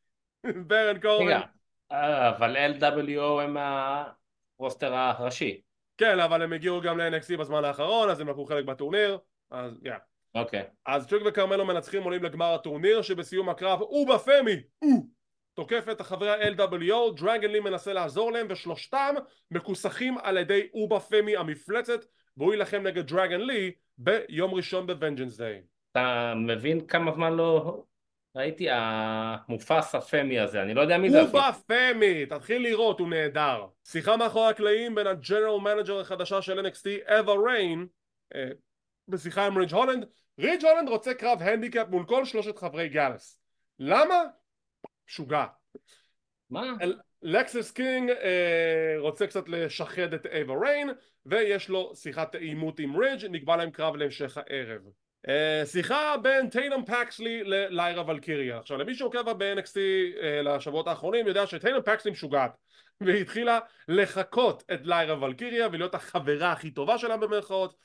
ברן 0.69 1.01
קורן 1.01 1.41
אה, 1.93 2.37
אבל 2.37 2.57
LWO 2.57 3.43
הם 3.43 3.57
הרוסטר 4.59 4.95
הראשי. 4.95 5.61
כן 5.99 6.21
אבל 6.21 6.43
הם 6.43 6.53
הגיעו 6.53 6.81
גם 6.81 6.99
ל-NXT 6.99 7.37
בזמן 7.39 7.65
האחרון 7.65 8.11
אז 8.11 8.21
הם 8.21 8.29
לקחו 8.29 8.45
חלק 8.45 8.65
בטורניר 8.65 9.19
אז 9.51 9.81
יא 9.85 9.93
yeah. 9.93 9.99
אוקיי. 10.35 10.65
אז 10.87 11.07
צ'וק 11.07 11.23
וכרמלו 11.27 11.65
מנצחים 11.65 12.03
עולים 12.03 12.25
לגמר 12.25 12.55
הטורניר 12.55 13.03
שבסיום 13.03 13.49
הקרב 13.49 13.81
אובה 13.81 14.19
פמי 14.19 14.57
תוקף 15.59 15.87
את 15.91 16.03
חברי 16.03 16.31
ה-LWO, 16.31 17.21
דרגן 17.21 17.51
לי 17.51 17.61
מנסה 17.61 17.93
לעזור 17.93 18.33
להם 18.33 18.47
ושלושתם 18.51 19.15
מכוסחים 19.51 20.19
על 20.19 20.39
ידי 20.39 20.69
אובה 20.75 21.01
פמי 21.01 21.37
המפלצת 21.37 22.05
והוא 22.37 22.53
יילחם 22.53 22.83
נגד 22.83 23.07
דרגן 23.07 23.41
לי 23.41 23.73
ביום 23.99 24.55
ראשון 24.55 24.87
ב 24.87 24.92
Vengeance 24.92 25.37
Day. 25.37 25.63
אתה 25.93 26.33
מבין 26.37 26.87
כמה 26.87 27.13
זמן 27.13 27.33
לא 27.33 27.83
ראיתי 28.37 28.67
האובה 28.71 29.95
פמי 29.95 30.39
הזה, 30.39 30.63
אני 30.63 30.75
לא 30.75 30.81
יודע 30.81 30.99
מי 30.99 31.11
זה. 31.11 31.21
אובה 31.21 31.51
פמי, 31.67 32.27
תתחיל 32.27 32.63
לראות, 32.63 33.01
הוא 33.01 33.09
נהדר. 33.09 33.67
שיחה 33.85 34.17
מאחורי 34.17 34.51
הקלעים 34.51 34.95
בין 34.95 35.07
ה 35.07 35.13
general 35.13 35.61
manager 35.61 36.01
החדשה 36.01 36.43
של 36.43 36.67
NXT, 36.67 37.13
אבה 37.13 37.33
ריין, 37.47 37.87
בשיחה 39.09 39.47
עם 39.47 39.59
ריג' 39.59 39.73
הולנד, 39.73 40.07
ריג' 40.39 40.65
הולנד 40.65 40.89
רוצה 40.89 41.15
קרב 41.15 41.43
הנדיקאפ 41.43 41.89
מול 41.89 42.05
כל 42.07 42.25
שלושת 42.25 42.59
חברי 42.59 42.89
Gallus. 42.89 43.41
למה? 43.79 44.25
משוגע. 45.09 45.45
מה? 46.51 46.75
לקסס 47.23 47.71
קינג 47.71 48.11
אה, 48.11 48.95
רוצה 48.99 49.27
קצת 49.27 49.49
לשחד 49.49 50.15
את 50.15 50.27
אבה 50.27 50.55
ריין 50.55 50.91
ויש 51.27 51.69
לו 51.69 51.93
שיחת 51.95 52.35
עימות 52.35 52.79
עם 52.79 52.97
ריג' 52.97 53.27
נקבע 53.31 53.57
להם 53.57 53.71
קרב 53.71 53.97
להמשך 53.97 54.39
הערב 54.39 54.83
שיחה 55.65 56.15
בין 56.23 56.51
טיינם 56.51 56.85
פקסלי 56.85 57.45
לליירה 57.45 58.07
ולקיריה 58.07 58.59
עכשיו 58.59 58.79
למי 58.79 58.95
שעוקב 58.95 59.33
ב-NXT 59.33 59.77
אה, 60.23 60.43
לשבועות 60.43 60.89
האחרונים 60.89 61.27
יודע 61.27 61.47
שטיינם 61.47 61.83
פקסלי 61.83 62.11
משוגעת 62.11 62.57
והיא 63.01 63.21
התחילה 63.21 63.59
לחקות 63.89 64.63
את 64.75 64.81
ליירה 64.85 65.23
ולקיריה 65.23 65.69
ולהיות 65.73 65.95
החברה 65.95 66.53
הכי 66.53 66.71
טובה 66.71 66.99
שלה 66.99 67.17
במרכאות 67.17 67.77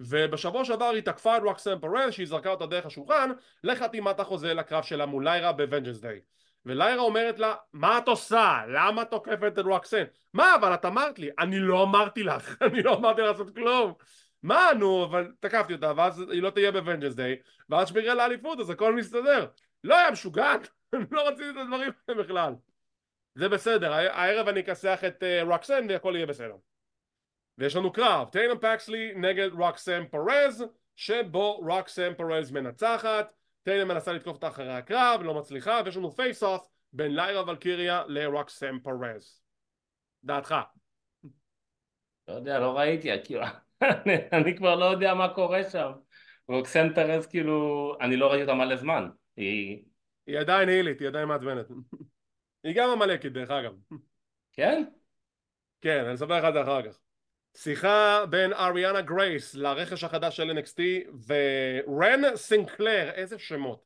ובשבוע 0.00 0.64
שעבר 0.64 0.84
היא 0.84 1.02
תקפה 1.02 1.36
את 1.36 1.42
רוקסן 1.42 1.78
פרל 1.78 2.10
שהיא 2.10 2.26
זרקה 2.26 2.50
אותה 2.50 2.66
דרך 2.66 2.86
השולחן 2.86 3.30
לחתימת 3.64 4.20
החוזה 4.20 4.54
לקרב 4.54 4.82
שלה 4.82 5.06
מול 5.06 5.24
ליירה 5.24 5.52
בוונג'נס 5.52 6.00
דיי 6.00 6.20
וליירה 6.66 7.02
אומרת 7.02 7.38
לה 7.38 7.54
מה 7.72 7.98
את 7.98 8.08
עושה? 8.08 8.60
למה 8.68 9.04
תוקפת 9.04 9.52
את 9.58 9.64
רוקסן? 9.64 10.04
מה 10.34 10.54
אבל 10.54 10.74
את 10.74 10.84
אמרת 10.84 11.18
לי? 11.18 11.30
אני 11.38 11.58
לא 11.58 11.82
אמרתי 11.82 12.22
לך 12.22 12.56
אני 12.66 12.82
לא 12.82 12.94
אמרתי 12.94 13.22
לעשות 13.22 13.54
כלום 13.54 13.94
מה 14.42 14.70
נו 14.78 15.04
אבל 15.04 15.32
תקפתי 15.40 15.72
אותה 15.72 15.92
ואז 15.96 16.20
היא 16.30 16.42
לא 16.42 16.50
תהיה 16.50 16.72
ב 16.72 16.76
Vengeance 16.76 17.14
Day 17.14 17.36
ואז 17.68 17.88
שמירה 17.88 18.14
לאליפות 18.14 18.60
אז 18.60 18.70
הכל 18.70 18.94
מסתדר. 18.94 19.48
לא 19.84 19.98
היה 19.98 20.10
משוגעת 20.10 20.68
לא 21.10 21.28
רציתי 21.28 21.50
את 21.50 21.56
הדברים 21.56 21.92
האלה 22.08 22.22
בכלל. 22.22 22.54
זה 23.34 23.48
בסדר 23.48 23.92
הערב 23.92 24.48
אני 24.48 24.60
אכסח 24.60 25.00
את 25.06 25.22
רוקסן 25.42 25.86
והכל 25.88 26.12
יהיה 26.16 26.26
בסדר. 26.26 26.56
ויש 27.58 27.76
לנו 27.76 27.92
קרב 27.92 28.28
טייטום 28.28 28.58
פקסלי 28.58 29.12
נגד 29.14 29.48
רוקסן 29.52 30.04
פרז 30.10 30.64
שבו 30.96 31.56
רוקסן 31.56 32.12
פרז 32.16 32.50
מנצחת 32.50 33.32
טייטום 33.62 33.88
מנסה 33.88 34.12
לתקוף 34.12 34.36
אותה 34.36 34.48
אחרי 34.48 34.72
הקרב 34.72 35.22
לא 35.22 35.34
מצליחה 35.34 35.80
ויש 35.84 35.96
לנו 35.96 36.10
face 36.10 36.42
off 36.42 36.68
בין 36.92 37.14
ליירה 37.14 37.48
ולקיריה 37.48 38.02
לרוקסן 38.06 38.78
פרז. 38.82 39.42
דעתך? 40.24 40.54
לא 42.28 42.34
יודע, 42.34 42.58
לא 42.58 42.78
ראיתי, 42.78 43.08
כאילו, 43.24 43.42
אני, 44.32 44.56
כבר 44.56 44.74
לא 44.74 44.84
יודע 44.84 45.14
מה 45.14 45.34
קורה 45.34 45.70
שם. 45.70 45.90
רוקסן 46.48 46.94
פרז 46.94 47.26
כאילו, 47.26 47.96
אני 48.00 48.16
לא 48.16 48.30
ראיתי 48.30 48.42
אותה 48.42 48.54
מלא 48.54 48.76
זמן. 48.76 49.08
היא... 49.36 49.82
היא 50.26 50.38
עדיין 50.38 50.68
הילית, 50.68 51.00
היא 51.00 51.08
עדיין 51.08 51.28
מעצבנת 51.28 51.66
היא 52.64 52.76
גם 52.76 52.90
עמלקית 52.90 53.32
דרך 53.32 53.50
אגב 53.50 53.72
כן? 54.52 54.84
כן, 55.80 56.04
אני 56.04 56.14
אספר 56.14 56.38
לך 56.38 56.44
את 56.44 56.52
זה 56.52 56.62
אחר 56.62 56.82
כך 56.82 56.98
שיחה 57.56 58.26
בין 58.30 58.52
אריאנה 58.52 59.00
גרייס 59.00 59.54
לרכש 59.54 60.04
החדש 60.04 60.36
של 60.36 60.58
NXT 60.58 60.80
ורן 61.26 62.36
סינקלר, 62.36 63.10
איזה 63.10 63.38
שמות 63.38 63.84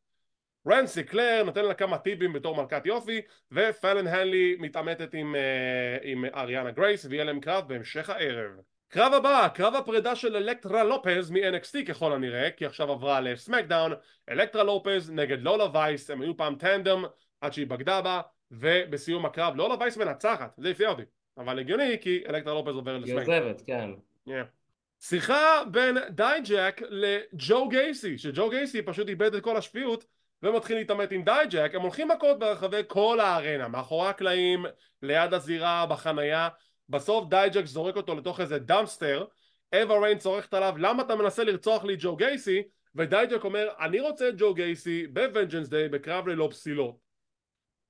רן 0.69 0.87
סינקלר 0.87 1.43
נותן 1.45 1.65
לה 1.65 1.75
כמה 1.75 1.99
טיפים 1.99 2.33
בתור 2.33 2.57
מלכת 2.57 2.87
יופי 2.87 3.21
ופאלון 3.53 4.07
הנלי 4.07 4.57
מתעמתת 4.59 5.15
עם, 5.15 5.35
uh, 5.35 6.01
עם 6.03 6.25
אריאנה 6.35 6.71
גרייס 6.71 7.05
ויהיה 7.05 7.25
להם 7.25 7.41
קרב 7.41 7.69
בהמשך 7.69 8.11
הערב 8.11 8.51
קרב 8.89 9.13
הבא, 9.13 9.49
קרב 9.55 9.75
הפרידה 9.75 10.17
של 10.17 10.37
אלקטרה 10.37 10.85
לופז 10.85 11.31
מ-NXT 11.31 11.87
ככל 11.89 12.13
הנראה 12.13 12.51
כי 12.51 12.67
עכשיו 12.67 12.93
עברה 12.93 13.21
ל 13.21 13.28
SmackDown 13.28 13.93
אלקטרה 14.31 14.63
לופז 14.63 15.11
נגד 15.11 15.43
לולה 15.43 15.65
וייס 15.75 16.11
הם 16.11 16.21
היו 16.23 16.37
פעם 16.37 16.55
טנדם 16.55 17.05
עד 17.41 17.53
שהיא 17.53 17.67
בגדה 17.67 18.01
בה 18.01 18.21
ובסיום 18.51 19.27
הקרב 19.27 19.57
לולה 19.57 19.75
וייס 19.81 19.97
מנצחת. 19.97 20.55
זה 20.57 20.71
הפתיע 20.71 20.89
אותי 20.89 21.03
אבל 21.39 21.59
הגיוני 21.59 21.99
כי 22.01 22.23
אלקטרה 22.29 22.55
לופז 22.55 22.75
עובר 22.75 22.95
היא 22.95 23.01
ל 23.01 23.05
SmackDown 23.05 23.43
עוזבת, 23.43 23.63
כן. 23.67 23.91
Yeah. 24.29 24.33
שיחה 25.01 25.63
בין 25.71 25.97
דייג'ק 26.11 26.83
לג'ו 26.89 27.69
גייסי 27.69 28.19
שג'ו 28.19 28.51
גייסי 28.51 28.83
פשוט 28.83 29.09
איבד 29.09 29.35
את 29.35 29.43
כל 29.43 29.57
השפיות 29.57 30.05
ומתחיל 30.43 30.77
להתעמת 30.77 31.13
עם 31.13 31.25
דייג'ק 31.25 31.71
הם 31.75 31.83
הולכים 31.83 32.09
מכות 32.09 32.39
ברחבי 32.39 32.81
כל 32.87 33.21
הארנה 33.21 33.69
מאחורי 33.69 34.09
הקלעים 34.09 34.67
ליד 35.03 35.35
הזירה 35.35 35.87
בחנייה 35.87 36.49
בסוף 36.89 37.29
דייג'ק 37.29 37.65
זורק 37.65 37.97
אותו 37.97 38.15
לתוך 38.15 38.41
איזה 38.41 38.59
dumpster 38.59 39.25
אבה 39.75 39.99
ריין 39.99 40.19
צורחת 40.19 40.55
עליו 40.55 40.75
למה 40.79 41.03
אתה 41.03 41.17
מנסה 41.17 41.45
לרצוח 41.45 41.85
לי 41.85 41.97
ג'ו 41.99 42.17
גייסי? 42.17 42.63
ודייג'ק 42.95 43.45
אומר 43.45 43.69
אני 43.81 44.01
רוצה 44.01 44.29
את 44.29 44.35
ג'ו 44.39 44.55
גייסי 44.55 45.07
ב 45.07 45.13
Vengeance 45.13 45.69
Day 45.69 45.89
בקרב 45.89 46.29
ללא 46.29 46.49
פסילות. 46.51 46.97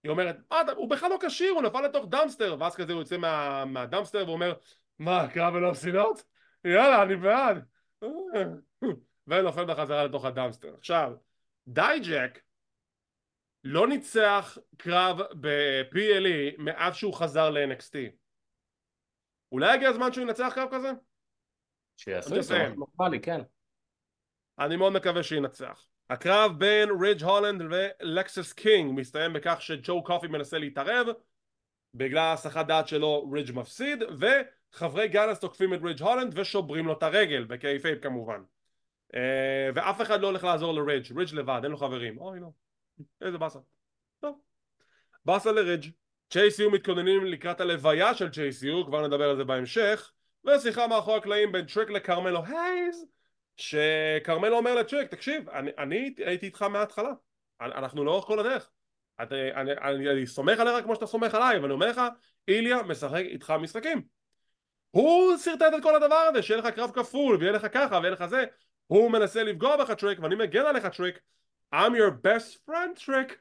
היא 0.03 0.11
אומרת 0.11 0.37
מה 0.51 0.63
הוא 0.77 0.91
בכלל 0.91 1.11
לא 1.11 1.19
כשיר 1.27 1.53
הוא 1.53 1.63
נפל 1.63 1.81
לתוך 1.81 2.07
dumpster 2.09 2.57
ואז 2.61 2.77
כזה 2.77 2.93
הוא 2.93 3.01
יוצא 3.01 3.17
מה, 3.17 3.65
מה 3.65 3.77
dumpster 3.77 4.25
ואומר 4.27 4.53
מה 4.99 5.29
קרב 5.29 5.55
ללא 5.55 5.73
פסילות? 5.73 6.23
יאללה 6.65 7.03
אני 7.03 7.17
בעד. 7.17 7.65
ונופל 9.27 9.65
בחזרה 9.65 10.05
לתוך 10.05 10.25
ה 10.25 10.30
dumpster 10.30 10.75
עכשיו 10.79 11.13
דייג'ק 11.69 12.41
לא 13.65 13.89
ניצח 13.89 14.59
קרב 14.77 15.21
ב-PLE 15.41 16.55
מאז 16.59 16.97
שהוא 16.97 17.15
חזר 17.15 17.51
ל-NXT 17.51 17.97
אולי 19.53 19.75
הגיע 19.75 19.89
הזמן 19.89 20.13
שהוא 20.13 20.25
ינצח 20.25 20.53
קרב 20.55 20.69
כזה? 20.73 20.91
שיעשו 21.97 22.29
את 22.29 22.33
זה, 22.35 22.39
מסיים. 22.39 22.75
נורמלי, 22.75 23.21
כן. 23.21 23.41
אני 24.59 24.77
מאוד 24.77 24.93
מקווה 24.93 25.23
שינצח. 25.23 25.87
הקרב 26.11 26.59
בין 26.59 26.89
רידג' 27.01 27.23
הולנד 27.23 27.63
ולקסס 27.71 28.53
קינג 28.53 29.01
מסתיים 29.01 29.33
בכך 29.33 29.57
שג'ו 29.61 30.05
קופי 30.05 30.27
מנסה 30.27 30.59
להתערב 30.59 31.07
בגלל 31.95 32.33
הסחת 32.33 32.67
דעת 32.67 32.89
שלו 32.89 33.31
רידג' 33.33 33.53
מפסיד 33.53 34.03
וחברי 34.21 35.09
Gallus 35.09 35.41
תוקפים 35.41 35.75
את 35.75 35.81
רידג' 35.83 36.03
הולנד 36.03 36.39
ושוברים 36.39 36.87
לו 36.87 36.93
את 36.93 37.03
הרגל 37.03 37.45
ב 37.45 37.52
kayfabe 37.52 38.03
כמובן. 38.03 38.43
אה, 39.15 39.71
ואף 39.75 40.03
אחד 40.03 40.21
לא 40.21 40.27
הולך 40.27 40.45
לעזור 40.45 40.75
לרידג' 40.75 41.19
רידג' 41.19 41.35
לבד 41.35 41.61
אין 41.63 41.71
לו 41.71 41.77
חברים. 41.77 42.19
אוי 42.19 42.41
לא. 42.41 42.49
איזה 43.21 43.39
באסה. 43.39 43.59
טוב. 44.21 44.41
באסה 45.25 45.53
לרידג' 45.53 45.91
Chase 46.35 46.65
U 46.65 46.71
מתכוננים 46.73 47.25
לקראת 47.25 47.61
הלוויה 47.61 48.15
של 48.15 48.29
JCU, 48.29 48.87
כבר 48.87 49.07
נדבר 49.07 49.31
על 49.31 49.37
זה 49.37 49.45
בהמשך, 49.45 50.13
ושיחה 50.45 50.87
מאחורי 50.87 51.17
הקלעים 51.17 51.53
בין 51.53 51.65
טריק 51.65 51.91
לקרמלו 51.91 52.45
הייז, 52.45 53.07
שכרמלו 53.57 54.57
אומר 54.57 54.75
לטריק, 54.75 55.11
תקשיב, 55.11 55.49
אני, 55.49 55.71
אני 55.79 56.15
הייתי 56.19 56.47
איתך 56.47 56.63
מההתחלה, 56.63 57.11
אנחנו 57.61 58.05
לאורך 58.05 58.25
כל 58.25 58.39
הדרך, 58.39 58.71
את, 59.23 59.33
אני, 59.33 59.73
אני, 59.73 60.11
אני 60.11 60.27
סומך 60.27 60.59
עליך 60.59 60.85
כמו 60.85 60.95
שאתה 60.95 61.07
סומך 61.07 61.35
עליי, 61.35 61.59
ואני 61.59 61.73
אומר 61.73 61.87
לך, 61.87 62.01
איליה 62.49 62.83
משחק 62.83 63.23
איתך 63.25 63.51
משחקים. 63.51 64.03
הוא 64.91 65.37
שרטט 65.37 65.73
את 65.79 65.83
כל 65.83 65.95
הדבר 65.95 66.15
הזה, 66.15 66.43
שיהיה 66.43 66.61
לך 66.61 66.67
קרב 66.67 66.91
כפול, 66.95 67.37
ויהיה 67.37 67.53
לך 67.53 67.67
ככה, 67.73 67.99
ויהיה 67.99 68.11
לך 68.11 68.27
זה, 68.27 68.45
הוא 68.87 69.11
מנסה 69.11 69.43
לפגוע 69.43 69.77
בך 69.77 69.91
טריק, 69.91 70.19
ואני 70.21 70.35
מגן 70.35 70.67
עליך 70.67 70.87
טריק, 70.87 71.19
I'm 71.75 71.93
your 71.93 72.27
best 72.27 72.71
friend 72.71 73.05
טריק. 73.07 73.39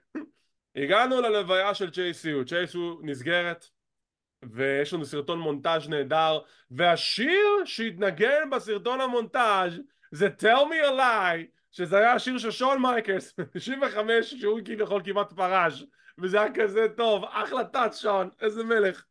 הגענו 0.76 1.22
ללוויה 1.22 1.74
של 1.74 1.90
JCU, 1.90 2.50
JCU 2.50 2.78
נסגרת 3.02 3.68
ויש 4.44 4.94
לנו 4.94 5.06
סרטון 5.06 5.40
מונטאז' 5.40 5.90
נהדר 5.90 6.40
והשיר 6.72 7.66
שהתנגן 7.66 8.50
בסרטון 8.52 9.02
המונטאז' 9.02 9.82
זה 10.12 10.28
Tell 10.40 10.66
me 10.70 10.88
a 10.88 10.92
lie 10.92 11.46
שזה 11.72 11.98
היה 11.98 12.14
השיר 12.14 12.38
של 12.38 12.52
שון 12.52 12.82
מייקלס 12.82 13.34
95 13.54 14.34
שהוא 14.34 14.60
כביכול 14.66 15.02
כמעט 15.06 15.34
פרש 15.34 15.84
וזה 16.18 16.42
היה 16.42 16.54
כזה 16.54 16.88
טוב 16.98 17.24
אחלה 17.30 17.64
טאט 17.64 17.94
שון 17.94 18.30
איזה 18.42 18.64
מלך. 18.64 19.06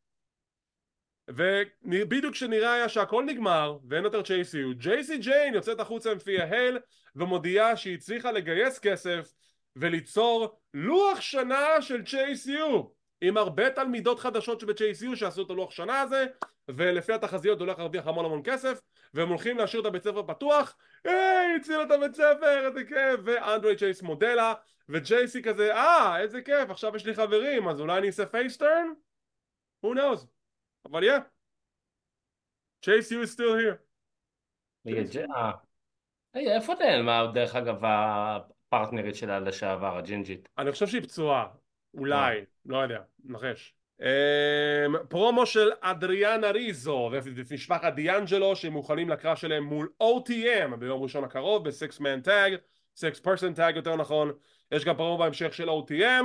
ובדיוק 1.28 2.32
כשנראה 2.32 2.72
היה 2.72 2.88
שהכל 2.88 3.24
נגמר 3.24 3.78
ואין 3.88 4.04
יותר 4.04 4.20
Chase 4.20 4.65
U 4.65 4.74
ג'ייסי 4.76 5.18
ג'יין 5.18 5.54
יוצאת 5.54 5.80
החוצה 5.80 6.12
עם 6.12 6.18
פיה 6.18 6.44
הל 6.44 6.78
ומודיעה 7.16 7.76
שהיא 7.76 7.94
הצליחה 7.94 8.32
לגייס 8.32 8.78
כסף 8.78 9.32
וליצור 9.76 10.58
לוח 10.74 11.20
שנה 11.20 11.82
של 11.82 12.02
Chase 12.02 12.74
U 12.74 12.88
עם 13.20 13.36
הרבה 13.36 13.70
תלמידות 13.70 14.20
חדשות 14.20 14.60
שב-JCU 14.60 15.16
שעשו 15.16 15.42
את 15.42 15.50
הלוח 15.50 15.70
שנה 15.70 16.00
הזה 16.00 16.26
ולפי 16.68 17.12
התחזיות 17.12 17.60
הולך 17.60 17.78
להרוויח 17.78 18.06
המון 18.06 18.24
המון 18.24 18.40
כסף 18.44 18.80
והם 19.14 19.28
הולכים 19.28 19.58
להשאיר 19.58 19.82
את 19.82 19.86
הבית 19.86 20.02
ספר 20.02 20.22
פתוח. 20.22 20.76
היי 21.04 21.56
הציל 21.56 21.82
את 21.82 21.90
הבית 21.90 22.14
ספר 22.14 22.66
איזה 22.66 22.84
כיף! 22.84 23.20
ואנדרי 23.24 23.76
צ'ייס 23.76 24.02
מודה 24.02 24.37
לה 24.37 24.54
וג'ייסי 24.88 25.42
כזה 25.42 25.74
אה 25.74 26.20
איזה 26.20 26.42
כיף 26.42 26.70
עכשיו 26.70 26.96
יש 26.96 27.06
לי 27.06 27.14
חברים 27.14 27.68
אז 27.68 27.80
אולי 27.80 27.98
אני 27.98 28.06
אעשה 28.06 28.26
face 28.26 28.53
turn? 28.53 28.86
who 29.86 29.88
knows? 29.88 30.26
אבל 30.84 31.02
yeah 31.04 31.20
JCU 32.86 33.24
is 33.24 33.32
still 33.34 33.54
here. 33.60 33.76
אה, 36.36 36.56
איפה 36.56 36.74
נעלמה 36.74 37.26
דרך 37.34 37.56
אגב 37.56 37.84
הפרטנרית 38.76 39.16
שלה 39.16 39.40
לשעבר, 39.40 39.98
הג'ינג'ית. 39.98 40.48
אני 40.58 40.72
חושב 40.72 40.86
שהיא 40.86 41.02
פצועה, 41.02 41.46
אולי, 41.94 42.38
אה. 42.38 42.44
לא 42.66 42.78
יודע, 42.78 43.00
נחש. 43.24 43.74
אמ, 44.00 45.06
פרומו 45.08 45.46
של 45.46 45.70
אדריאנה 45.80 46.50
ריזו 46.50 47.10
ומשפחת 47.12 47.94
דיאנג'לו 47.94 48.56
שמוכנים 48.56 49.08
לקרב 49.08 49.36
שלהם 49.36 49.64
מול 49.64 49.88
OTM 50.02 50.76
ביום 50.76 51.02
ראשון 51.02 51.24
הקרוב 51.24 51.68
ב 51.68 51.76
six 51.76 52.00
man 52.00 52.20
tag, 52.20 52.54
six 52.96 53.20
person 53.20 53.54
tag 53.54 53.76
יותר 53.76 53.96
נכון, 53.96 54.32
יש 54.72 54.84
גם 54.84 54.96
פרומו 54.96 55.18
בהמשך 55.18 55.54
של 55.54 55.68
OTM, 55.68 56.24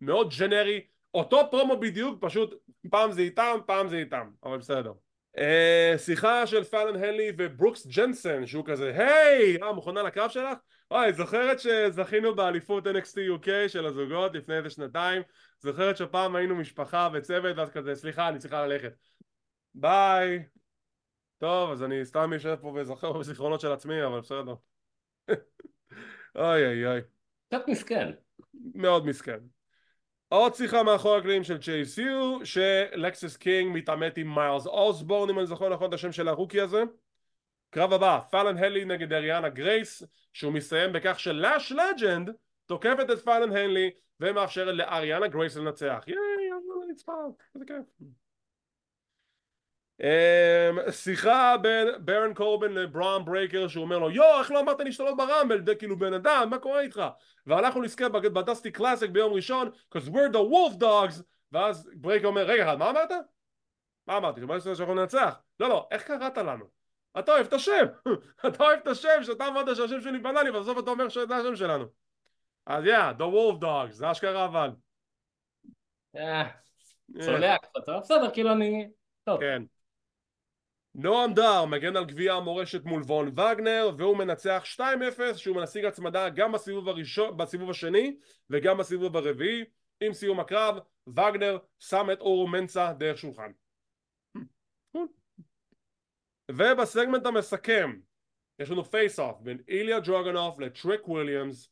מאוד 0.00 0.34
ג'נרי, 0.38 0.80
אותו 1.14 1.40
פרומו 1.50 1.76
בדיוק, 1.76 2.18
פשוט 2.20 2.54
פעם 2.90 3.12
זה 3.12 3.20
איתם, 3.20 3.58
פעם 3.66 3.88
זה 3.88 3.96
איתם, 3.96 4.30
אבל 4.44 4.58
בסדר. 4.58 4.92
Uh, 5.36 5.98
שיחה 5.98 6.46
של 6.46 6.64
פאלון 6.64 7.04
הנלי 7.04 7.32
וברוקס 7.38 7.86
ג'נסן 7.86 8.46
שהוא 8.46 8.64
כזה 8.66 8.92
היי, 8.96 9.62
אה 9.62 9.72
מוכנה 9.72 10.02
לקרב 10.02 10.30
שלך? 10.30 10.58
וואי, 10.90 11.12
זוכרת 11.12 11.60
שזכינו 11.60 12.34
באליפות 12.34 12.86
NXT 12.86 13.16
UK 13.16 13.68
של 13.68 13.86
הזוגות 13.86 14.34
לפני 14.34 14.56
איזה 14.56 14.70
שנתיים? 14.70 15.22
זוכרת 15.60 15.96
שפעם 15.96 16.36
היינו 16.36 16.56
משפחה 16.56 17.08
וצוות 17.12 17.56
ואז 17.56 17.70
כזה, 17.70 17.94
סליחה, 17.94 18.28
אני 18.28 18.38
צריכה 18.38 18.66
ללכת. 18.66 18.92
ביי. 19.74 20.44
טוב, 21.38 21.70
אז 21.70 21.82
אני 21.82 22.04
סתם 22.04 22.32
יושב 22.32 22.56
פה 22.60 22.72
וזוכר 22.76 23.12
בזיכרונות 23.12 23.60
של 23.60 23.72
עצמי, 23.72 24.04
אבל 24.04 24.20
בסדר. 24.20 24.54
אוי 26.36 26.66
אוי 26.66 26.86
אוי. 26.86 27.00
קצת 27.48 27.68
מסכן. 27.68 28.10
מאוד 28.74 29.06
מסכן. 29.06 29.38
עוד 30.28 30.54
שיחה 30.54 30.82
מאחורי 30.82 31.18
הקלעים 31.18 31.44
של 31.44 31.56
Chase 31.56 32.44
U 32.44 32.55
שלקסיס 32.55 33.36
קינג 33.36 33.76
מתעמת 33.76 34.18
עם 34.18 34.34
ריילי 34.34 34.66
אוסבורן 34.66 35.30
אם 35.30 35.38
אני 35.38 35.46
זוכר 35.46 35.68
נכון 35.68 35.88
את 35.88 35.94
השם 35.94 36.12
של 36.12 36.28
ה 36.28 36.33
rookie 36.33 36.60
הזה 36.60 36.82
קרב 37.76 37.92
הבא, 37.92 38.20
פאלון 38.30 38.58
הנלי 38.58 38.84
נגד 38.84 39.12
אריאנה 39.12 39.48
גרייס 39.48 40.02
שהוא 40.32 40.52
מסתיים 40.52 40.92
בכך 40.92 41.20
שלאש 41.20 41.72
לג'נד 41.72 42.30
תוקפת 42.66 43.10
את 43.12 43.18
פאלון 43.18 43.56
הנלי 43.56 43.90
ומאפשרת 44.20 44.74
לאריאנה 44.74 45.26
גרייס 45.28 45.56
לנצח 45.56 46.04
ייי, 46.06 46.18
אריאנה 46.18 46.86
ניצחה, 46.88 47.12
איזה 47.54 47.64
כיף 47.66 48.08
Um, 50.02 50.90
שיחה 50.90 51.56
בין 51.62 51.88
ברון 52.04 52.34
קורבין 52.34 52.72
לברון 52.72 53.24
ברייקר 53.24 53.68
שהוא 53.68 53.84
אומר 53.84 53.98
לו 53.98 54.10
יואו 54.10 54.38
איך 54.38 54.50
לא 54.50 54.60
אמרת 54.60 54.80
לי 54.80 54.89
שתהיה 54.89 55.16
ב 55.16 55.23
Rumble 55.23 55.64
זה 55.66 55.74
כאילו 55.74 55.98
בן 55.98 56.14
אדם 56.14 56.46
מה 56.50 56.58
קורה 56.58 56.80
איתך 56.80 57.02
ואנחנו 57.46 57.82
נזכה 57.82 58.08
ב 58.08 58.18
Dusty 58.18 58.70
Classic 58.70 59.10
ביום 59.10 59.32
ראשון 59.32 59.68
because 59.68 60.08
we're 60.08 60.32
the 60.32 60.52
wolf 60.52 60.80
dogs 60.80 61.22
ואז 61.52 61.90
ברייקר 61.94 62.26
אומר 62.26 62.44
רגע 62.44 62.76
מה 62.76 62.90
אמרת? 62.90 63.10
מה 64.06 64.16
אמרתי? 64.16 64.40
מה 64.40 64.60
שאנחנו 64.60 64.94
ננצח? 64.94 65.34
לא 65.60 65.68
לא 65.68 65.88
איך 65.90 66.02
קראת 66.02 66.38
לנו? 66.38 66.75
אתה 67.18 67.32
אוהב 67.32 67.46
את 67.46 67.52
השם, 67.52 67.84
אתה 68.48 68.64
אוהב 68.64 68.78
את 68.82 68.86
השם 68.86 69.22
שאתה 69.22 69.48
אמרת 69.48 69.76
שהשם 69.76 70.00
שלי 70.00 70.18
בנה 70.18 70.42
לי 70.42 70.50
ובסוף 70.50 70.78
אתה 70.78 70.90
אומר 70.90 71.08
שזה 71.08 71.36
השם 71.36 71.56
שלנו. 71.56 71.84
אז 72.66 72.84
יא, 72.84 72.96
yeah, 72.98 73.18
the 73.18 73.22
wolf 73.22 73.62
dogs, 73.62 73.92
זה 73.92 74.10
אשכרה 74.10 74.44
אבל. 74.44 74.70
אה, 76.16 76.48
צולע 77.20 77.56
קצת, 77.58 77.92
בסדר, 78.00 78.30
כאילו 78.32 78.52
אני... 78.52 78.88
טוב. 79.24 79.40
כן. 79.40 79.62
נועם 80.94 81.34
דר 81.34 81.64
מגן 81.64 81.96
על 81.96 82.04
גביע 82.04 82.32
המורשת 82.32 82.84
מול 82.84 83.02
וון 83.02 83.28
וגנר 83.28 83.90
והוא 83.98 84.16
מנצח 84.16 84.64
2-0 84.76 84.80
שהוא 85.36 85.56
משיג 85.56 85.84
הצמדה 85.84 86.28
גם 86.28 86.52
בסיבוב, 86.52 86.88
הראשון, 86.88 87.36
בסיבוב 87.36 87.70
השני 87.70 88.16
וגם 88.50 88.78
בסיבוב 88.78 89.16
הרביעי. 89.16 89.64
עם 90.00 90.12
סיום 90.12 90.40
הקרב 90.40 90.78
וגנר 91.06 91.58
שם 91.78 92.06
את 92.12 92.20
אורו 92.20 92.48
מנסה 92.48 92.92
דרך 92.92 93.18
שולחן 93.18 93.50
ובסגמנט 96.50 97.26
המסכם 97.26 97.92
יש 98.58 98.70
לנו 98.70 98.84
face 98.84 99.20
off 99.20 99.40
בין 99.40 99.58
איליה 99.68 100.00
דרוגנוף 100.00 100.60
לטריק 100.60 101.08
וויליאמס 101.08 101.70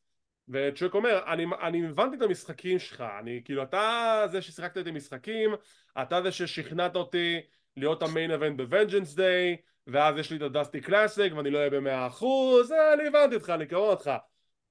וטריק 0.49 0.95
אומר 0.95 1.20
אני, 1.33 1.47
אני 1.62 1.87
הבנתי 1.87 2.16
את 2.16 2.22
המשחקים 2.22 2.79
שלך 2.79 3.05
אני 3.20 3.43
כאילו 3.45 3.62
אתה 3.62 4.22
זה 4.31 4.43
ששיחקת 4.43 4.77
איתי 4.77 4.91
משחקים 4.91 5.55
אתה 6.03 6.22
זה 6.22 6.33
ששכנעת 6.33 6.97
אותי 6.97 7.41
להיות 7.77 8.03
ה 8.03 8.08
main 8.08 8.30
event 8.30 8.57
ב 8.57 8.62
Vengeance 8.62 9.14
Day 9.14 9.57
ואז 9.87 10.18
יש 10.18 10.31
לי 10.31 10.37
את 10.37 10.43
הדסטי 10.43 10.81
קלאסיק 10.81 11.33
ואני 11.33 11.51
לא 11.51 11.59
אהיה 11.59 11.70
במאה 11.70 12.07
אחוז 12.07 12.72
אני 12.72 13.07
הבנתי 13.09 13.35
אותך 13.35 13.51
אני 13.51 13.66
קרוא 13.66 13.91
אותך. 13.91 14.11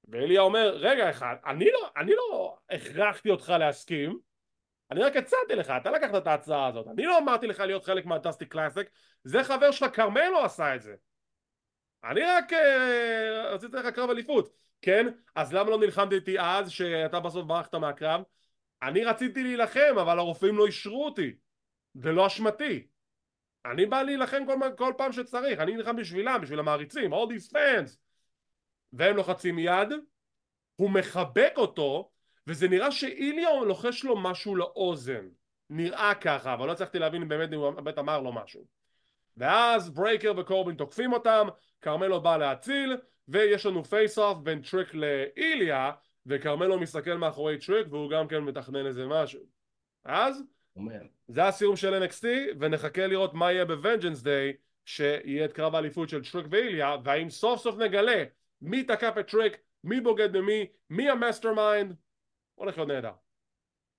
ואיליה 0.08 0.40
אומר 0.40 0.76
רגע 0.76 1.10
אחד 1.10 1.36
אני 1.46 1.64
לא, 1.64 1.90
אני 1.96 2.12
לא 2.14 2.56
הכרחתי 2.70 3.30
אותך 3.30 3.54
להסכים 3.58 4.18
אני 4.90 5.02
רק 5.02 5.16
הצעתי 5.16 5.54
לך, 5.54 5.70
אתה 5.70 5.90
לקחת 5.90 6.14
את 6.14 6.26
ההצעה 6.26 6.66
הזאת, 6.66 6.86
אני 6.88 7.04
לא 7.04 7.18
אמרתי 7.18 7.46
לך 7.46 7.60
להיות 7.60 7.84
חלק 7.84 8.06
מהדסטי 8.06 8.46
קלאסיק, 8.46 8.88
זה 9.24 9.44
חבר 9.44 9.70
שלך 9.70 9.96
כרמלו 9.96 10.44
עשה 10.44 10.74
את 10.74 10.82
זה. 10.82 10.94
אני 12.04 12.20
רק 12.22 12.52
uh, 12.52 12.56
רציתי 13.46 13.76
לך 13.76 13.86
קרב 13.86 14.10
אליפות, 14.10 14.48
כן? 14.82 15.06
אז 15.34 15.52
למה 15.52 15.70
לא 15.70 15.78
נלחמת 15.78 16.12
איתי 16.12 16.40
אז 16.40 16.70
שאתה 16.70 17.20
בסוף 17.20 17.44
ברחת 17.46 17.74
מהקרב? 17.74 18.20
אני 18.82 19.04
רציתי 19.04 19.42
להילחם 19.42 19.98
אבל 20.00 20.18
הרופאים 20.18 20.56
לא 20.56 20.66
אישרו 20.66 21.04
אותי, 21.04 21.34
ולא 21.94 22.26
אשמתי. 22.26 22.86
אני 23.66 23.86
בא 23.86 24.02
להילחם 24.02 24.46
כל, 24.46 24.54
כל 24.76 24.92
פעם 24.96 25.12
שצריך, 25.12 25.60
אני 25.60 25.74
נלחם 25.74 25.96
בשבילם, 25.96 26.38
בשביל 26.42 26.58
המעריצים, 26.58 27.14
all 27.14 27.26
these 27.26 27.52
fans. 27.52 27.96
והם 28.92 29.16
לוחצים 29.16 29.58
יד, 29.58 29.88
הוא 30.76 30.90
מחבק 30.90 31.52
אותו 31.56 32.10
וזה 32.46 32.68
נראה 32.68 32.92
שאיליה 32.92 33.48
לוחש 33.66 34.04
לו 34.04 34.16
משהו 34.16 34.56
לאוזן. 34.56 35.28
נראה 35.70 36.14
ככה 36.14 36.54
אבל 36.54 36.66
לא 36.66 36.72
הצלחתי 36.72 36.98
להבין 36.98 37.22
אם 37.22 37.28
באמת 37.28 37.52
הוא 37.52 37.70
באמת 37.70 37.98
אמר 37.98 38.20
לו 38.20 38.32
משהו. 38.32 38.64
ואז 39.36 39.90
ברייקר 39.90 40.32
וקורבין 40.36 40.76
תוקפים 40.76 41.12
אותם 41.12 41.48
כרמלו 41.82 42.20
בא 42.20 42.36
להציל 42.36 42.96
ויש 43.28 43.66
לנו 43.66 43.84
face 43.84 44.18
off 44.18 44.38
בין 44.38 44.62
טריק 44.62 44.94
לאיליה 44.94 45.90
וכרמלו 46.26 46.80
מסתכל 46.80 47.14
מאחורי 47.14 47.58
טריק 47.58 47.86
והוא 47.90 48.10
גם 48.10 48.28
כן 48.28 48.38
מתכנן 48.38 48.86
איזה 48.86 49.06
משהו. 49.06 49.40
אז 50.04 50.42
זה 51.28 51.44
הסיום 51.44 51.76
של 51.76 52.02
NXT 52.04 52.24
ונחכה 52.60 53.06
לראות 53.06 53.34
מה 53.34 53.52
יהיה 53.52 53.64
ב 53.64 53.70
Vengeance 53.70 54.22
Day 54.22 54.52
שיהיה 54.84 55.44
את 55.44 55.52
קרב 55.52 55.74
האליפות 55.74 56.08
של 56.08 56.24
טריק 56.24 56.46
ואיליה 56.50 56.96
והאם 57.04 57.30
סוף 57.30 57.60
סוף 57.60 57.76
נגלה 57.76 58.24
מי 58.62 58.84
תקף 58.84 59.14
את 59.20 59.30
טריק 59.30 59.56
מי 59.84 60.00
בוגד 60.00 60.32
במי 60.32 60.66
מי 60.90 61.10
ה 61.10 61.54
mastermind 61.54 61.94
הולך 62.54 62.76
להיות 62.76 62.88
נהדר. 62.88 63.12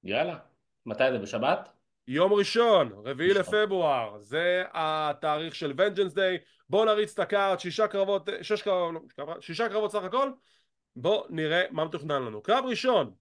יאללה. 0.03 0.37
מתי 0.85 1.11
זה? 1.11 1.17
בשבת? 1.17 1.69
יום 2.07 2.33
ראשון, 2.33 2.91
רביעי 3.05 3.33
לפברואר, 3.33 4.17
זה 4.19 4.63
התאריך 4.73 5.55
של 5.55 5.73
Vengeance 5.77 6.13
Day, 6.13 6.37
בואו 6.69 6.85
נריץ 6.85 7.13
את 7.13 7.19
ה 7.19 7.26
card, 7.26 7.59
שישה 7.59 7.87
קרבות, 7.87 8.29
שש 8.41 8.61
קרבות, 8.61 9.03
שישה 9.39 9.69
קרבות 9.69 9.91
סך 9.91 10.03
הכל, 10.03 10.31
בואו 10.95 11.25
נראה 11.29 11.63
מה 11.71 11.85
מתוכנן 11.85 12.21
לנו. 12.21 12.41
קרב 12.41 12.65
ראשון, 12.65 13.13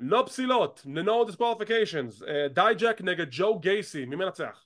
לא 0.00 0.22
פסילות, 0.26 0.86
no 0.86 1.30
disqualifications, 1.30 2.28
אה, 2.28 2.48
דייג'ק 2.48 3.00
נגד 3.00 3.26
ג'ו 3.30 3.58
גייסי, 3.58 4.04
מי 4.04 4.16
מנצח? 4.16 4.64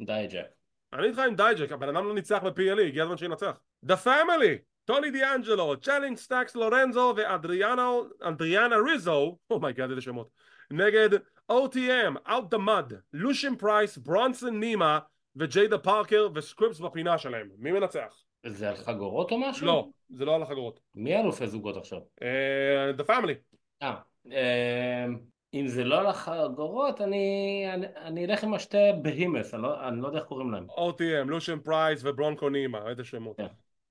דייג'ק. 0.00 0.46
אני 0.92 1.06
איתך 1.06 1.18
עם 1.18 1.36
דייג'ק, 1.36 1.72
הבן 1.72 1.88
אדם 1.88 2.04
לא 2.08 2.14
ניצח 2.14 2.42
ב-PLE, 2.42 2.80
הגיע 2.80 3.02
הזמן 3.02 3.16
שינצח. 3.16 3.60
The 3.86 3.96
Family, 4.04 4.69
טוני 4.84 5.10
דיאנג'לו, 5.10 5.76
צ'אנינג 5.76 6.16
סטאקס 6.16 6.56
לורנזו 6.56 7.14
ואדריאנה 7.16 8.76
ריזו, 8.86 9.38
oh 9.50 9.61
my 9.61 9.73
god 9.73 9.90
איזה 9.90 10.00
שמות, 10.00 10.30
נגד 10.70 11.08
OTM, 11.52 12.28
Out 12.28 12.54
the 12.54 12.58
Mud, 12.58 12.94
לושן 13.12 13.56
פרייס, 13.56 13.98
ברונקו 13.98 14.60
נימה 14.60 14.98
וג'יידה 15.36 15.78
פארקר 15.78 16.28
וסקריפס 16.34 16.80
בפינה 16.80 17.18
שלהם. 17.18 17.48
מי 17.58 17.72
מנצח? 17.72 18.24
זה 18.46 18.68
על 18.68 18.76
חגורות 18.76 19.32
או 19.32 19.38
משהו? 19.38 19.66
לא, 19.66 19.88
זה 20.10 20.24
לא 20.24 20.34
על 20.34 20.42
החגורות. 20.42 20.80
מי 20.94 21.20
אלופי 21.20 21.46
זוגות 21.46 21.76
עכשיו? 21.76 21.98
אה, 22.22 22.90
The 22.98 23.08
Family. 23.08 23.56
אה, 23.82 23.94
אה, 24.32 25.06
אם 25.54 25.68
זה 25.68 25.84
לא 25.84 26.00
על 26.00 26.06
החגורות, 26.06 27.00
אני, 27.00 27.64
אני, 27.74 27.86
אני 27.96 28.26
אלך 28.26 28.44
עם 28.44 28.54
השתי 28.54 28.78
בהימס, 29.02 29.54
אני 29.54 29.62
לא, 29.62 29.88
אני 29.88 30.00
לא 30.00 30.06
יודע 30.06 30.18
איך 30.18 30.26
קוראים 30.26 30.50
להם. 30.50 30.66
OTM, 30.70 31.26
לושן 31.26 31.58
פרייס 31.58 32.00
וברונקו 32.04 32.48
נימה, 32.48 32.88
איזה 32.88 33.04
שמות. 33.04 33.36
כן. 33.36 33.46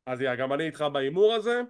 אז 0.10 0.22
יא, 0.22 0.36
גם 0.36 0.54
אני 0.54 0.66
איתך 0.66 0.86
בהימור 0.94 1.34
הזה. 1.34 1.62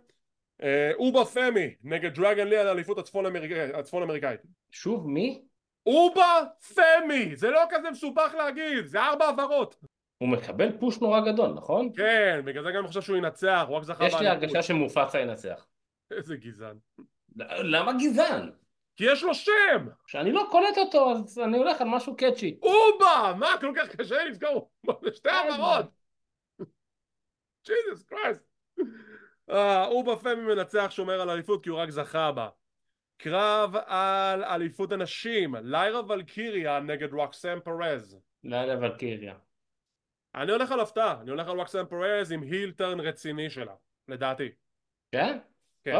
אה, 0.63 0.91
אובה 0.93 1.25
פמי 1.25 1.75
נגד 1.83 2.13
דרגן 2.13 2.47
לי 2.47 2.57
על 2.57 2.67
האליפות 2.67 2.97
הצפון 2.97 3.25
אמריק- 3.25 3.75
הצפון 3.75 4.03
אמריקאית. 4.03 4.39
שוב, 4.71 5.07
מי? 5.09 5.41
אובה 5.85 6.41
פמי! 6.75 7.35
זה 7.35 7.49
לא 7.49 7.61
כזה 7.69 7.91
מסובך 7.91 8.33
להגיד, 8.37 8.85
זה 8.85 9.01
ארבע 9.01 9.25
הברות. 9.25 9.75
הוא 10.17 10.29
מקבל 10.29 10.71
push 10.79 10.99
נורא 11.01 11.19
גדול, 11.19 11.49
נכון? 11.53 11.89
כן, 11.95 12.41
בגלל 12.45 12.63
זה 12.63 12.71
גם 12.71 12.79
אני 12.79 12.87
חושב 12.87 13.01
שהוא 13.01 13.17
ינצח, 13.17 13.65
הוא 13.67 13.77
רק 13.77 13.83
זכה 13.83 14.05
יש 14.07 14.13
לי 14.13 14.27
הרגשה 14.27 14.61
שמופצה 14.61 15.19
ינצח. 15.19 15.65
איזה 16.11 16.35
גזען. 16.35 16.77
למה 17.63 17.93
גזען? 17.93 18.49
כי 18.95 19.11
יש 19.11 19.23
לו 19.23 19.33
שם! 19.33 19.87
כשאני 20.05 20.31
לא 20.31 20.47
קולט 20.51 20.77
אותו, 20.77 21.11
אז 21.11 21.39
אני 21.39 21.57
הולך 21.57 21.81
על 21.81 21.87
משהו 21.87 22.15
קאצ'י. 22.17 22.59
אובה! 22.61 23.33
מה, 23.39 23.47
כל 23.61 23.73
כך 23.75 23.95
קשה 23.95 24.23
לזכור? 24.25 24.69
זה 25.03 25.09
שתי 25.13 25.29
העברות! 25.29 25.98
ג'יזוס 27.65 28.03
קרייסט. 28.03 28.43
אה, 29.49 29.85
אובה 29.85 30.15
פמי 30.15 30.55
מנצח 30.55 30.87
שומר 30.89 31.21
על 31.21 31.29
אליפות 31.29 31.63
כי 31.63 31.69
הוא 31.69 31.79
רק 31.79 31.89
זכה 31.89 32.31
בה. 32.31 32.49
קרב 33.17 33.75
על 33.85 34.43
אליפות 34.43 34.91
הנשים, 34.91 35.55
ליירה 35.55 36.01
ולקיריה 36.07 36.79
נגד 36.79 37.13
רוקסם 37.13 37.59
פרז. 37.63 38.19
לילה 38.43 38.79
ולקיריה. 38.79 39.35
אני 40.35 40.51
הולך 40.51 40.71
על 40.71 40.79
הפתעה, 40.79 41.21
אני 41.21 41.29
הולך 41.29 41.47
על 41.47 41.57
רוקסם 41.57 41.85
פרז 41.89 42.31
עם 42.31 42.41
הילטרן 42.41 42.99
רציני 42.99 43.49
שלה, 43.49 43.73
לדעתי. 44.07 44.49
כן? 45.11 45.37
כן. 45.83 45.95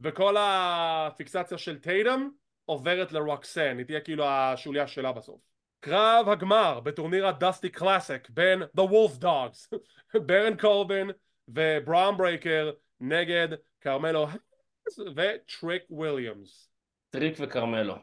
וכל 0.00 0.36
הפיקסציה 0.38 1.58
של 1.58 1.78
טיידם 1.78 2.30
עוברת 2.64 3.12
לרוקסן, 3.12 3.78
היא 3.78 3.86
תהיה 3.86 4.00
כאילו 4.00 4.24
השוליה 4.26 4.86
שלה 4.86 5.12
בסוף. 5.12 5.40
קרב 5.80 6.28
הגמר 6.28 6.80
בטורניר 6.80 7.26
ה 7.26 7.33
Dusty 7.33 7.68
Classic 7.68 8.30
בין 8.30 8.62
The 8.62 8.80
Wolf 8.80 9.22
Dogs, 9.22 9.78
ברון 10.26 10.56
קורבין 10.56 11.06
וברון 11.48 12.16
ברייקר 12.16 12.70
נגד 13.00 13.48
כרמלו 13.80 14.26
הייז 14.28 14.98
וטריק 14.98 15.82
וויליאמס. 15.90 16.70
טריק 17.10 17.36
וכרמלו. 17.40 17.94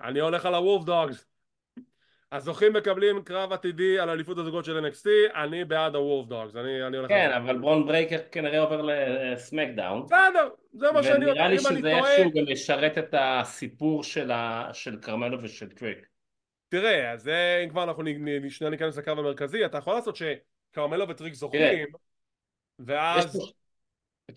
אני 0.00 0.20
הולך 0.20 0.46
על 0.46 0.54
ה 0.54 0.60
Wolf 0.60 0.84
Dogs. 0.84 1.26
הזוכים 2.32 2.72
מקבלים 2.72 3.22
קרב 3.22 3.52
עתידי 3.52 3.98
על 3.98 4.10
אליפות 4.10 4.38
הזוגות 4.38 4.64
של 4.64 4.86
NXT, 4.86 5.06
אני 5.34 5.64
בעד 5.64 5.94
ה 5.94 6.01
Wolf 6.01 6.28
Dogs, 6.28 6.56
אני, 6.56 6.86
אני 6.86 6.96
הולך 6.96 7.08
כן, 7.08 7.30
על. 7.32 7.42
אבל 7.42 7.58
ברון 7.58 7.86
ברייקר 7.86 8.18
כנראה 8.32 8.60
עובר 8.60 8.82
ל 8.82 8.93
SmackDown. 8.93 10.02
בסדר, 10.06 10.48
זה 10.72 10.92
מה 10.92 11.02
שאני 11.02 11.26
ונראה 11.26 11.48
לי 11.48 11.56
אם 11.58 11.66
אני 11.66 11.78
שזה 11.78 11.90
טועה, 11.90 12.12
איכשהו 12.12 12.30
גם 12.30 12.48
ישרת 12.48 12.98
את 12.98 13.14
הסיפור 13.18 14.02
של 14.04 14.30
ה- 14.30 14.68
של 14.72 14.98
כרמלו 15.02 15.42
ושל 15.42 15.68
טריק. 15.68 16.15
תראה, 16.68 17.12
אז 17.12 17.28
אם 17.64 17.68
כבר 17.68 17.84
אנחנו 17.84 18.02
שנייה 18.48 18.70
ניכנס 18.70 18.98
לקו 18.98 19.10
המרכזי, 19.10 19.66
אתה 19.66 19.78
יכול 19.78 19.94
לעשות 19.94 20.16
שכרמלו 20.16 21.08
וטריק 21.08 21.32
יש 21.32 21.42
ואז... 22.78 23.38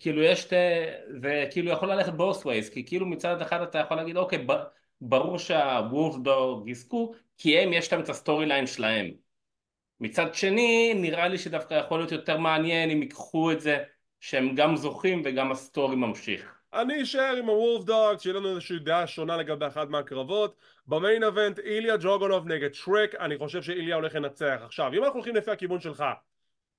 כאילו 0.00 0.22
יש, 0.22 0.40
שתי- 0.40 0.56
זה 1.20 1.46
כאילו 1.50 1.70
יכול 1.70 1.92
ללכת 1.92 2.12
both 2.12 2.42
ways, 2.44 2.72
כי 2.74 2.86
כאילו 2.86 3.06
מצד 3.06 3.42
אחד 3.42 3.60
אתה 3.60 3.78
יכול 3.78 3.96
להגיד 3.96 4.16
אוקיי, 4.16 4.46
ברור 5.00 5.38
שה 5.38 5.71
Wolf 5.71 6.16
Dog 6.16 6.68
יזכו, 6.68 7.14
כי 7.38 7.58
הם 7.58 7.72
יש 7.72 7.92
להם 7.92 8.02
את 8.02 8.08
ה 8.08 8.46
storyline 8.46 8.66
שלהם. 8.66 9.10
מצד 10.00 10.34
שני, 10.34 10.94
נראה 10.94 11.28
לי 11.28 11.38
שדווקא 11.38 11.74
יכול 11.74 11.98
להיות 11.98 12.12
יותר 12.12 12.38
מעניין 12.38 12.90
אם 12.90 13.02
ייקחו 13.02 13.52
את 13.52 13.60
זה 13.60 13.82
שהם 14.20 14.54
גם 14.54 14.76
זוכים 14.76 15.22
וגם 15.24 15.52
ה 15.52 15.59
story 15.59 15.96
ממשיך. 15.96 16.59
אני 16.74 17.02
אשאר 17.02 17.36
עם 17.36 17.44
ה 17.44 17.52
Wolf 17.52 17.84
Dog, 17.84 18.18
שיהיה 18.18 18.36
לנו 18.36 18.50
איזושהי 18.50 18.78
דעה 18.78 19.06
שונה 19.06 19.36
לגבי 19.36 19.66
אחד 19.66 19.90
מהקרבות. 19.90 20.56
ב 20.86 20.93
main 20.93 21.22
event, 21.22 21.58
איליה 21.58 21.96
דרוגנוף 22.00 22.48
נגד 22.48 22.74
טריק, 22.74 23.14
אני 23.14 23.38
חושב 23.38 23.62
שאיליה 23.62 23.94
הולך 23.94 24.14
לנצח. 24.14 24.60
עכשיו, 24.64 24.92
אם 24.92 25.04
אנחנו 25.04 25.14
הולכים 25.14 25.36
לפי 25.36 25.50
הכיוון 25.50 25.80
שלך, 25.80 26.04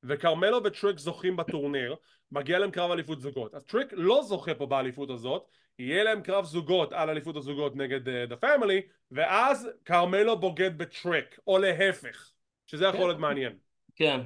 וכרמלו 0.04 0.64
וטריק 0.64 0.98
זוכים 0.98 1.38
בטורניר, 1.38 1.96
מגיע 2.32 2.60
להם 2.60 2.72
קרב 2.72 2.92
אליפות 2.92 3.22
זוגות. 3.22 3.54
אז 3.54 3.66
טריק 3.66 3.88
לא 3.92 4.22
זוכה 4.24 4.54
פה 4.56 4.66
באליפות 4.66 5.10
הזאת, 5.10 5.48
יהיה 5.80 6.04
להם 6.04 6.22
קרב 6.22 6.46
זוגות 6.46 6.94
על 6.94 7.10
אליפות 7.10 7.36
הזוגות 7.36 7.76
נגד 7.76 8.08
uh, 8.08 8.32
The 8.32 8.44
Family, 8.44 8.82
ואז 9.12 9.70
כרמלו 9.86 10.40
בוגד 10.40 10.78
בטריק, 10.78 11.40
או 11.48 11.58
להפך, 11.58 12.32
שזה 12.68 12.86
יכול 12.86 13.08
להיות 13.08 13.20
מעניין. 13.20 13.54
כן. 13.96 14.20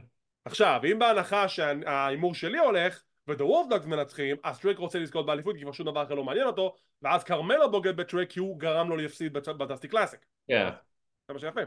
עכשיו, 0.46 0.82
אם 0.92 1.00
בהנחה 1.00 1.48
שההימור 1.48 2.36
שלי 2.36 2.58
הולך, 2.58 3.04
Wolf 3.30 3.72
Dogs 3.72 3.88
מנצחים, 3.88 4.38
אז 4.44 4.60
טריק 4.60 4.78
רוצה 4.78 5.00
לזכות 5.00 5.26
באליפות 5.26 5.56
כי 5.56 5.62
כבר 5.62 5.72
שום 5.72 5.86
דבר 5.86 6.04
אחר 6.04 6.14
לא 6.14 6.24
מעניין 6.24 6.48
אותו, 6.48 6.76
ואז 7.02 7.24
כרמלו 7.24 7.72
בוגד 7.72 7.98
בטריק 7.98 8.30
כי 8.30 8.40
הוא 8.40 8.60
גרם 8.60 8.90
לו 8.90 8.96
להפסיד 8.98 9.34
ב 9.34 9.43
Dusty 9.43 9.88
Classic. 9.88 10.20
כן. 10.48 10.70
זה 11.28 11.34
מה 11.34 11.40
שיפה. 11.40 11.62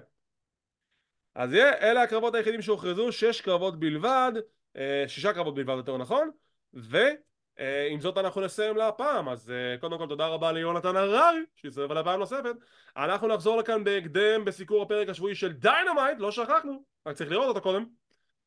אז 1.35 1.53
יהיה, 1.53 1.73
אלה 1.79 2.03
הקרבות 2.03 2.35
היחידים 2.35 2.63
שהוכרזו, 2.63 3.13
שש 3.13 3.41
קרבות 3.41 3.81
בלבד, 3.81 4.33
אה, 4.77 5.05
שישה 5.07 5.33
קרבות 5.33 5.55
בלבד 5.55 5.77
יותר 5.77 5.97
נכון, 5.97 6.31
ועם 6.73 8.01
זאת 8.01 8.19
אנחנו 8.19 8.41
נסיים 8.41 8.77
להפעם, 8.77 9.29
אז 9.29 9.51
אה, 9.51 9.79
קודם 9.81 9.99
כל 9.99 10.09
תודה 10.09 10.27
רבה 10.27 10.53
ליונתן 10.53 10.97
הררי, 10.97 11.45
שהצטרף 11.57 11.91
עליי 11.91 12.05
פעם 12.05 12.21
נוספת, 12.21 12.55
אנחנו 12.97 13.29
נחזור 13.29 13.57
לכאן 13.57 13.85
בהקדם 13.85 14.45
בסיקור 14.45 14.83
הפרק 14.83 15.09
השבועי 15.09 15.35
של 15.35 15.53
Dynamite, 15.53 16.18
לא 16.19 16.31
שכחנו, 16.31 16.83
רק 17.07 17.17
צריך 17.17 17.31
לראות 17.31 17.49
אותו 17.49 17.61
קודם, 17.61 17.85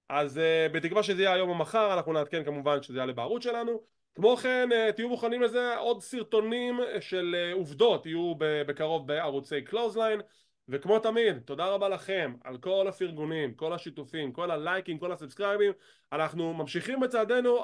אז 0.10 0.38
uh, 0.38 0.74
בתקווה 0.74 1.04
שזה 1.04 1.22
יהיה 1.22 1.34
היום 1.34 1.50
או 1.50 1.56
מחר, 1.56 1.94
אנחנו 1.94 2.14
נעדכן 2.14 2.44
כמובן 2.44 2.84
שזה 2.84 2.98
יעלה 2.98 3.14
בערוץ 3.14 3.44
שלנו. 3.44 3.82
כמו 4.16 4.38
כן, 4.38 4.70
uh, 4.72 4.92
תהיו 4.92 5.10
מוכנים 5.10 5.42
לזה, 5.42 5.78
עוד 5.78 6.02
סרטונים 6.02 6.80
של 7.00 7.36
uh, 7.52 7.56
עובדות 7.56 8.06
יהיו 8.06 8.34
בקרוב 8.38 9.08
בערוצי 9.08 9.62
קלוזליין. 9.62 10.22
וכמו 10.70 11.00
תמיד, 11.00 11.40
תודה 11.40 11.66
רבה 11.66 11.90
לכם 11.90 12.34
על 12.44 12.58
כל 12.58 12.88
הפרגונים, 12.88 13.54
כל 13.54 13.74
השיתופים, 13.74 14.32
כל 14.32 14.52
הלייקים, 14.52 15.00
כל 15.00 15.12
ה 15.12 15.16
subscribe 15.16 15.58
ים. 15.58 15.72
אנחנו 16.12 16.54
ממשיכים 16.54 17.00
בצעדינו 17.00 17.64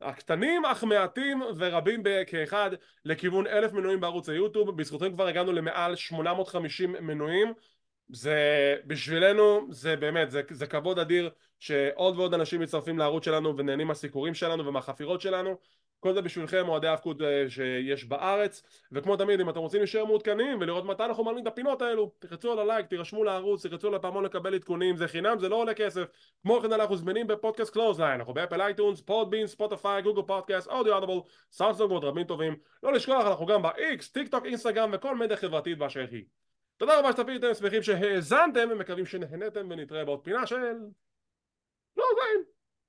הקטנים 0.00 0.64
אך 0.64 0.84
מעטים 0.84 1.42
ורבים 1.56 2.02
כאחד 2.26 2.70
לכיוון 3.04 3.46
אלף 3.46 3.72
מנויים 3.72 4.00
בערוץ 4.00 4.28
היוטיוב. 4.28 4.76
בזכותכם 4.76 5.12
כבר 5.12 5.26
הגענו 5.26 5.52
למעל 5.52 5.96
850 5.96 6.92
מנויים. 6.92 7.52
זה 8.08 8.76
בשבילנו 8.86 9.66
זה 9.70 9.96
באמת 9.96 10.30
זה, 10.30 10.42
זה 10.50 10.66
כבוד 10.66 10.98
אדיר 10.98 11.30
שעוד 11.58 12.18
ועוד 12.18 12.34
אנשים 12.34 12.60
מצטרפים 12.60 12.98
לערוץ 12.98 13.24
שלנו 13.24 13.56
ונהנים 13.56 13.86
מהסיקורים 13.86 14.34
שלנו 14.34 14.66
ומהחפירות 14.66 15.20
שלנו. 15.20 15.56
כל 16.04 16.14
זה 16.14 16.22
בשבילכם 16.22 16.68
אוהדי 16.68 16.86
האבקות 16.86 17.22
אה, 17.22 17.44
שיש 17.48 18.04
בארץ. 18.04 18.62
וכמו 18.92 19.16
תמיד 19.16 19.40
אם 19.40 19.50
אתם 19.50 19.58
רוצים 19.58 19.80
להישאר 19.80 20.04
מעודכנים 20.04 20.58
ולראות 20.60 20.84
מתי 20.84 21.04
אנחנו 21.04 21.24
מעלים 21.24 21.42
את 21.42 21.46
הפינות 21.46 21.82
האלו 21.82 22.12
תחצו 22.18 22.52
על 22.52 22.58
הלייק 22.58 22.86
תירשמו 22.86 23.24
לערוץ 23.24 23.66
תחצו 23.66 23.88
על 23.88 23.94
הפעמון 23.94 24.24
לקבל 24.24 24.54
עדכונים 24.54 24.96
זה 24.96 25.08
חינם 25.08 25.38
זה 25.38 25.48
לא 25.48 25.56
עולה 25.56 25.74
כסף. 25.74 26.04
כמו 26.42 26.60
כן 26.60 26.72
אנחנו 26.72 26.96
זמינים 26.96 27.26
בפודקאסט 27.26 27.72
Clothesline 27.72 28.20
אנחנו 28.20 28.34
באפל 28.34 28.60
iTunes 28.60 29.00
Podbean 29.00 29.46
ספוטיפיי 29.46 30.02
גוגל 30.02 30.22
פודקאסט 30.22 30.68
Audible 30.68 31.20
סאונדסטוק 31.52 31.90
ועוד 31.90 32.04
רבים 32.04 32.24
טובים. 32.24 32.56
לא 32.82 32.92
לשכוח 32.92 33.26
אנחנו 33.26 33.46
גם 33.46 33.62
ב-X 33.62 34.12
טיק 34.12 34.28
טוק 34.28 34.46
אינסטגרם 34.46 34.90
וכל 34.92 35.16
מדיה 35.16 35.36
חברתית 35.36 35.78
באשר 35.78 36.06
היא 36.10 36.24
תודה 36.76 36.98
רבה 36.98 37.12
שצפיתם, 37.12 37.54
שמחים 37.54 37.82
שהאזנתם 37.82 38.68
ומקווים 38.70 39.06
שנהנתם 39.06 39.70
ונתראה 39.70 40.04
בעוד 40.04 40.24
פינה 40.24 40.46
של... 40.46 40.56
לא 41.96 42.04
זין 42.14 42.53